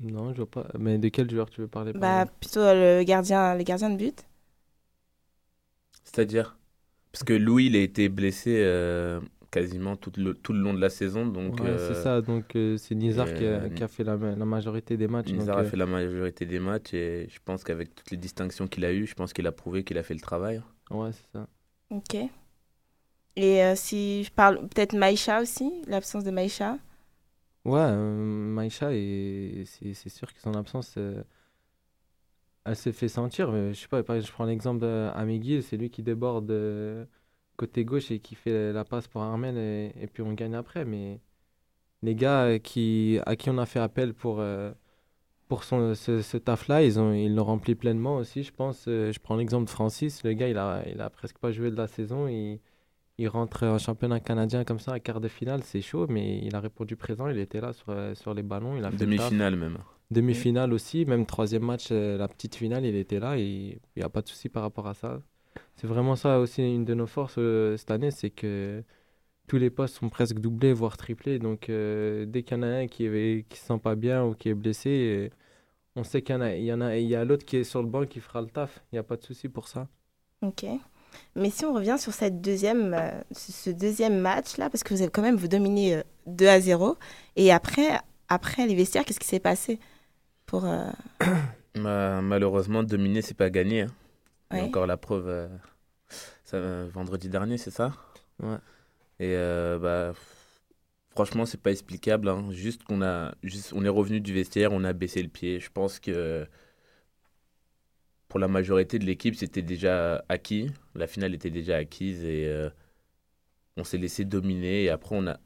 Non, 0.00 0.32
je 0.34 0.42
vois 0.42 0.50
pas. 0.50 0.68
Mais 0.78 0.98
de 0.98 1.08
quel 1.08 1.30
joueur 1.30 1.48
tu 1.48 1.62
veux 1.62 1.68
parler 1.68 1.94
par 1.94 2.10
Bah, 2.10 2.26
plutôt 2.40 2.60
euh, 2.60 2.98
le 2.98 3.04
gardien, 3.04 3.54
le 3.54 3.62
gardien 3.64 3.88
de 3.90 3.96
but. 3.96 4.24
C'est-à-dire? 6.04 6.58
Parce 7.12 7.24
que 7.24 7.32
Louis, 7.34 7.66
il 7.66 7.76
a 7.76 7.80
été 7.80 8.08
blessé 8.08 8.62
euh, 8.64 9.20
quasiment 9.50 9.96
tout 9.96 10.12
le, 10.18 10.34
tout 10.34 10.52
le 10.52 10.60
long 10.60 10.74
de 10.74 10.80
la 10.80 10.90
saison. 10.90 11.26
Donc, 11.26 11.60
Ouais, 11.60 11.64
euh, 11.64 11.78
c'est 11.78 11.94
ça, 11.94 12.20
donc 12.22 12.56
euh, 12.56 12.76
c'est 12.78 12.94
Nizar 12.94 13.32
qui, 13.32 13.44
a, 13.44 13.68
euh, 13.68 13.70
qui 13.70 13.82
a 13.84 13.88
fait 13.88 14.04
la, 14.04 14.16
ma- 14.16 14.34
la 14.36 14.44
majorité 14.44 14.96
des 14.96 15.08
matchs. 15.08 15.34
Nizar 15.34 15.56
donc, 15.56 15.58
a 15.58 15.64
euh, 15.64 15.70
fait 15.70 15.76
la 15.76 15.86
majorité 15.86 16.46
des 16.46 16.60
matchs 16.60 16.94
et 16.94 17.28
je 17.28 17.40
pense 17.44 17.64
qu'avec 17.64 17.92
toutes 17.92 18.12
les 18.12 18.16
distinctions 18.16 18.68
qu'il 18.68 18.84
a 18.84 18.92
eues, 18.92 19.06
je 19.08 19.14
pense 19.14 19.32
qu'il 19.32 19.46
a 19.48 19.52
prouvé 19.52 19.82
qu'il 19.82 19.98
a 19.98 20.04
fait 20.04 20.14
le 20.14 20.20
travail. 20.20 20.62
Ouais, 20.90 21.12
c'est 21.12 21.26
ça. 21.32 21.48
Ok. 21.92 22.14
Et 23.36 23.62
euh, 23.62 23.74
si 23.76 24.24
je 24.24 24.30
parle 24.32 24.66
peut-être 24.68 24.94
Maïcha 24.94 25.40
aussi, 25.42 25.70
l'absence 25.86 26.24
de 26.24 26.30
Maïcha. 26.30 26.78
Ouais, 27.64 27.78
euh, 27.80 28.16
Maïcha, 28.54 28.92
et 28.92 29.64
c'est 29.66 30.08
sûr 30.08 30.32
que 30.34 30.40
son 30.40 30.54
absence, 30.54 30.94
euh, 30.98 31.22
elle 32.64 32.76
s'est 32.76 32.92
fait 32.92 33.08
sentir. 33.08 33.52
Mais 33.52 33.74
je 33.74 33.80
sais 33.80 33.88
pas, 33.88 34.02
par 34.02 34.16
exemple, 34.16 34.30
je 34.30 34.34
prends 34.34 34.44
l'exemple 34.44 34.80
d'Amiguil, 34.80 35.62
c'est 35.62 35.76
lui 35.76 35.90
qui 35.90 36.02
déborde 36.02 36.50
euh, 36.50 37.04
côté 37.56 37.84
gauche 37.84 38.10
et 38.10 38.20
qui 38.20 38.34
fait 38.34 38.72
la 38.72 38.84
passe 38.84 39.08
pour 39.08 39.22
Armel 39.22 39.56
et, 39.58 39.92
et 40.00 40.06
puis 40.06 40.22
on 40.22 40.32
gagne 40.32 40.54
après. 40.54 40.84
Mais 40.84 41.20
les 42.02 42.14
gars 42.16 42.58
qui, 42.60 43.20
à 43.26 43.36
qui 43.36 43.50
on 43.50 43.58
a 43.58 43.66
fait 43.66 43.80
appel 43.80 44.14
pour, 44.14 44.40
euh, 44.40 44.72
pour 45.52 45.64
son, 45.64 45.94
ce, 45.94 46.22
ce 46.22 46.38
taf-là, 46.38 46.82
ils 46.82 46.98
ont, 46.98 47.12
ils 47.12 47.34
l'ont 47.34 47.44
rempli 47.44 47.74
pleinement 47.74 48.16
aussi, 48.16 48.42
je 48.42 48.50
pense. 48.50 48.86
Euh, 48.88 49.12
je 49.12 49.20
prends 49.20 49.36
l'exemple 49.36 49.66
de 49.66 49.70
Francis, 49.70 50.24
le 50.24 50.32
gars, 50.32 50.48
il 50.48 50.56
a, 50.56 50.82
il 50.90 50.98
a 50.98 51.10
presque 51.10 51.36
pas 51.36 51.52
joué 51.52 51.70
de 51.70 51.76
la 51.76 51.88
saison. 51.88 52.26
Il, 52.26 52.58
il 53.18 53.28
rentre 53.28 53.66
en 53.66 53.76
championnat 53.76 54.18
canadien 54.20 54.64
comme 54.64 54.78
ça, 54.78 54.94
à 54.94 54.98
quart 54.98 55.20
de 55.20 55.28
finale, 55.28 55.62
c'est 55.62 55.82
chaud, 55.82 56.06
mais 56.08 56.38
il 56.42 56.56
a 56.56 56.60
répondu 56.60 56.96
présent, 56.96 57.28
il 57.28 57.36
était 57.36 57.60
là 57.60 57.74
sur, 57.74 57.90
euh, 57.90 58.14
sur 58.14 58.32
les 58.32 58.42
ballons. 58.42 58.78
Il 58.78 58.84
a. 58.86 58.90
Demi-finale 58.90 59.56
même. 59.56 59.76
Demi-finale 60.10 60.72
aussi, 60.72 61.04
même 61.04 61.26
troisième 61.26 61.64
match, 61.64 61.88
euh, 61.90 62.16
la 62.16 62.28
petite 62.28 62.54
finale, 62.54 62.86
il 62.86 62.96
était 62.96 63.20
là 63.20 63.36
et 63.36 63.42
il 63.42 63.98
n'y 63.98 64.02
a 64.02 64.08
pas 64.08 64.22
de 64.22 64.28
souci 64.28 64.48
par 64.48 64.62
rapport 64.62 64.86
à 64.86 64.94
ça. 64.94 65.20
C'est 65.76 65.86
vraiment 65.86 66.16
ça 66.16 66.38
aussi 66.38 66.62
une 66.62 66.86
de 66.86 66.94
nos 66.94 67.06
forces 67.06 67.34
euh, 67.36 67.76
cette 67.76 67.90
année, 67.90 68.10
c'est 68.10 68.30
que 68.30 68.82
tous 69.48 69.58
les 69.58 69.68
postes 69.68 69.96
sont 69.96 70.08
presque 70.08 70.38
doublés, 70.38 70.72
voire 70.72 70.96
triplés. 70.96 71.38
Donc 71.38 71.68
euh, 71.68 72.24
dès 72.24 72.42
qu'il 72.42 72.56
y 72.56 72.60
en 72.60 72.62
a 72.62 72.68
un 72.68 72.86
qui 72.86 73.02
ne 73.04 73.40
qui 73.40 73.58
se 73.58 73.66
sent 73.66 73.78
pas 73.82 73.96
bien 73.96 74.24
ou 74.24 74.32
qui 74.34 74.48
est 74.48 74.54
blessé, 74.54 75.30
on 75.96 76.04
sait 76.04 76.22
qu'il 76.22 76.34
y 76.34 76.38
en 76.38 76.40
a, 76.40 76.54
il 76.54 76.64
y 76.64 76.72
en 76.72 76.80
a, 76.80 76.96
il 76.96 77.06
y 77.08 77.14
a 77.14 77.24
l'autre 77.24 77.44
qui 77.44 77.58
est 77.58 77.64
sur 77.64 77.82
le 77.82 77.88
banc 77.88 78.06
qui 78.06 78.20
fera 78.20 78.40
le 78.40 78.48
taf. 78.48 78.82
Il 78.92 78.96
n'y 78.96 78.98
a 78.98 79.02
pas 79.02 79.16
de 79.16 79.22
souci 79.22 79.48
pour 79.48 79.68
ça. 79.68 79.88
Ok. 80.42 80.64
Mais 81.36 81.50
si 81.50 81.64
on 81.66 81.74
revient 81.74 81.96
sur 81.98 82.12
cette 82.14 82.40
deuxième, 82.40 82.94
euh, 82.94 83.10
ce 83.32 83.68
deuxième 83.70 84.18
match-là, 84.18 84.70
parce 84.70 84.82
que 84.82 84.94
vous 84.94 85.02
avez 85.02 85.10
quand 85.10 85.22
même, 85.22 85.36
vous 85.36 85.48
dominez 85.48 85.96
euh, 85.96 86.02
2 86.26 86.48
à 86.48 86.60
0. 86.60 86.96
Et 87.36 87.52
après, 87.52 87.98
après 88.28 88.66
les 88.66 88.74
vestiaires, 88.74 89.04
qu'est-ce 89.04 89.20
qui 89.20 89.28
s'est 89.28 89.38
passé 89.40 89.78
pour, 90.46 90.64
euh, 90.64 90.90
Bah, 91.74 92.20
malheureusement, 92.22 92.82
dominer, 92.82 93.22
c'est 93.22 93.34
pas 93.36 93.50
gagné. 93.50 93.82
hein. 93.82 93.86
Il 94.50 94.56
y 94.56 94.60
a 94.60 94.62
Ouais. 94.62 94.68
encore 94.68 94.86
la 94.86 94.96
preuve 94.98 95.28
euh, 95.28 95.48
Ça, 96.44 96.56
euh, 96.58 96.88
vendredi 96.92 97.28
dernier, 97.28 97.58
c'est 97.58 97.70
ça? 97.70 97.92
Ouais. 98.42 98.56
Et 99.20 99.34
euh, 99.36 99.78
bah, 99.78 100.12
franchement, 101.14 101.46
c'est 101.46 101.60
pas 101.60 101.70
explicable. 101.70 102.28
hein. 102.28 102.46
Juste 102.50 102.82
qu'on 102.84 103.02
a, 103.02 103.34
juste, 103.42 103.72
on 103.74 103.84
est 103.84 103.88
revenu 103.88 104.20
du 104.20 104.32
vestiaire, 104.32 104.72
on 104.72 104.84
a 104.84 104.92
baissé 104.92 105.22
le 105.22 105.28
pied. 105.28 105.60
Je 105.60 105.70
pense 105.70 105.98
que 106.00 106.46
pour 108.28 108.40
la 108.40 108.48
majorité 108.48 108.98
de 108.98 109.04
l'équipe, 109.04 109.34
c'était 109.34 109.62
déjà 109.62 110.24
acquis. 110.28 110.70
La 110.94 111.06
finale 111.06 111.34
était 111.34 111.50
déjà 111.50 111.76
acquise 111.76 112.24
et 112.24 112.46
euh, 112.46 112.70
on 113.76 113.84
s'est 113.84 113.98
laissé 113.98 114.24
dominer. 114.24 114.84
Et 114.84 114.90
après, 114.90 115.14
on 115.16 115.26
a, 115.26 115.38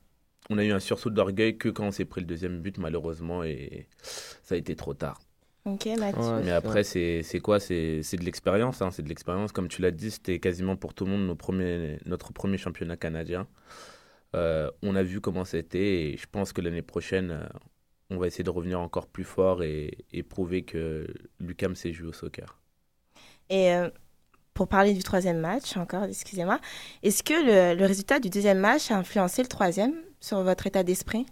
on 0.51 0.59
a 0.59 0.65
eu 0.65 0.71
un 0.71 0.79
sursaut 0.81 1.11
d'orgueil 1.11 1.59
que 1.59 1.69
quand 1.69 1.87
on 1.87 1.91
s'est 1.91 2.05
pris 2.05 2.21
le 2.21 2.27
deuxième 2.29 2.61
but, 2.61 2.79
malheureusement, 2.79 3.43
et 3.43 3.89
ça 4.03 4.55
a 4.55 4.59
été 4.59 4.77
trop 4.77 4.95
tard. 4.95 5.21
Ok, 5.65 5.87
Mathieu. 5.99 6.43
Mais 6.45 6.53
après, 6.53 6.85
c'est 6.85 7.25
c'est 7.25 7.41
quoi? 7.41 7.59
C'est 7.59 8.05
c'est 8.05 8.17
de 8.17 8.25
l'expérience. 8.25 8.83
hein, 8.83 8.93
c'est 8.93 9.03
de 9.03 9.09
l'expérience. 9.09 9.51
Comme 9.51 9.67
tu 9.67 9.83
l'as 9.83 9.91
dit, 9.91 10.13
c'était 10.13 10.39
quasiment 10.39 10.77
pour 10.77 10.95
tout 10.95 11.05
le 11.07 11.11
monde 11.11 11.27
nos 11.27 11.35
premiers, 11.35 11.99
notre 12.07 12.33
premier 12.33 12.57
championnat 12.57 12.97
canadien. 12.97 13.49
Euh, 14.37 14.71
on 14.83 14.97
a 14.97 15.03
vu 15.03 15.21
comment 15.21 15.45
c'était 15.45 16.11
et 16.13 16.17
je 16.17 16.27
pense 16.31 16.53
que 16.53 16.61
l'année 16.61 16.83
prochaine, 16.83 17.31
euh, 17.33 17.47
on 18.11 18.19
va 18.19 18.27
essayer 18.29 18.45
de 18.45 18.51
revenir 18.51 18.81
encore 18.81 19.09
plus 19.09 19.25
fort 19.25 19.63
et, 19.65 20.05
et 20.13 20.23
prouver 20.23 20.65
que 20.65 21.07
Lucam 21.41 21.75
sait 21.77 21.93
jouer 21.93 22.09
au 22.09 22.13
soccer. 22.13 22.61
Et 23.51 23.73
euh, 23.73 23.89
pour 24.55 24.69
parler 24.69 24.95
du 24.95 25.03
troisième 25.03 25.39
match, 25.41 25.77
encore, 25.77 26.05
excusez-moi, 26.05 26.61
est-ce 27.03 27.23
que 27.23 27.35
le, 27.35 27.79
le 27.79 27.87
résultat 27.87 28.21
du 28.21 28.31
deuxième 28.31 28.59
match 28.61 28.91
a 28.91 28.99
influencé 28.99 29.43
le 29.43 29.49
troisième 29.49 29.95
sur 30.21 30.43
votre 30.43 30.67
état 30.67 30.83
d'esprit? 30.85 31.27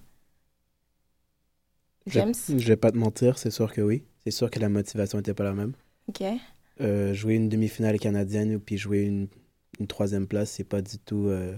Je- 2.07 2.20
James? 2.20 2.34
Je 2.48 2.66
vais 2.68 2.76
pas 2.78 2.92
te 2.92 2.96
mentir, 2.96 3.36
c'est 3.36 3.50
sûr 3.50 3.70
que 3.72 3.82
oui. 3.82 4.05
C'est 4.24 4.30
sûr 4.30 4.50
que 4.50 4.59
la 4.59 4.70
motivation 4.70 5.18
n'était 5.18 5.34
pas 5.34 5.44
la 5.44 5.52
même. 5.52 5.74
Ok. 6.09 6.20
Euh, 6.80 7.14
jouer 7.14 7.34
une 7.34 7.48
demi-finale 7.48 7.98
canadienne 8.00 8.55
ou 8.57 8.61
puis 8.61 8.76
jouer 8.78 9.02
une, 9.02 9.28
une 9.78 9.86
troisième 9.86 10.26
place, 10.26 10.50
c'est 10.50 10.64
pas 10.64 10.82
du 10.82 10.98
tout 10.98 11.28
euh, 11.28 11.57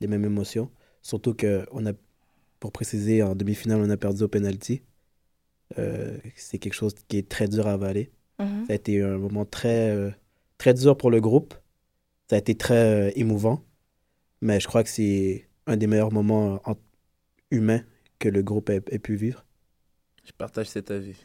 les 0.00 0.06
mêmes 0.06 0.24
émotions. 0.26 0.70
Surtout 1.08 1.34
que 1.34 1.66
on 1.72 1.86
a, 1.86 1.92
pour 2.60 2.72
préciser, 2.72 3.22
en 3.24 3.34
demi-finale, 3.36 3.80
on 3.82 3.90
a 3.90 3.96
perdu 3.98 4.24
au 4.24 4.28
penalty. 4.28 4.82
Euh, 5.78 6.18
c'est 6.36 6.58
quelque 6.58 6.74
chose 6.74 6.94
qui 7.08 7.18
est 7.18 7.28
très 7.28 7.48
dur 7.48 7.66
à 7.66 7.72
avaler. 7.72 8.10
Mhm. 8.38 8.66
Ça 8.66 8.72
a 8.74 8.76
été 8.76 9.02
un 9.02 9.18
moment 9.18 9.44
très, 9.44 9.90
euh, 9.90 10.10
très 10.58 10.74
dur 10.74 10.96
pour 10.96 11.10
le 11.10 11.20
groupe. 11.20 11.54
Ça 12.30 12.36
a 12.36 12.38
été 12.40 12.56
très 12.56 13.08
euh, 13.08 13.12
émouvant. 13.16 13.64
Mais 14.42 14.60
je 14.60 14.68
crois 14.68 14.84
que 14.84 14.90
c'est 14.90 15.48
un 15.66 15.76
des 15.78 15.86
meilleurs 15.88 16.12
moments 16.12 16.60
en- 16.68 16.76
humains 17.50 17.84
que 18.20 18.28
le 18.28 18.42
groupe 18.42 18.70
ait, 18.70 18.82
ait 18.90 19.00
pu 19.00 19.16
vivre. 19.16 19.44
Je 20.24 20.32
partage 20.32 20.68
cet 20.68 20.90
avis. 20.90 21.16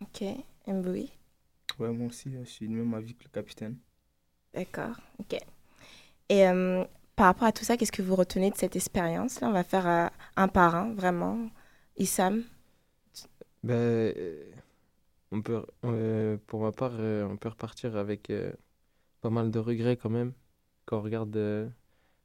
Ok. 0.00 0.22
Mboui 0.66 1.12
Ouais, 1.78 1.90
moi 1.92 2.08
aussi, 2.08 2.30
je 2.32 2.44
suis 2.44 2.68
du 2.68 2.74
même 2.74 2.94
avis 2.94 3.14
que 3.14 3.24
le 3.24 3.30
capitaine. 3.30 3.76
D'accord. 4.54 4.96
Ok. 5.18 5.38
Et 6.28 6.48
euh, 6.48 6.84
par 7.16 7.26
rapport 7.26 7.46
à 7.48 7.52
tout 7.52 7.64
ça, 7.64 7.76
qu'est-ce 7.76 7.92
que 7.92 8.02
vous 8.02 8.16
retenez 8.16 8.50
de 8.50 8.56
cette 8.56 8.76
expérience 8.76 9.38
on 9.42 9.52
va 9.52 9.62
faire 9.64 9.86
euh, 9.86 10.08
un 10.36 10.48
par 10.48 10.74
un, 10.74 10.94
vraiment. 10.94 11.48
Issam? 11.96 12.42
Euh, 13.68 14.42
on 15.30 15.40
peut, 15.42 15.64
euh, 15.84 16.36
pour 16.46 16.62
ma 16.62 16.72
part, 16.72 16.92
on 16.98 17.36
peut 17.36 17.48
repartir 17.48 17.96
avec 17.96 18.32
pas 19.20 19.30
mal 19.30 19.50
de 19.50 19.58
regrets 19.58 19.96
quand 19.96 20.10
même 20.10 20.32
quand 20.86 20.98
on 20.98 21.02
regarde 21.02 21.36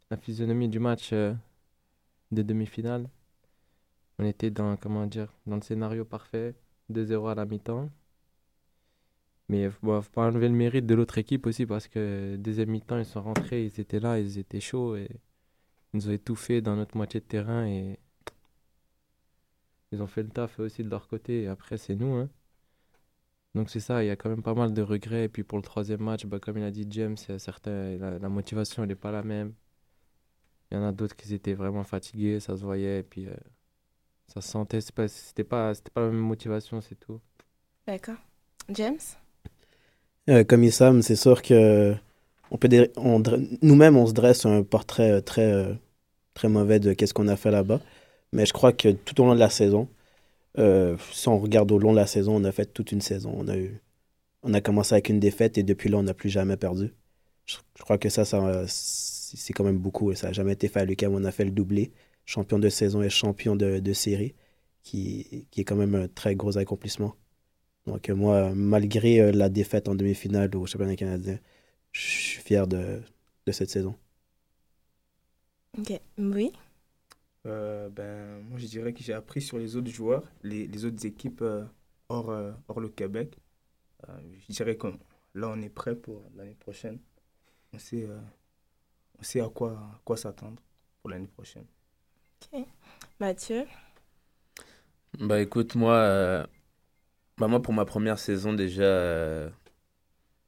la 0.09 0.17
physionomie 0.17 0.69
du 0.69 0.79
match 0.79 1.13
de 1.13 1.35
demi-finale. 2.31 3.07
On 4.17 4.25
était 4.25 4.49
dans, 4.49 4.75
comment 4.75 5.05
dire, 5.05 5.31
dans 5.45 5.55
le 5.55 5.61
scénario 5.61 6.03
parfait, 6.03 6.55
2-0 6.91 7.29
à 7.31 7.35
la 7.35 7.45
mi-temps. 7.45 7.89
Mais 9.49 9.69
bon, 9.81 10.01
faut 10.01 10.11
pas 10.11 10.27
enlever 10.27 10.47
le 10.47 10.55
mérite 10.55 10.85
de 10.85 10.95
l'autre 10.95 11.17
équipe 11.17 11.45
aussi 11.47 11.65
parce 11.65 11.87
que 11.87 12.35
deuxième 12.37 12.69
mi-temps, 12.69 12.99
ils 12.99 13.05
sont 13.05 13.21
rentrés, 13.21 13.65
ils 13.65 13.79
étaient 13.79 13.99
là, 13.99 14.19
ils 14.19 14.37
étaient 14.37 14.59
chauds 14.61 14.95
et 14.95 15.07
ils 15.93 15.97
nous 15.97 16.09
ont 16.09 16.11
étouffés 16.11 16.61
dans 16.61 16.75
notre 16.75 16.97
moitié 16.97 17.19
de 17.19 17.25
terrain 17.25 17.65
et 17.67 17.99
ils 19.91 20.01
ont 20.01 20.07
fait 20.07 20.23
le 20.23 20.29
taf 20.29 20.59
aussi 20.59 20.83
de 20.83 20.89
leur 20.89 21.07
côté 21.07 21.43
et 21.43 21.47
après 21.47 21.77
c'est 21.77 21.95
nous. 21.95 22.15
hein. 22.15 22.29
Donc 23.55 23.69
c'est 23.69 23.79
ça, 23.79 24.03
il 24.03 24.07
y 24.07 24.09
a 24.11 24.15
quand 24.15 24.29
même 24.29 24.43
pas 24.43 24.53
mal 24.53 24.73
de 24.73 24.81
regrets. 24.81 25.25
Et 25.25 25.29
puis 25.29 25.43
pour 25.43 25.57
le 25.57 25.63
troisième 25.63 26.01
match, 26.01 26.25
bah, 26.25 26.39
comme 26.39 26.57
il 26.57 26.63
a 26.63 26.71
dit 26.71 26.85
James, 26.89 27.15
il 27.29 27.39
certains, 27.39 27.97
la, 27.97 28.19
la 28.19 28.29
motivation 28.29 28.85
n'est 28.85 28.95
pas 28.95 29.11
la 29.11 29.23
même. 29.23 29.53
Il 30.71 30.75
y 30.75 30.77
en 30.77 30.83
a 30.83 30.91
d'autres 30.91 31.15
qui 31.15 31.33
étaient 31.33 31.53
vraiment 31.53 31.83
fatigués, 31.83 32.39
ça 32.39 32.55
se 32.57 32.63
voyait 32.63 32.99
et 32.99 33.03
puis 33.03 33.27
euh, 33.27 33.33
ça 34.27 34.41
se 34.41 34.49
sentait. 34.49 34.79
Pas- 34.95 35.07
C'était 35.07 35.43
pas, 35.43 35.73
c'était 35.75 35.91
pas 35.91 36.01
la 36.01 36.07
même 36.11 36.19
motivation, 36.21 36.81
c'est 36.81 36.95
tout. 36.99 37.21
D'accord. 37.87 38.17
James? 38.69 38.99
Euh, 40.29 40.43
comme 40.43 40.63
Issam, 40.63 41.01
c'est 41.01 41.15
sûr 41.15 41.41
que 41.41 41.95
on 42.51 42.57
peut 42.57 42.69
nous-mêmes, 43.61 43.95
on 43.97 44.07
se 44.07 44.13
dresse 44.13 44.45
un 44.45 44.63
portrait 44.63 45.11
euh, 45.11 45.21
très, 45.21 45.51
euh, 45.51 45.73
très 46.33 46.49
mauvais 46.49 46.79
de 46.79 46.93
qu'est-ce 46.93 47.13
qu'on 47.13 47.27
a 47.27 47.35
fait 47.35 47.51
là-bas. 47.51 47.81
Mais 48.33 48.45
je 48.45 48.53
crois 48.53 48.73
que 48.73 48.89
tout 48.89 49.21
au 49.21 49.25
long 49.25 49.35
de 49.35 49.39
la 49.39 49.49
saison, 49.49 49.87
si 50.57 51.27
on 51.29 51.39
regarde 51.39 51.71
au 51.71 51.79
long 51.79 51.91
de 51.91 51.97
la 51.97 52.07
saison, 52.07 52.35
on 52.35 52.43
a 52.43 52.51
fait 52.51 52.65
toute 52.65 52.91
une 52.91 53.01
saison. 53.01 53.33
On 53.37 53.47
a, 53.47 53.57
eu, 53.57 53.81
on 54.43 54.53
a 54.53 54.61
commencé 54.61 54.93
avec 54.93 55.09
une 55.09 55.19
défaite 55.19 55.57
et 55.57 55.63
depuis 55.63 55.89
là, 55.89 55.97
on 55.97 56.03
n'a 56.03 56.13
plus 56.13 56.29
jamais 56.29 56.57
perdu. 56.57 56.93
Je, 57.45 57.57
crois 57.79 57.97
que 57.97 58.09
ça, 58.09 58.25
c'est 58.67 59.53
quand 59.53 59.63
même 59.63 59.77
beaucoup. 59.79 60.13
Ça 60.15 60.27
n'a 60.27 60.33
jamais 60.33 60.53
été 60.53 60.67
fait 60.67 60.81
à 60.81 60.85
l'UQAM. 60.85 61.13
On 61.15 61.23
a 61.25 61.31
fait 61.31 61.45
le 61.45 61.51
doublé, 61.51 61.91
champion 62.25 62.59
de 62.59 62.69
saison 62.69 63.01
et 63.01 63.09
champion 63.09 63.55
de, 63.55 63.79
de 63.79 63.93
série, 63.93 64.35
qui, 64.83 65.47
qui 65.51 65.61
est 65.61 65.63
quand 65.63 65.75
même 65.75 65.95
un 65.95 66.07
très 66.07 66.35
gros 66.35 66.57
accomplissement. 66.57 67.15
Donc 67.89 68.09
euh, 68.09 68.15
moi, 68.15 68.51
malgré 68.55 69.19
euh, 69.21 69.31
la 69.31 69.49
défaite 69.49 69.87
en 69.89 69.95
demi-finale 69.95 70.55
au 70.55 70.65
championnat 70.65 70.95
canadien, 70.95 71.39
je 71.93 72.01
suis 72.01 72.41
fier 72.41 72.67
de, 72.67 73.01
de 73.47 73.51
cette 73.51 73.69
saison. 73.69 73.95
Ok. 75.77 75.99
Oui 76.17 76.51
Euh, 77.47 77.89
ben, 77.89 78.41
moi, 78.49 78.59
je 78.59 78.65
dirais 78.67 78.93
que 78.93 79.01
j'ai 79.03 79.13
appris 79.13 79.41
sur 79.41 79.57
les 79.57 79.75
autres 79.75 79.89
joueurs, 79.91 80.23
les, 80.43 80.67
les 80.67 80.85
autres 80.85 81.05
équipes 81.05 81.41
euh, 81.41 81.65
hors, 82.09 82.29
euh, 82.31 82.51
hors 82.67 82.79
le 82.81 82.89
Québec. 82.89 83.37
Euh, 84.09 84.13
je 84.49 84.53
dirais 84.53 84.77
que 84.77 84.87
là, 85.35 85.49
on 85.49 85.61
est 85.61 85.69
prêt 85.69 85.95
pour 85.95 86.23
l'année 86.35 86.55
prochaine. 86.55 86.99
On 87.73 87.79
sait, 87.79 88.05
euh, 88.05 88.19
on 89.19 89.23
sait 89.23 89.39
à 89.41 89.49
quoi, 89.49 89.71
à 89.73 90.01
quoi 90.03 90.17
s'attendre 90.17 90.61
pour 91.01 91.09
l'année 91.11 91.27
prochaine. 91.27 91.67
Ok. 92.41 92.67
Mathieu? 93.19 93.65
Bah 95.19 95.41
écoute, 95.41 95.75
moi, 95.75 95.93
euh, 95.95 96.45
bah 97.39 97.47
moi 97.47 97.61
pour 97.61 97.73
ma 97.73 97.85
première 97.85 98.19
saison 98.19 98.53
déjà, 98.53 98.83
euh, 98.83 99.49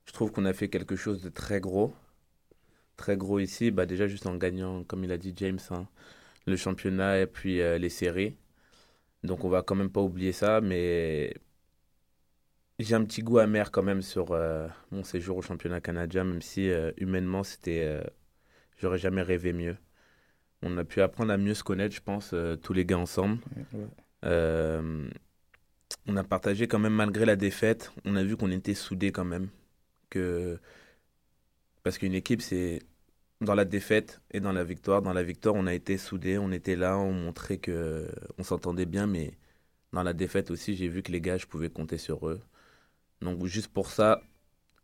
je 0.06 0.12
trouve 0.12 0.32
qu'on 0.32 0.46
a 0.46 0.54
fait 0.54 0.68
quelque 0.68 0.96
chose 0.98 1.22
de 1.22 1.30
très 1.30 1.62
gros. 1.62 1.94
Très 2.98 3.16
gros 3.16 3.40
ici, 3.40 3.72
bah 3.72 3.86
déjà 3.86 4.08
juste 4.08 4.28
en 4.28 4.36
gagnant, 4.36 4.84
comme 4.84 5.04
il 5.04 5.12
a 5.12 5.18
dit 5.18 5.34
James, 5.38 5.60
hein, 5.70 5.88
le 6.46 6.56
championnat 6.58 7.20
et 7.20 7.28
puis 7.28 7.62
euh, 7.62 7.78
les 7.78 7.90
séries. 7.90 8.36
Donc 9.24 9.46
on 9.46 9.50
va 9.50 9.64
quand 9.64 9.76
même 9.76 9.90
pas 9.90 10.02
oublier 10.02 10.34
ça, 10.34 10.60
mais 10.60 11.34
j'ai 12.78 12.96
un 12.96 13.06
petit 13.06 13.22
goût 13.22 13.38
amer 13.38 13.72
quand 13.72 13.84
même 13.84 14.02
sur 14.02 14.32
euh, 14.32 14.68
mon 14.92 15.04
séjour 15.04 15.38
au 15.38 15.42
championnat 15.42 15.80
canadien, 15.80 16.26
même 16.26 16.42
si 16.42 16.70
humainement 16.98 17.44
c'était, 17.44 18.02
j'aurais 18.78 18.98
jamais 18.98 19.22
rêvé 19.22 19.54
mieux. 19.54 19.78
On 20.62 20.78
a 20.78 20.84
pu 20.84 21.02
apprendre 21.02 21.32
à 21.32 21.38
mieux 21.38 21.54
se 21.54 21.64
connaître, 21.64 21.96
je 21.96 22.02
pense, 22.02 22.36
tous 22.62 22.74
les 22.74 22.86
gars 22.86 22.98
ensemble. 22.98 23.40
Ouais. 23.74 23.86
On 26.08 26.18
a 26.18 26.24
partagé 26.24 26.68
quand 26.68 26.80
même 26.80 26.94
malgré 26.94 27.26
la 27.26 27.36
défaite. 27.36 27.92
On 28.06 28.16
a 28.16 28.24
vu 28.24 28.38
qu'on 28.38 28.52
était 28.52 28.74
soudés 28.74 29.12
quand 29.12 29.26
même. 29.26 29.50
Que... 30.10 30.60
Parce 31.84 31.98
qu'une 31.98 32.14
équipe, 32.14 32.42
c'est 32.42 32.82
dans 33.42 33.56
la 33.56 33.66
défaite 33.66 34.22
et 34.32 34.40
dans 34.40 34.52
la 34.52 34.64
victoire. 34.64 35.02
Dans 35.02 35.14
la 35.14 35.24
victoire, 35.24 35.56
on 35.56 35.68
a 35.68 35.74
été 35.74 35.98
soudés, 35.98 36.38
on 36.38 36.52
était 36.52 36.76
là, 36.76 36.98
on 36.98 37.14
montrait 37.14 37.58
que 37.58 38.08
on 38.38 38.44
s'entendait 38.44 38.86
bien, 38.86 39.08
mais 39.08 39.34
dans 39.94 40.04
la 40.04 40.14
défaite 40.14 40.52
aussi, 40.52 40.76
j'ai 40.76 40.88
vu 40.88 41.04
que 41.04 41.12
les 41.12 41.22
gars, 41.22 41.38
je 41.38 41.48
pouvais 41.48 41.70
compter 41.70 41.98
sur 41.98 42.28
eux. 42.28 42.40
Donc 43.22 43.46
juste 43.46 43.70
pour 43.70 43.90
ça, 43.92 44.22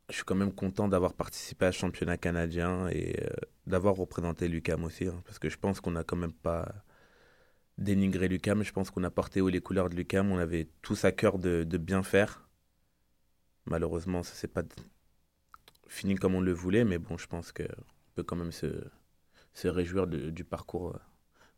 je 0.09 0.15
suis 0.15 0.23
quand 0.23 0.35
même 0.35 0.53
content 0.53 0.87
d'avoir 0.87 1.13
participé 1.13 1.65
à 1.65 1.71
ce 1.71 1.79
championnat 1.79 2.17
canadien 2.17 2.87
et 2.89 3.15
euh, 3.23 3.29
d'avoir 3.67 3.95
représenté 3.95 4.47
l'UCAM 4.47 4.83
aussi, 4.85 5.07
hein, 5.07 5.21
parce 5.25 5.39
que 5.39 5.49
je 5.49 5.57
pense 5.57 5.81
qu'on 5.81 5.91
n'a 5.91 6.03
quand 6.03 6.15
même 6.15 6.33
pas 6.33 6.73
dénigré 7.77 8.27
l'UCAM, 8.27 8.63
je 8.63 8.71
pense 8.71 8.89
qu'on 8.89 9.03
a 9.03 9.11
porté 9.11 9.41
les 9.41 9.61
couleurs 9.61 9.89
de 9.89 9.95
l'UCAM, 9.95 10.31
on 10.31 10.37
avait 10.37 10.67
tous 10.81 11.05
à 11.05 11.11
cœur 11.11 11.37
de, 11.39 11.63
bien 11.77 12.03
faire. 12.03 12.47
Malheureusement, 13.65 14.23
ça 14.23 14.33
s'est 14.33 14.47
pas 14.47 14.63
fini 15.87 16.15
comme 16.15 16.35
on 16.35 16.41
le 16.41 16.53
voulait, 16.53 16.85
mais 16.85 16.97
bon, 16.97 17.17
je 17.17 17.27
pense 17.27 17.51
qu'on 17.51 17.63
peut 18.15 18.23
quand 18.23 18.35
même 18.35 18.51
se, 18.51 18.67
réjouir 19.63 20.07
du 20.07 20.43
parcours 20.43 20.89
euh, 20.89 20.99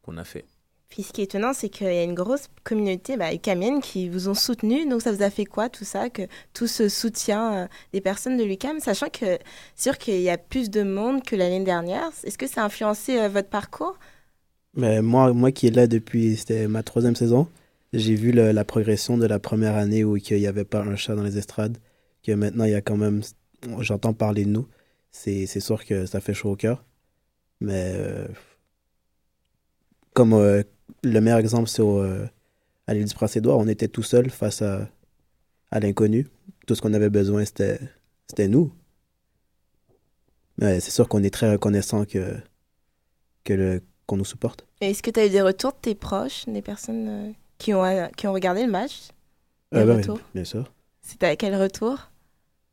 qu'on 0.01 0.17
a 0.17 0.24
fait. 0.24 0.45
Puis 0.89 1.03
ce 1.03 1.13
qui 1.13 1.22
est 1.22 1.26
étonnant, 1.26 1.53
c'est 1.53 1.70
qu'il 1.70 1.86
y 1.86 1.99
a 1.99 2.03
une 2.03 2.15
grosse 2.15 2.47
communauté 2.63 3.15
bah, 3.15 3.30
qui 3.38 4.09
vous 4.09 4.28
ont 4.28 4.34
soutenu. 4.34 4.88
Donc 4.89 5.03
ça 5.03 5.11
vous 5.11 5.22
a 5.22 5.30
fait 5.30 5.45
quoi 5.45 5.70
tout 5.70 5.86
ça 5.86 6.09
que 6.09 6.24
Tout 6.53 6.65
ce 6.65 6.89
soutien 6.89 7.53
euh, 7.53 7.67
des 7.93 8.01
personnes 8.01 8.38
de 8.38 8.43
l'UCAM, 8.43 8.80
sachant 8.80 9.09
que 9.09 9.38
sûr 9.76 9.99
qu'il 9.99 10.20
y 10.20 10.32
a 10.32 10.38
plus 10.39 10.72
de 10.72 10.82
monde 10.82 11.24
que 11.24 11.36
l'année 11.36 11.63
dernière. 11.63 12.09
Est-ce 12.24 12.39
que 12.39 12.47
ça 12.47 12.63
a 12.63 12.65
influencé 12.65 13.20
euh, 13.20 13.30
votre 13.30 13.49
parcours? 13.49 13.99
Mais 14.76 15.01
moi, 15.01 15.34
moi 15.34 15.51
qui 15.51 15.67
est 15.67 15.72
là 15.76 15.88
depuis, 15.88 16.38
c'était 16.38 16.67
ma 16.67 16.84
troisième 16.84 17.15
saison, 17.15 17.47
j'ai 17.93 18.15
vu 18.15 18.32
la 18.32 18.63
progression 18.65 19.17
de 19.17 19.26
la 19.26 19.39
première 19.39 19.76
année 19.76 20.03
où 20.03 20.17
il 20.17 20.38
n'y 20.38 20.47
avait 20.47 20.65
pas 20.65 20.82
un 20.82 20.95
chat 20.95 21.15
dans 21.15 21.24
les 21.24 21.38
estrades, 21.38 21.78
que 22.24 22.32
maintenant 22.34 22.65
il 22.65 22.72
y 22.72 22.76
a 22.76 22.82
quand 22.82 22.97
même, 22.97 23.22
j'entends 23.80 24.13
parler 24.13 24.45
de 24.45 24.49
nous. 24.51 24.67
c'est 25.11 25.47
sûr 25.59 25.86
que 25.86 26.05
ça 26.05 26.22
fait 26.22 26.34
chaud 26.34 26.51
au 26.51 26.55
cœur. 26.55 26.84
Mais 27.61 27.93
euh, 27.95 28.28
comme 30.13 30.34
euh, 30.34 30.63
le 31.03 31.20
meilleur 31.22 31.39
exemple, 31.39 31.70
c'est 31.70 31.82
euh, 31.82 32.26
à 32.88 32.93
l'île 32.93 33.05
du 33.05 33.13
Prince-Édouard, 33.13 33.57
on 33.57 33.67
était 33.67 33.88
tout 33.88 34.03
seul 34.03 34.30
face 34.30 34.61
à, 34.61 34.89
à 35.72 35.80
l'inconnu. 35.80 36.28
Tout 36.67 36.76
ce 36.76 36.82
qu'on 36.82 36.93
avait 36.93 37.09
besoin, 37.09 37.45
c'était 37.45 37.80
c'était 38.28 38.47
nous. 38.47 38.74
Mais 40.57 40.80
c'est 40.80 40.91
sûr 40.91 41.07
qu'on 41.07 41.24
est 41.24 41.34
très 41.34 41.51
reconnaissant 41.51 42.05
que, 42.05 42.36
que 43.43 43.53
le, 43.53 43.82
qu'on 44.10 44.18
nous 44.18 44.26
supporte. 44.26 44.66
Est-ce 44.82 45.01
que 45.03 45.12
tu 45.12 45.20
as 45.20 45.26
eu 45.28 45.30
des 45.30 45.41
retours 45.41 45.72
de 45.72 45.78
tes 45.82 45.95
proches, 45.95 46.45
des 46.47 46.62
personnes 46.62 47.07
euh, 47.07 47.32
qui, 47.60 47.74
ont, 47.74 47.86
euh, 47.86 48.07
qui 48.18 48.28
ont 48.28 48.34
regardé 48.34 48.66
le 48.66 48.72
match? 48.72 49.10
Des 49.72 49.80
Euh, 49.80 49.86
ben, 49.86 49.97
retours? 49.97 50.20
bien 50.34 50.43
sûr. 50.43 50.72
C'était 51.01 51.38
quel 51.38 51.55
retour? 51.55 52.10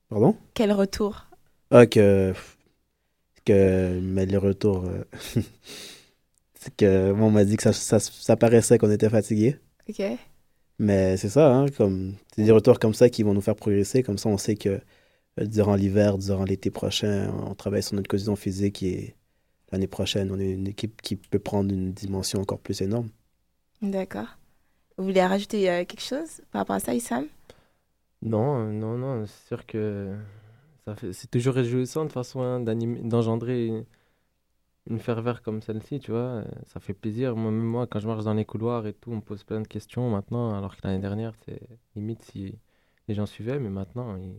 Pardon? 0.08 0.36
Quel 0.54 0.72
retour? 0.72 1.26
Ah, 1.70 1.86
que. 1.86 2.32
que 3.44 4.00
mais 4.02 4.26
le 4.26 4.38
retour. 4.38 4.84
euh, 4.84 5.04
c'est 6.54 6.74
que. 6.76 7.12
Bon, 7.12 7.26
on 7.26 7.30
m'a 7.30 7.44
dit 7.44 7.56
que 7.56 7.62
ça, 7.62 7.72
ça, 7.72 7.98
ça 8.00 8.36
paraissait 8.36 8.78
qu'on 8.78 8.90
était 8.90 9.10
fatigué. 9.10 9.56
Ok. 9.88 10.02
Mais 10.78 11.16
c'est 11.16 11.28
ça, 11.30 11.54
hein, 11.54 11.66
comme. 11.76 12.14
C'est 12.34 12.44
des 12.44 12.50
retours 12.52 12.78
comme 12.78 12.94
ça 12.94 13.08
qui 13.08 13.22
vont 13.22 13.34
nous 13.34 13.40
faire 13.40 13.56
progresser. 13.56 14.02
Comme 14.02 14.18
ça, 14.18 14.28
on 14.28 14.38
sait 14.38 14.56
que 14.56 14.80
euh, 15.40 15.46
durant 15.46 15.74
l'hiver, 15.74 16.18
durant 16.18 16.44
l'été 16.44 16.70
prochain, 16.70 17.30
on 17.46 17.54
travaille 17.54 17.82
sur 17.82 17.94
notre 17.96 18.08
condition 18.08 18.36
physique 18.36 18.82
et 18.82 19.14
l'année 19.76 19.86
prochaine, 19.88 20.30
on 20.32 20.38
est 20.40 20.52
une 20.52 20.68
équipe 20.68 21.02
qui 21.02 21.16
peut 21.16 21.38
prendre 21.38 21.72
une 21.74 21.92
dimension 21.92 22.40
encore 22.40 22.60
plus 22.60 22.80
énorme. 22.82 23.10
D'accord. 23.80 24.36
Vous 24.98 25.04
voulez 25.04 25.24
rajouter 25.24 25.70
euh, 25.70 25.84
quelque 25.86 26.02
chose 26.02 26.42
par 26.52 26.60
rapport 26.62 26.76
à 26.76 26.80
ça, 26.80 26.94
Issam? 26.94 27.26
Non, 28.22 28.58
euh, 28.68 28.72
non, 28.72 28.98
non, 28.98 29.26
c'est 29.26 29.46
sûr 29.48 29.66
que 29.66 30.16
ça 30.86 30.96
fait, 30.96 31.12
c'est 31.12 31.28
toujours 31.30 31.54
réjouissant 31.54 32.04
de 32.06 32.12
façon 32.12 32.40
hein, 32.42 32.60
d'engendrer 32.60 33.66
une, 33.66 33.84
une 34.88 34.98
ferveur 35.00 35.42
comme 35.42 35.62
celle-ci, 35.62 35.98
tu 36.00 36.10
vois. 36.12 36.20
euh, 36.20 36.44
Ça 36.66 36.80
fait 36.80 36.94
plaisir. 36.94 37.36
Moi, 37.36 37.50
même 37.50 37.64
moi, 37.64 37.86
quand 37.86 37.98
je 38.00 38.06
marche 38.06 38.24
dans 38.24 38.34
les 38.34 38.44
couloirs 38.44 38.86
et 38.86 38.92
tout, 38.94 39.10
on 39.12 39.16
me 39.16 39.20
pose 39.20 39.44
plein 39.44 39.60
de 39.60 39.66
questions 39.68 40.08
maintenant, 40.10 40.54
alors 40.56 40.76
que 40.76 40.80
l'année 40.86 41.00
dernière, 41.00 41.34
c'est 41.44 41.60
limite 41.96 42.22
si 42.22 42.58
les 43.08 43.14
gens 43.14 43.26
suivaient, 43.26 43.58
mais 43.58 43.70
maintenant, 43.70 44.16
ils- 44.16 44.34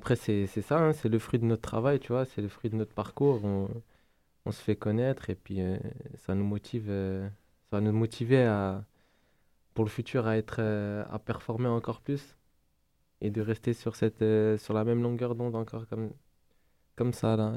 après, 0.00 0.16
c'est 0.16 0.46
c'est 0.48 0.62
ça, 0.62 0.78
hein, 0.80 0.92
c'est 0.94 1.08
le 1.10 1.18
fruit 1.20 1.40
de 1.40 1.46
notre 1.46 1.62
travail, 1.62 2.00
tu 2.00 2.08
vois, 2.12 2.24
c'est 2.26 2.42
le 2.42 2.48
fruit 2.48 2.70
de 2.70 2.76
notre 2.76 2.94
parcours. 2.94 3.44
On, 3.44 3.68
on 4.44 4.52
se 4.52 4.62
fait 4.62 4.76
connaître 4.76 5.30
et 5.30 5.34
puis 5.34 5.60
euh, 5.60 5.78
ça 6.16 6.34
nous 6.34 6.44
motive, 6.44 6.86
euh, 6.88 7.28
ça 7.70 7.78
va 7.78 7.80
nous 7.80 7.92
motiver 7.92 8.44
à, 8.44 8.84
pour 9.74 9.84
le 9.84 9.90
futur 9.90 10.26
à 10.26 10.36
être, 10.36 10.56
euh, 10.60 11.04
à 11.10 11.18
performer 11.18 11.68
encore 11.68 12.00
plus 12.02 12.36
et 13.20 13.30
de 13.30 13.40
rester 13.40 13.72
sur 13.74 13.96
cette, 13.96 14.24
sur 14.58 14.74
la 14.74 14.84
même 14.84 15.02
longueur 15.02 15.34
d'onde 15.34 15.56
encore 15.56 15.86
comme, 15.88 16.12
comme 16.96 17.12
ça 17.12 17.36
là 17.36 17.54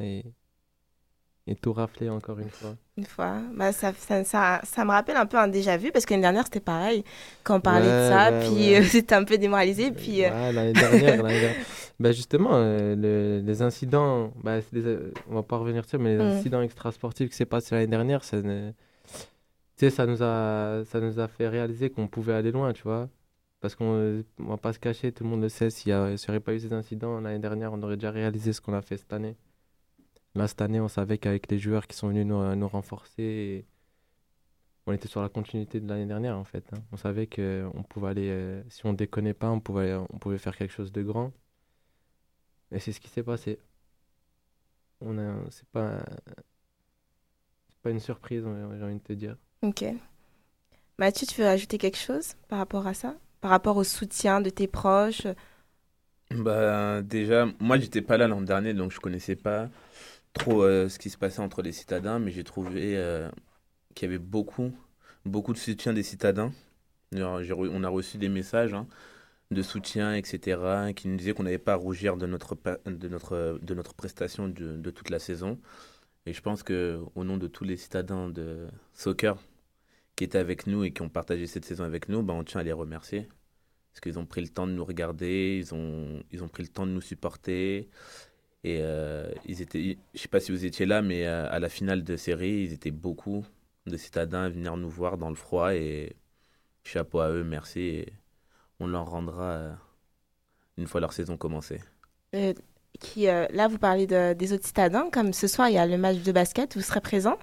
et 1.48 1.56
tout 1.56 1.74
rafler 1.74 2.10
encore 2.10 2.39
une 2.39 2.50
fois. 2.50 2.76
Une 2.98 3.06
fois. 3.06 3.39
Bah, 3.54 3.72
ça, 3.74 3.91
ça, 3.93 4.24
ça, 4.24 4.62
ça 4.64 4.86
me 4.86 4.91
rappelle 4.91 5.18
un 5.18 5.26
peu 5.26 5.38
un 5.38 5.48
déjà-vu 5.50 5.91
parce 5.91 6.06
que 6.06 6.12
l'année 6.14 6.22
dernière, 6.22 6.46
c'était 6.46 6.62
pareil. 6.62 7.04
Quand 7.43 7.58
on 7.58 7.60
parlait 7.62 7.91
de 7.91 8.00
ça, 8.08 8.32
ouais, 8.32 8.39
puis 8.39 8.54
ouais. 8.72 8.80
euh, 8.80 8.82
j'étais 8.91 9.16
un 9.16 9.24
peu 9.26 9.38
démoralisée. 9.38 9.91
Puis, 9.91 10.24
euh, 10.24 10.30
l'année 10.52 10.74
dernière, 10.74 11.22
l'année 11.22 11.39
dernière. 11.39 11.66
Bah, 12.00 12.12
justement, 12.12 12.52
euh, 12.54 12.96
le- 12.96 13.41
les 13.46 13.62
incidents, 13.62 14.32
bah, 14.43 14.60
des, 14.72 14.98
on 15.30 15.36
va 15.36 15.43
pas 15.43 15.58
revenir 15.58 15.84
dessus, 15.84 15.98
mais 15.98 16.16
les 16.18 16.24
Mm. 16.24 16.28
incidents 16.38 16.62
extrasportifs 16.62 17.30
qui 17.30 17.36
s'est 17.36 17.46
passé 17.46 17.76
l'année 17.76 17.88
dernière, 17.88 18.24
ça, 18.24 18.41
ne- 18.41 18.72
ça 19.89 20.06
nous 20.06 20.22
a, 20.24 20.84
ça 20.86 21.00
nous 21.00 21.20
a 21.20 21.28
fait 21.28 21.48
réaliser 21.48 21.89
qu'on 21.89 22.08
pouvait 22.08 22.34
aller 22.34 22.52
loin, 22.52 22.74
tu 22.74 22.84
vois. 22.84 23.10
Parce 23.62 23.76
qu'on 23.76 24.24
on 24.39 24.46
va 24.46 24.58
pas 24.58 24.74
se 24.74 24.80
cacher, 24.80 25.12
tout 25.12 25.24
le 25.24 25.30
monde 25.30 25.41
le 25.41 25.50
sait, 25.50 25.70
s'il 25.70 25.93
n'y 25.93 25.98
aurait 26.30 26.39
pas 26.39 26.54
eu 26.54 26.60
ces 26.60 26.74
incidents 26.74 27.20
l'année 27.20 27.39
dernière, 27.39 27.74
on 27.74 27.82
aurait 27.84 27.96
déjà 27.98 28.12
réalisé 28.12 28.54
ce 28.54 28.62
qu'on 28.62 28.74
a 28.74 28.82
fait 28.82 28.98
cette 28.98 29.14
année. 29.14 29.36
Là, 30.36 30.48
cette 30.48 30.62
année, 30.62 30.80
on 30.82 30.88
savait 30.88 31.18
qu'avec 31.18 31.50
les 31.50 31.58
joueurs 31.60 31.88
qui 31.88 31.96
sont 31.96 32.10
venus 32.10 32.26
nous, 32.26 32.56
nous 32.56 32.68
renforcer, 32.68 33.24
et 33.24 33.66
on 34.86 34.92
était 34.94 35.08
sur 35.08 35.22
la 35.22 35.30
continuité 35.30 35.80
de 35.80 35.88
l'année 35.88 36.06
dernière, 36.06 36.38
en 36.38 36.44
fait. 36.44 36.66
hein. 36.74 36.78
On 36.92 36.98
savait 36.98 37.28
qu'on 37.28 37.84
pouvait 37.90 38.10
aller, 38.10 38.30
euh, 38.30 38.62
si 38.70 38.86
on 38.86 38.94
déconnait 38.94 39.34
pas, 39.34 39.50
on 39.50 39.60
pouvait, 39.60 39.94
on 39.96 40.20
pouvait 40.20 40.38
faire 40.38 40.56
quelque 40.58 40.74
chose 40.74 40.92
de 40.92 41.02
grand. 41.04 41.32
Et 42.72 42.80
c'est 42.80 42.92
ce 42.92 43.00
qui 43.00 43.08
s'est 43.10 43.24
passé. 43.24 43.60
On 45.02 45.18
a, 45.18 45.36
c'est 45.52 45.68
pas, 45.70 46.04
c'est 47.70 47.80
pas 47.82 47.90
une 47.92 48.00
surprise, 48.00 48.44
j'ai 48.44 48.84
envie 48.84 48.96
de 48.96 49.00
te 49.00 49.14
dire. 49.14 49.38
ok. 49.62 49.86
Mathieu, 50.98 51.28
tu 51.28 51.42
veux 51.42 51.48
rajouter 51.48 51.78
quelque 51.78 51.98
chose 51.98 52.36
par 52.48 52.60
rapport 52.60 52.88
à 52.88 52.94
ça? 52.94 53.16
Par 53.42 53.52
rapport 53.52 53.78
au 53.78 53.84
soutien 53.84 54.42
de 54.42 54.50
tes 54.50 54.68
proches? 54.68 55.28
Bah, 56.32 57.02
déjà, 57.02 57.48
moi, 57.60 57.78
j'étais 57.78 58.02
pas 58.02 58.18
là 58.18 58.28
l'an 58.28 58.42
dernier, 58.42 58.74
donc 58.74 58.92
je 58.92 59.00
connaissais 59.00 59.36
pas 59.36 59.70
trop 60.36 60.64
euh, 60.64 60.88
ce 60.90 61.00
qui 61.00 61.10
se 61.10 61.18
passait 61.18 61.40
entre 61.40 61.62
les 61.62 61.72
citadins, 61.72 62.20
mais 62.20 62.32
j'ai 62.32 62.44
trouvé 62.44 62.96
euh, 62.98 63.30
qu'il 63.96 64.08
y 64.08 64.14
avait 64.14 64.24
beaucoup, 64.24 64.72
beaucoup 65.26 65.54
de 65.54 65.58
soutien 65.58 65.94
des 65.94 66.04
citadins. 66.04 66.52
On 67.16 67.84
a 67.84 67.90
reçu 67.90 68.18
des 68.18 68.30
messages 68.30 68.74
hein, 68.74 68.88
de 69.52 69.62
soutien, 69.62 70.14
etc., 70.16 70.94
qui 70.96 71.08
nous 71.08 71.16
disaient 71.16 71.34
qu'on 71.34 71.44
n'avait 71.44 71.58
pas 71.58 71.74
à 71.74 71.78
rougir 71.78 72.18
de 72.18 72.28
notre, 72.28 72.58
de 72.86 73.08
notre, 73.08 73.60
de 73.62 73.74
notre 73.74 73.94
prestation 73.94 74.48
de, 74.48 74.76
de 74.78 74.92
toute 74.92 75.10
la 75.10 75.20
saison. 75.20 75.60
Et 76.26 76.34
je 76.34 76.42
pense 76.42 76.64
que 76.64 77.00
au 77.16 77.24
nom 77.24 77.38
de 77.38 77.48
tous 77.48 77.64
les 77.64 77.78
citadins 77.78 78.30
de 78.30 78.68
soccer 78.94 79.38
qui 80.16 80.24
étaient 80.24 80.38
avec 80.40 80.68
nous 80.68 80.84
et 80.84 80.92
qui 80.92 81.02
ont 81.02 81.10
partagé 81.10 81.48
cette 81.48 81.66
saison 81.66 81.84
avec 81.84 82.10
nous, 82.10 82.24
bah, 82.24 82.34
on 82.34 82.44
tient 82.44 82.62
à 82.62 82.64
les 82.64 82.74
remercier. 82.74 83.28
Parce 83.92 84.02
qu'ils 84.02 84.20
ont 84.20 84.26
pris 84.26 84.42
le 84.42 84.50
temps 84.50 84.68
de 84.68 84.74
nous 84.74 84.84
regarder, 84.84 85.58
ils 85.58 85.74
ont, 85.74 86.24
ils 86.32 86.44
ont 86.44 86.50
pris 86.50 86.64
le 86.64 86.70
temps 86.70 86.86
de 86.86 86.92
nous 86.92 87.02
supporter. 87.02 87.90
Et 88.68 88.80
euh, 88.82 89.30
ils 89.45 89.61
étaient, 89.61 89.95
je 90.16 90.20
sais 90.20 90.28
pas 90.28 90.39
si 90.39 90.51
vous 90.51 90.66
étiez 90.66 90.88
là, 90.88 91.03
mais 91.03 91.28
euh, 91.28 91.47
à 91.51 91.59
la 91.59 91.70
finale 91.70 92.03
de 92.03 92.18
série, 92.18 92.63
ils 92.63 92.74
étaient 92.74 92.89
beaucoup 92.89 93.45
de 93.86 93.95
citadins 93.95 94.41
à 94.45 94.49
venir 94.49 94.76
nous 94.76 94.89
voir 94.89 95.18
dans 95.20 95.30
le 95.30 95.36
froid. 95.36 95.76
Et 95.76 96.16
chapeau 96.84 97.20
à 97.20 97.30
eux, 97.30 97.43
merci. 97.43 97.80
Et 97.82 98.13
on 98.80 98.88
leur 98.88 99.05
rendra 99.07 99.51
euh, 99.51 99.72
une 100.78 100.88
fois 100.88 100.99
leur 100.99 101.13
saison 101.13 101.38
commencée. 101.38 101.80
Euh, 102.34 102.53
qui, 102.99 103.28
euh, 103.28 103.45
Là, 103.51 103.68
vous 103.68 103.78
parlez 103.78 104.07
de- 104.07 104.34
des 104.34 104.51
autres 104.51 104.66
citadins. 104.66 105.11
Comme 105.11 105.32
ce 105.32 105.47
soir, 105.47 105.70
il 105.70 105.76
y 105.76 105.78
a 105.78 105.86
le 105.86 105.97
match 105.99 106.24
de 106.24 106.32
basket. 106.32 106.76
Vous 106.76 106.82
serez 106.82 107.01
présent? 107.01 107.38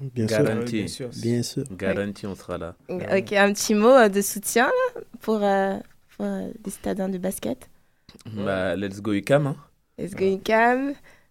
Bien 0.00 0.26
sûr. 0.26 0.42
Garanti. 0.42 0.78
bien 0.78 0.88
sûr. 0.88 1.10
Bien 1.22 1.42
sûr. 1.44 1.64
Garanti, 1.70 2.26
on 2.26 2.34
sera 2.34 2.58
là. 2.58 2.74
Ok, 2.88 3.32
un 3.32 3.52
petit 3.52 3.74
mot 3.74 4.08
de 4.08 4.20
soutien 4.22 4.66
là, 4.66 5.00
pour, 5.20 5.38
euh, 5.40 5.76
pour 6.16 6.26
euh, 6.26 6.50
les 6.64 6.70
citadins 6.72 7.08
de 7.08 7.18
basket. 7.18 7.68
Bah, 8.26 8.74
let's 8.74 9.00
go 9.00 9.12
UCAM. 9.12 9.46
Hein. 9.46 9.56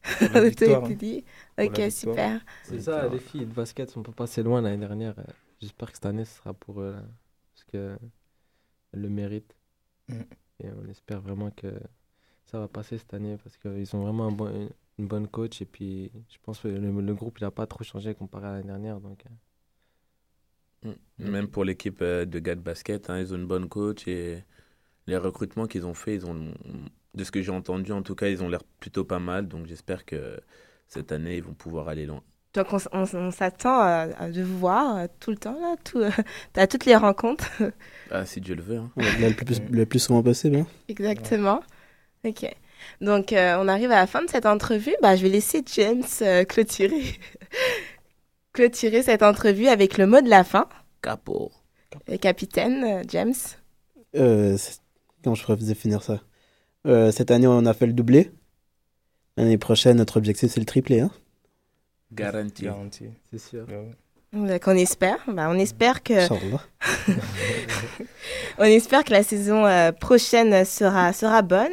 Victoire, 0.35 0.83
Tout 0.83 0.91
hein. 0.91 0.95
dit. 0.95 1.23
Pour 1.55 1.65
Ok, 1.65 1.81
super. 1.91 2.41
C'est 2.61 2.79
ça, 2.81 3.07
les 3.07 3.19
filles 3.19 3.45
de 3.45 3.53
basket 3.53 3.89
sont 3.89 4.03
pas 4.03 4.11
passées 4.11 4.43
loin 4.43 4.61
l'année 4.61 4.77
dernière. 4.77 5.15
J'espère 5.61 5.89
que 5.91 5.95
cette 5.97 6.05
année, 6.05 6.25
ce 6.25 6.37
sera 6.37 6.53
pour 6.53 6.81
eux. 6.81 6.91
là, 6.93 7.03
parce 7.53 7.63
que 7.65 7.97
elles 8.93 9.01
le 9.01 9.09
méritent. 9.09 9.55
Mm. 10.09 10.23
Et 10.59 10.69
on 10.71 10.87
espère 10.89 11.21
vraiment 11.21 11.51
que 11.51 11.67
ça 12.45 12.59
va 12.59 12.67
passer 12.67 12.97
cette 12.99 13.13
année 13.13 13.37
parce 13.43 13.57
qu'ils 13.57 13.95
ont 13.95 14.03
vraiment 14.03 14.27
un 14.27 14.31
bon- 14.31 14.69
une 14.99 15.07
bonne 15.07 15.27
coach. 15.27 15.61
Et 15.61 15.65
puis, 15.65 16.11
je 16.29 16.37
pense 16.43 16.61
que 16.61 16.69
le, 16.69 17.01
le 17.01 17.15
groupe, 17.15 17.39
il 17.39 17.43
n'a 17.45 17.51
pas 17.51 17.67
trop 17.67 17.83
changé 17.83 18.15
comparé 18.15 18.47
à 18.47 18.51
l'année 18.53 18.67
dernière. 18.67 19.01
Donc, 19.01 19.25
euh, 19.25 19.29
Mm. 20.83 20.93
Même 21.19 21.47
pour 21.47 21.63
l'équipe 21.65 22.01
euh, 22.01 22.25
de 22.25 22.39
gars 22.39 22.55
de 22.55 22.61
basket, 22.61 23.09
hein, 23.09 23.19
ils 23.19 23.33
ont 23.33 23.37
une 23.37 23.47
bonne 23.47 23.69
coach 23.69 24.07
et 24.07 24.43
les 25.07 25.17
recrutements 25.17 25.67
qu'ils 25.67 25.85
ont 25.85 25.93
fait, 25.95 26.15
ils 26.15 26.25
ont, 26.27 26.53
de 27.13 27.23
ce 27.23 27.31
que 27.31 27.41
j'ai 27.41 27.51
entendu 27.51 27.91
en 27.91 28.01
tout 28.01 28.15
cas, 28.15 28.27
ils 28.27 28.43
ont 28.43 28.49
l'air 28.49 28.63
plutôt 28.79 29.03
pas 29.03 29.19
mal. 29.19 29.47
Donc 29.47 29.67
j'espère 29.67 30.05
que 30.05 30.39
cette 30.87 31.11
année, 31.11 31.37
ils 31.37 31.43
vont 31.43 31.53
pouvoir 31.53 31.87
aller 31.87 32.05
loin. 32.05 32.21
Donc, 32.53 32.67
on, 32.71 32.77
on 32.91 33.05
on 33.15 33.31
s'attend 33.31 33.79
à, 33.79 34.07
à 34.19 34.29
de 34.29 34.43
vous 34.43 34.59
voir 34.59 34.95
euh, 34.97 35.07
tout 35.19 35.31
le 35.31 35.37
temps, 35.37 35.59
là. 35.59 35.75
Tout, 35.83 35.97
euh, 36.01 36.11
à 36.55 36.67
toutes 36.67 36.85
les 36.85 36.95
rencontres. 36.95 37.49
Ah, 38.11 38.27
si 38.27 38.41
Dieu 38.41 38.53
le 38.53 38.61
veut. 38.61 38.77
hein. 38.77 38.91
Ouais, 38.95 39.05
le, 39.29 39.33
plus, 39.33 39.59
le 39.71 39.85
plus 39.87 39.97
souvent 39.97 40.21
possible. 40.21 40.57
hein. 40.57 40.67
Exactement. 40.87 41.61
Ok. 42.23 42.45
Donc, 43.01 43.33
euh, 43.33 43.55
on 43.59 43.67
arrive 43.67 43.89
à 43.91 43.95
la 43.95 44.05
fin 44.05 44.23
de 44.23 44.29
cette 44.29 44.45
entrevue. 44.45 44.93
Bah, 45.01 45.15
je 45.15 45.23
vais 45.23 45.29
laisser 45.29 45.63
James 45.73 46.03
euh, 46.21 46.43
clôturer. 46.43 47.01
clôturer 48.53 49.01
cette 49.01 49.23
entrevue 49.23 49.67
avec 49.67 49.97
le 49.97 50.05
mot 50.05 50.21
de 50.21 50.29
la 50.29 50.43
fin. 50.43 50.69
Capo. 51.01 51.51
Le 52.07 52.17
capitaine, 52.17 53.01
James. 53.09 53.33
Euh, 54.15 54.57
comment 55.23 55.35
je 55.35 55.43
pourrais 55.43 55.73
finir 55.73 56.03
ça? 56.03 56.21
Euh, 56.85 57.11
Cette 57.11 57.31
année, 57.31 57.47
on 57.47 57.65
a 57.65 57.73
fait 57.73 57.87
le 57.87 57.93
doublé. 57.93 58.31
L'année 59.37 59.57
prochaine, 59.57 59.97
notre 59.97 60.17
objectif, 60.17 60.51
c'est 60.51 60.59
le 60.59 60.65
triplé. 60.65 60.99
Hein 61.01 61.11
Garanti. 62.11 62.63
Garanti. 62.65 63.05
c'est 63.31 63.39
sûr. 63.39 63.65
Donc, 64.33 64.61
on 64.67 64.75
espère. 64.75 65.17
Bah, 65.27 65.47
on 65.49 65.57
espère 65.57 66.03
que. 66.03 66.13
On 68.59 68.63
espère 68.63 69.03
que 69.03 69.11
la 69.11 69.23
saison 69.23 69.65
euh, 69.65 69.91
prochaine 69.91 70.63
sera, 70.63 71.11
sera 71.11 71.41
bonne 71.41 71.71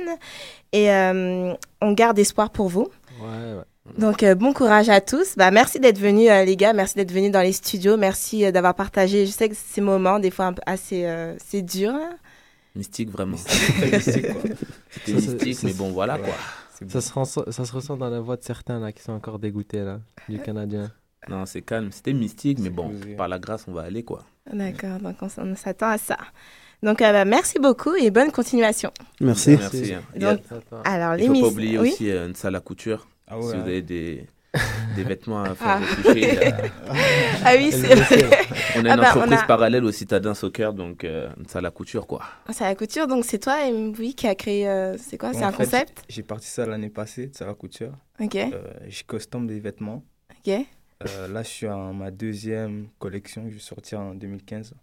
et 0.72 0.90
euh, 0.90 1.52
on 1.82 1.92
garde 1.92 2.18
espoir 2.18 2.50
pour 2.50 2.68
vous. 2.68 2.88
Ouais, 3.20 3.26
ouais. 3.26 3.62
Donc, 3.98 4.22
euh, 4.22 4.34
bon 4.34 4.52
courage 4.52 4.88
à 4.88 5.00
tous. 5.00 5.36
Bah, 5.36 5.50
merci 5.50 5.78
d'être 5.80 5.98
venus, 5.98 6.30
euh, 6.30 6.44
les 6.44 6.56
gars. 6.56 6.72
Merci 6.72 6.94
d'être 6.96 7.12
venus 7.12 7.32
dans 7.32 7.42
les 7.42 7.52
studios. 7.52 7.96
Merci 7.96 8.44
euh, 8.46 8.50
d'avoir 8.52 8.74
partagé. 8.74 9.26
Je 9.26 9.30
sais 9.30 9.48
que 9.48 9.54
ces 9.56 9.80
moments, 9.80 10.18
des 10.18 10.30
fois, 10.30 10.46
un 10.46 10.52
peu 10.52 10.62
assez 10.66 11.04
euh, 11.04 11.34
c'est 11.44 11.62
dur. 11.62 11.92
Mystique, 12.76 13.10
vraiment. 13.10 13.36
Mystique, 13.36 14.32
quoi. 14.32 14.42
C'était 14.90 15.12
mystique, 15.12 15.54
ça, 15.54 15.66
mais 15.66 15.72
bon, 15.72 15.90
voilà 15.90 16.18
quoi. 16.18 16.34
Ça 16.88 17.00
se, 17.00 17.12
ressent, 17.12 17.44
ça 17.50 17.64
se 17.64 17.72
ressent 17.72 17.96
dans 17.96 18.08
la 18.08 18.20
voix 18.20 18.36
de 18.36 18.42
certains 18.42 18.80
là 18.80 18.90
qui 18.92 19.02
sont 19.02 19.12
encore 19.12 19.38
dégoûtés 19.38 19.80
là, 19.84 20.00
du 20.28 20.38
Canadien. 20.38 20.90
Non, 21.28 21.44
c'est 21.44 21.60
calme. 21.60 21.92
C'était 21.92 22.14
mystique, 22.14 22.58
mais 22.60 22.70
bon, 22.70 22.92
par 23.16 23.28
la 23.28 23.38
grâce, 23.38 23.66
on 23.68 23.72
va 23.72 23.82
aller 23.82 24.02
quoi. 24.02 24.24
D'accord, 24.50 24.98
donc 24.98 25.16
on, 25.20 25.54
s'attend 25.54 25.88
à 25.88 25.98
ça. 25.98 26.16
Donc, 26.82 27.02
euh, 27.02 27.12
bah, 27.12 27.26
merci 27.26 27.58
beaucoup 27.58 27.94
et 27.94 28.10
bonne 28.10 28.32
continuation. 28.32 28.90
Merci. 29.20 29.50
Merci. 29.50 29.92
hein. 29.92 30.02
Donc, 30.16 30.40
alors, 30.84 31.16
Il 31.16 31.26
faut 31.26 31.40
pas 31.42 31.46
oublier 31.48 31.78
oui. 31.78 31.90
aussi 31.90 32.10
euh, 32.10 32.26
une 32.26 32.34
salle 32.34 32.56
à 32.56 32.60
couture. 32.60 33.06
Ah 33.26 33.38
ouais, 33.38 33.42
si 33.42 33.56
vous 33.56 33.62
avez 33.62 33.82
des, 33.82 34.26
des 34.96 35.04
vêtements 35.04 35.42
à 35.42 35.54
faire 35.54 35.80
Ah. 35.80 35.80
Ah 37.44 37.54
oui, 37.56 37.70
c'est 37.72 37.94
vrai. 37.94 38.38
On 38.76 38.84
a 38.84 38.90
Ah 38.90 38.94
une 38.94 39.00
bah, 39.00 39.10
entreprise 39.10 39.38
a- 39.38 39.46
parallèle 39.46 39.84
au 39.84 39.92
Citadin 39.92 40.34
Soccer, 40.34 40.74
donc 40.74 41.04
euh, 41.04 41.30
salle 41.48 41.66
à 41.66 41.70
couture 41.70 42.06
quoi. 42.06 42.22
C'est 42.50 42.64
la 42.64 42.74
couture, 42.74 43.06
donc 43.06 43.24
c'est 43.24 43.38
toi, 43.38 43.56
oui, 43.98 44.14
qui 44.14 44.26
a 44.26 44.34
créé. 44.34 44.68
euh, 44.68 44.96
c'est 44.98 45.16
quoi 45.18 45.32
C'est 45.32 45.44
un 45.44 45.52
fait, 45.52 45.64
concept 45.64 46.02
J'ai 46.08 46.22
parti 46.22 46.48
ça 46.48 46.66
l'année 46.66 46.90
passée, 46.90 47.28
de 47.28 47.36
Sarah 47.36 47.54
Couture. 47.54 47.92
Ok. 48.20 48.34
Euh, 48.36 48.48
je 48.88 49.02
custom 49.04 49.46
des 49.46 49.60
vêtements. 49.60 50.04
Ok. 50.46 50.52
Euh, 51.08 51.28
là, 51.28 51.42
je 51.42 51.48
suis 51.48 51.68
en 51.68 51.94
ma 51.94 52.10
deuxième 52.10 52.88
collection 52.98 53.44
que 53.44 53.50
je 53.50 53.54
vais 53.54 53.60
sortir 53.60 54.00
en 54.00 54.14
2015. 54.14 54.74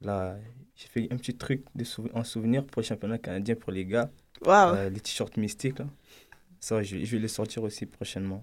Là, 0.00 0.36
j'ai 0.76 0.86
fait 0.88 1.08
un 1.12 1.16
petit 1.16 1.34
truc 1.36 1.64
de 1.74 1.84
souv- 1.84 2.10
en 2.14 2.24
souvenir 2.24 2.64
pour 2.64 2.80
le 2.80 2.86
championnat 2.86 3.18
canadien 3.18 3.54
pour 3.54 3.72
les 3.72 3.84
gars. 3.84 4.08
Waouh. 4.46 4.74
Euh, 4.74 4.88
les 4.90 5.00
t-shirts 5.00 5.36
mystiques, 5.36 5.78
là. 5.80 5.86
Ça, 6.60 6.82
je, 6.82 6.96
je 7.04 7.16
vais 7.16 7.20
les 7.22 7.28
sortir 7.28 7.62
aussi 7.62 7.84
prochainement. 7.84 8.42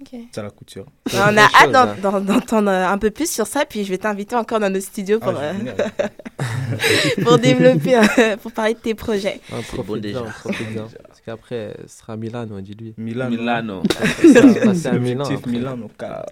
Ok. 0.00 0.20
C'est 0.30 0.42
la 0.42 0.50
couture. 0.50 0.86
On 1.12 1.36
a 1.36 1.42
hâte 1.42 1.72
d'en- 1.72 1.94
d'en- 2.12 2.20
d'entendre 2.20 2.70
un 2.70 2.98
peu 2.98 3.10
plus 3.10 3.28
sur 3.28 3.46
ça, 3.48 3.64
puis 3.64 3.84
je 3.84 3.90
vais 3.90 3.98
t'inviter 3.98 4.36
encore 4.36 4.60
dans 4.60 4.70
nos 4.70 4.78
studios 4.80 5.18
pour, 5.18 5.34
Ah, 5.36 5.42
euh, 5.42 7.18
pour 7.24 7.38
développer, 7.38 8.00
pour 8.40 8.52
parler 8.52 8.74
de 8.74 8.78
tes 8.78 8.94
projets. 8.94 9.40
Ah, 9.52 9.56
profite-en, 9.66 10.24
profite-en. 10.40 10.86
Parce 11.08 11.20
qu'après, 11.26 11.74
ce 11.88 11.98
sera 11.98 12.16
Milano, 12.16 12.60
dis-lui. 12.60 12.94
Milano. 12.96 13.30
Milano. 13.36 13.82
Après, 13.98 14.28
ça 14.28 14.40
va 14.40 14.54
se 14.54 14.58
passer 14.60 14.86
à 14.86 14.92
Milan. 14.92 15.18
L'objectif 15.24 15.38
après. 15.38 15.50
Milano, 15.50 15.90
car- 15.98 16.26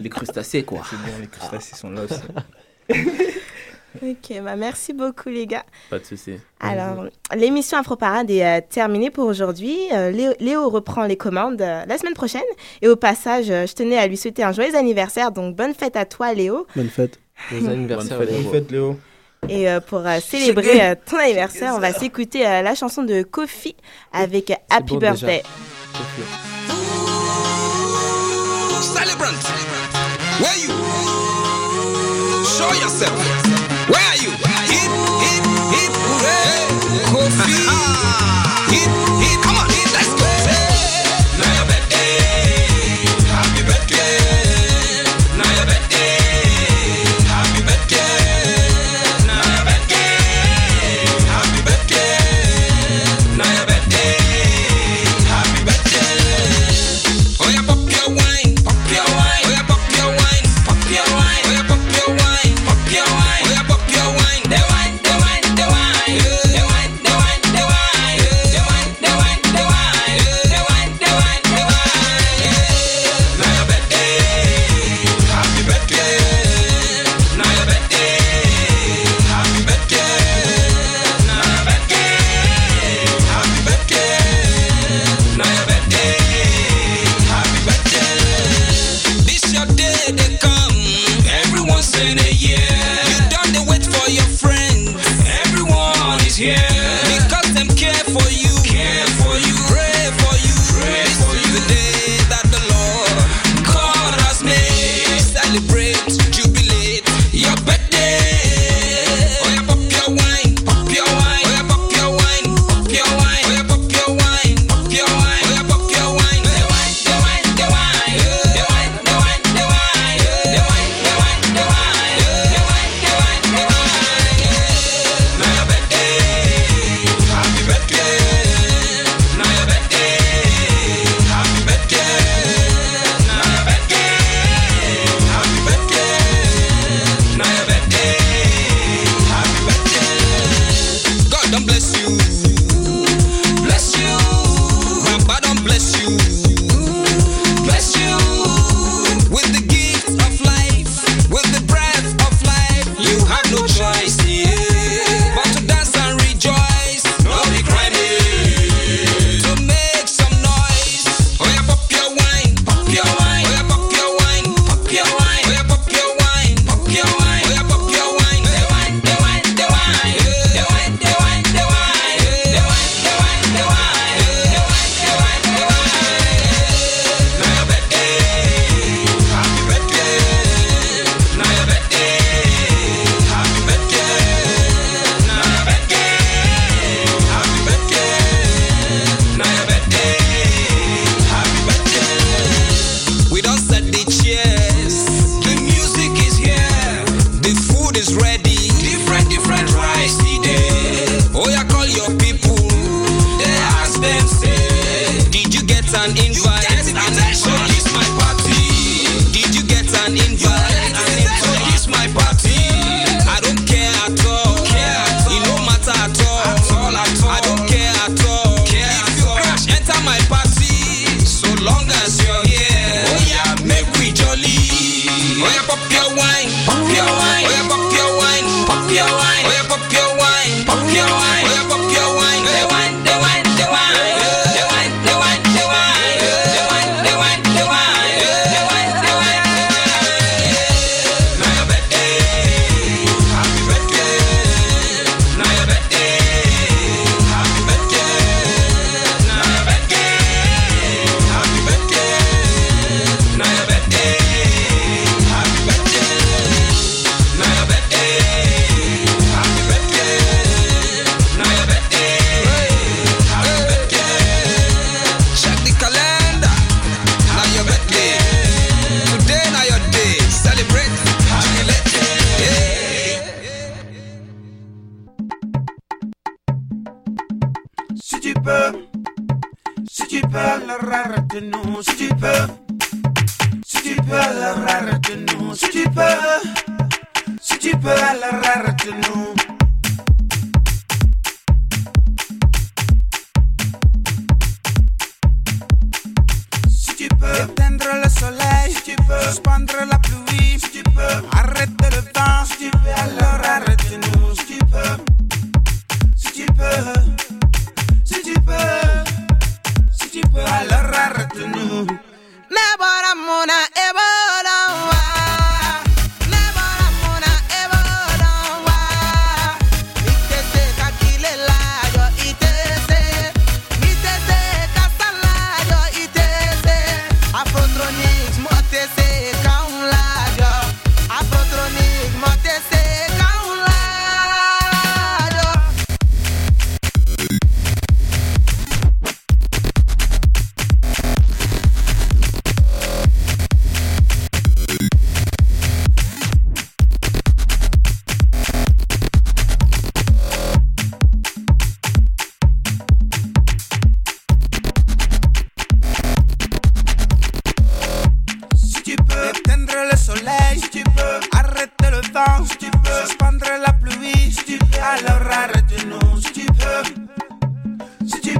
Les 0.00 0.08
crustacés 0.10 0.64
quoi. 0.64 0.82
C'est 0.90 0.96
bon, 0.96 1.18
les 1.20 1.28
crustacés 1.28 1.76
sont 1.76 1.90
là 1.90 2.02
aussi. 2.02 2.20
Ok, 4.02 4.40
bah 4.44 4.54
merci 4.56 4.92
beaucoup 4.92 5.28
les 5.28 5.46
gars. 5.46 5.64
Pas 5.90 5.98
de 5.98 6.04
souci. 6.04 6.34
Alors, 6.60 7.06
l'émission 7.34 7.78
Afroparade 7.78 8.30
est 8.30 8.44
euh, 8.44 8.60
terminée 8.68 9.10
pour 9.10 9.26
aujourd'hui. 9.26 9.76
Euh, 9.92 10.10
Léo, 10.10 10.32
Léo 10.40 10.68
reprend 10.68 11.04
les 11.04 11.16
commandes 11.16 11.60
euh, 11.62 11.84
la 11.86 11.98
semaine 11.98 12.14
prochaine. 12.14 12.42
Et 12.82 12.88
au 12.88 12.96
passage, 12.96 13.50
euh, 13.50 13.66
je 13.66 13.72
tenais 13.74 13.96
à 13.98 14.06
lui 14.06 14.16
souhaiter 14.16 14.44
un 14.44 14.52
joyeux 14.52 14.74
anniversaire. 14.76 15.32
Donc, 15.32 15.56
bonne 15.56 15.74
fête 15.74 15.96
à 15.96 16.04
toi, 16.04 16.34
Léo. 16.34 16.66
Bonne 16.76 16.88
fête. 16.90 17.18
Joyeux 17.50 17.68
anniversaire, 17.68 18.18
Bonne 18.18 18.26
fête, 18.26 18.30
Léo. 18.36 18.42
bonne 18.42 18.52
fête, 18.52 18.70
Léo. 18.70 18.96
Et 19.48 19.70
euh, 19.70 19.80
pour 19.80 20.00
euh, 20.06 20.18
célébrer 20.20 20.80
euh, 20.82 20.94
ton 21.06 21.16
anniversaire, 21.16 21.72
on 21.76 21.78
va 21.80 21.92
s'écouter 21.92 22.46
euh, 22.46 22.60
la 22.62 22.74
chanson 22.74 23.04
de 23.04 23.22
Kofi 23.22 23.74
avec 24.12 24.50
euh, 24.50 24.54
Happy 24.68 24.94
bon. 24.94 24.98
Birthday. 24.98 25.42
Celebrant, 28.80 29.38
where 30.40 30.56
you? 30.58 30.72
Show 32.44 32.74
yourself. 32.80 33.77
Where 33.88 34.00
are 34.00 34.16
you? 34.16 34.30
Hip, 34.30 34.92
hip, 35.24 35.44
hip, 35.72 35.92
hooray. 35.96 36.68
Kofi. 37.08 38.34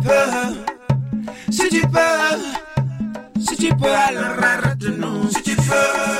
peux, 0.08 1.52
si 1.52 1.68
tu 1.68 1.80
peux, 1.82 3.40
si 3.40 3.56
tu 3.56 3.68
peux, 3.74 3.86
alors 3.86 4.42
arrête-nous, 4.42 5.28
si 5.30 5.42
tu 5.42 5.56
peux. 5.56 6.17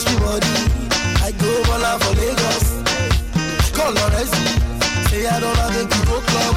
flash 0.00 0.14
me 0.14 0.20
body. 0.20 0.46
I 1.26 1.32
go 1.32 1.50
all 1.72 1.84
out 1.84 2.02
for 2.02 2.14
Lagos. 2.14 2.66
Call 3.72 3.92
Lorenzi, 3.92 4.44
say 5.08 5.26
I 5.26 5.40
don't 5.40 5.56
have 5.56 5.76
a 5.76 5.84
go 6.06 6.20
club. 6.20 6.54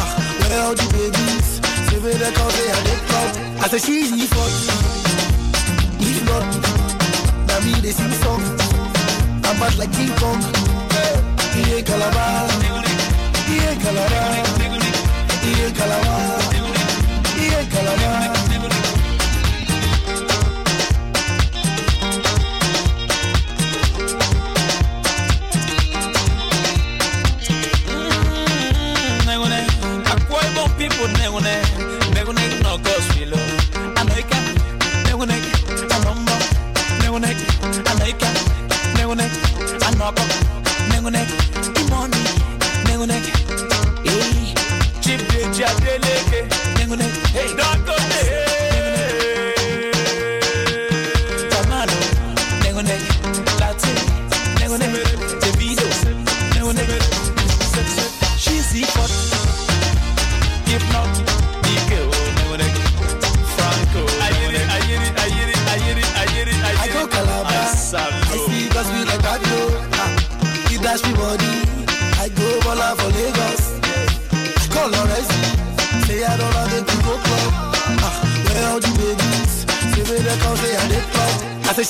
Ah, 0.00 0.10
where 0.40 0.60
are 0.66 0.74
the 0.74 0.86
babies? 0.94 1.60
Say 1.88 1.98
me 2.02 2.12
they 2.12 2.32
come, 2.32 2.50
say 2.50 2.70
I 2.70 2.80
they 2.86 2.98
club. 3.06 3.28
I 3.62 3.68
say 3.68 3.78
she's 3.78 4.10
the 4.10 4.26
fuck. 4.34 4.52
If 6.00 6.18
not, 6.26 6.46
now 7.46 7.60
me 7.64 7.72
they 7.80 7.92
sing 7.92 8.12
song. 8.22 8.42
I'm 9.44 9.58
bad 9.58 9.76
like 9.78 9.92
King 9.92 10.12
Kong. 10.20 10.40
He 11.54 11.74
ain't 11.74 11.86
Calabar. 11.86 12.48
He 13.48 13.56
ain't 13.68 13.80
Calabar. 13.82 14.32
He 15.42 15.50
ain't 15.64 15.76
Calabar. 15.76 16.40
He 17.36 17.44
ain't 17.54 17.70
Calabar. 17.70 18.39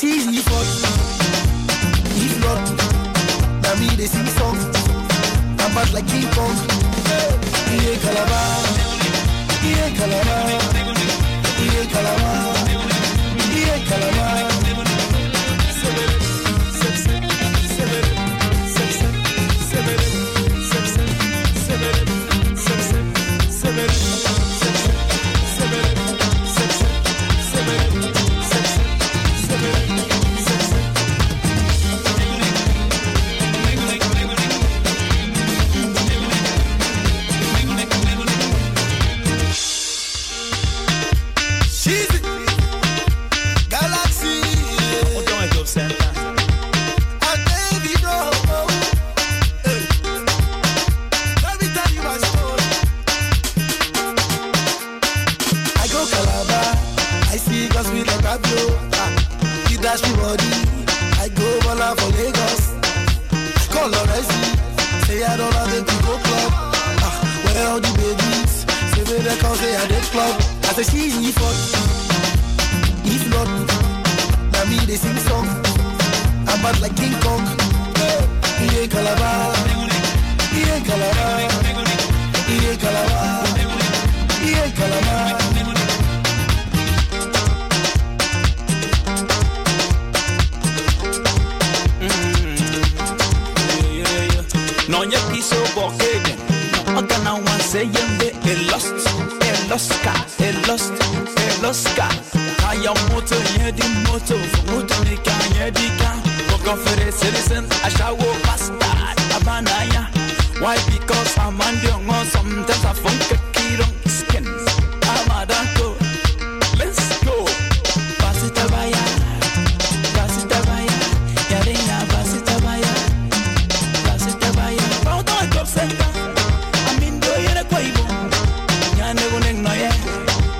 see 0.00 0.18
he 0.32 0.40
fought, 0.40 0.70
he 2.16 2.28
flop. 2.38 2.60
Now 3.62 3.74
me 3.80 3.88
they 3.98 4.06
sing 4.06 4.26
song, 4.38 4.56
I'm 5.62 5.74
bad 5.74 5.92
like 5.92 6.10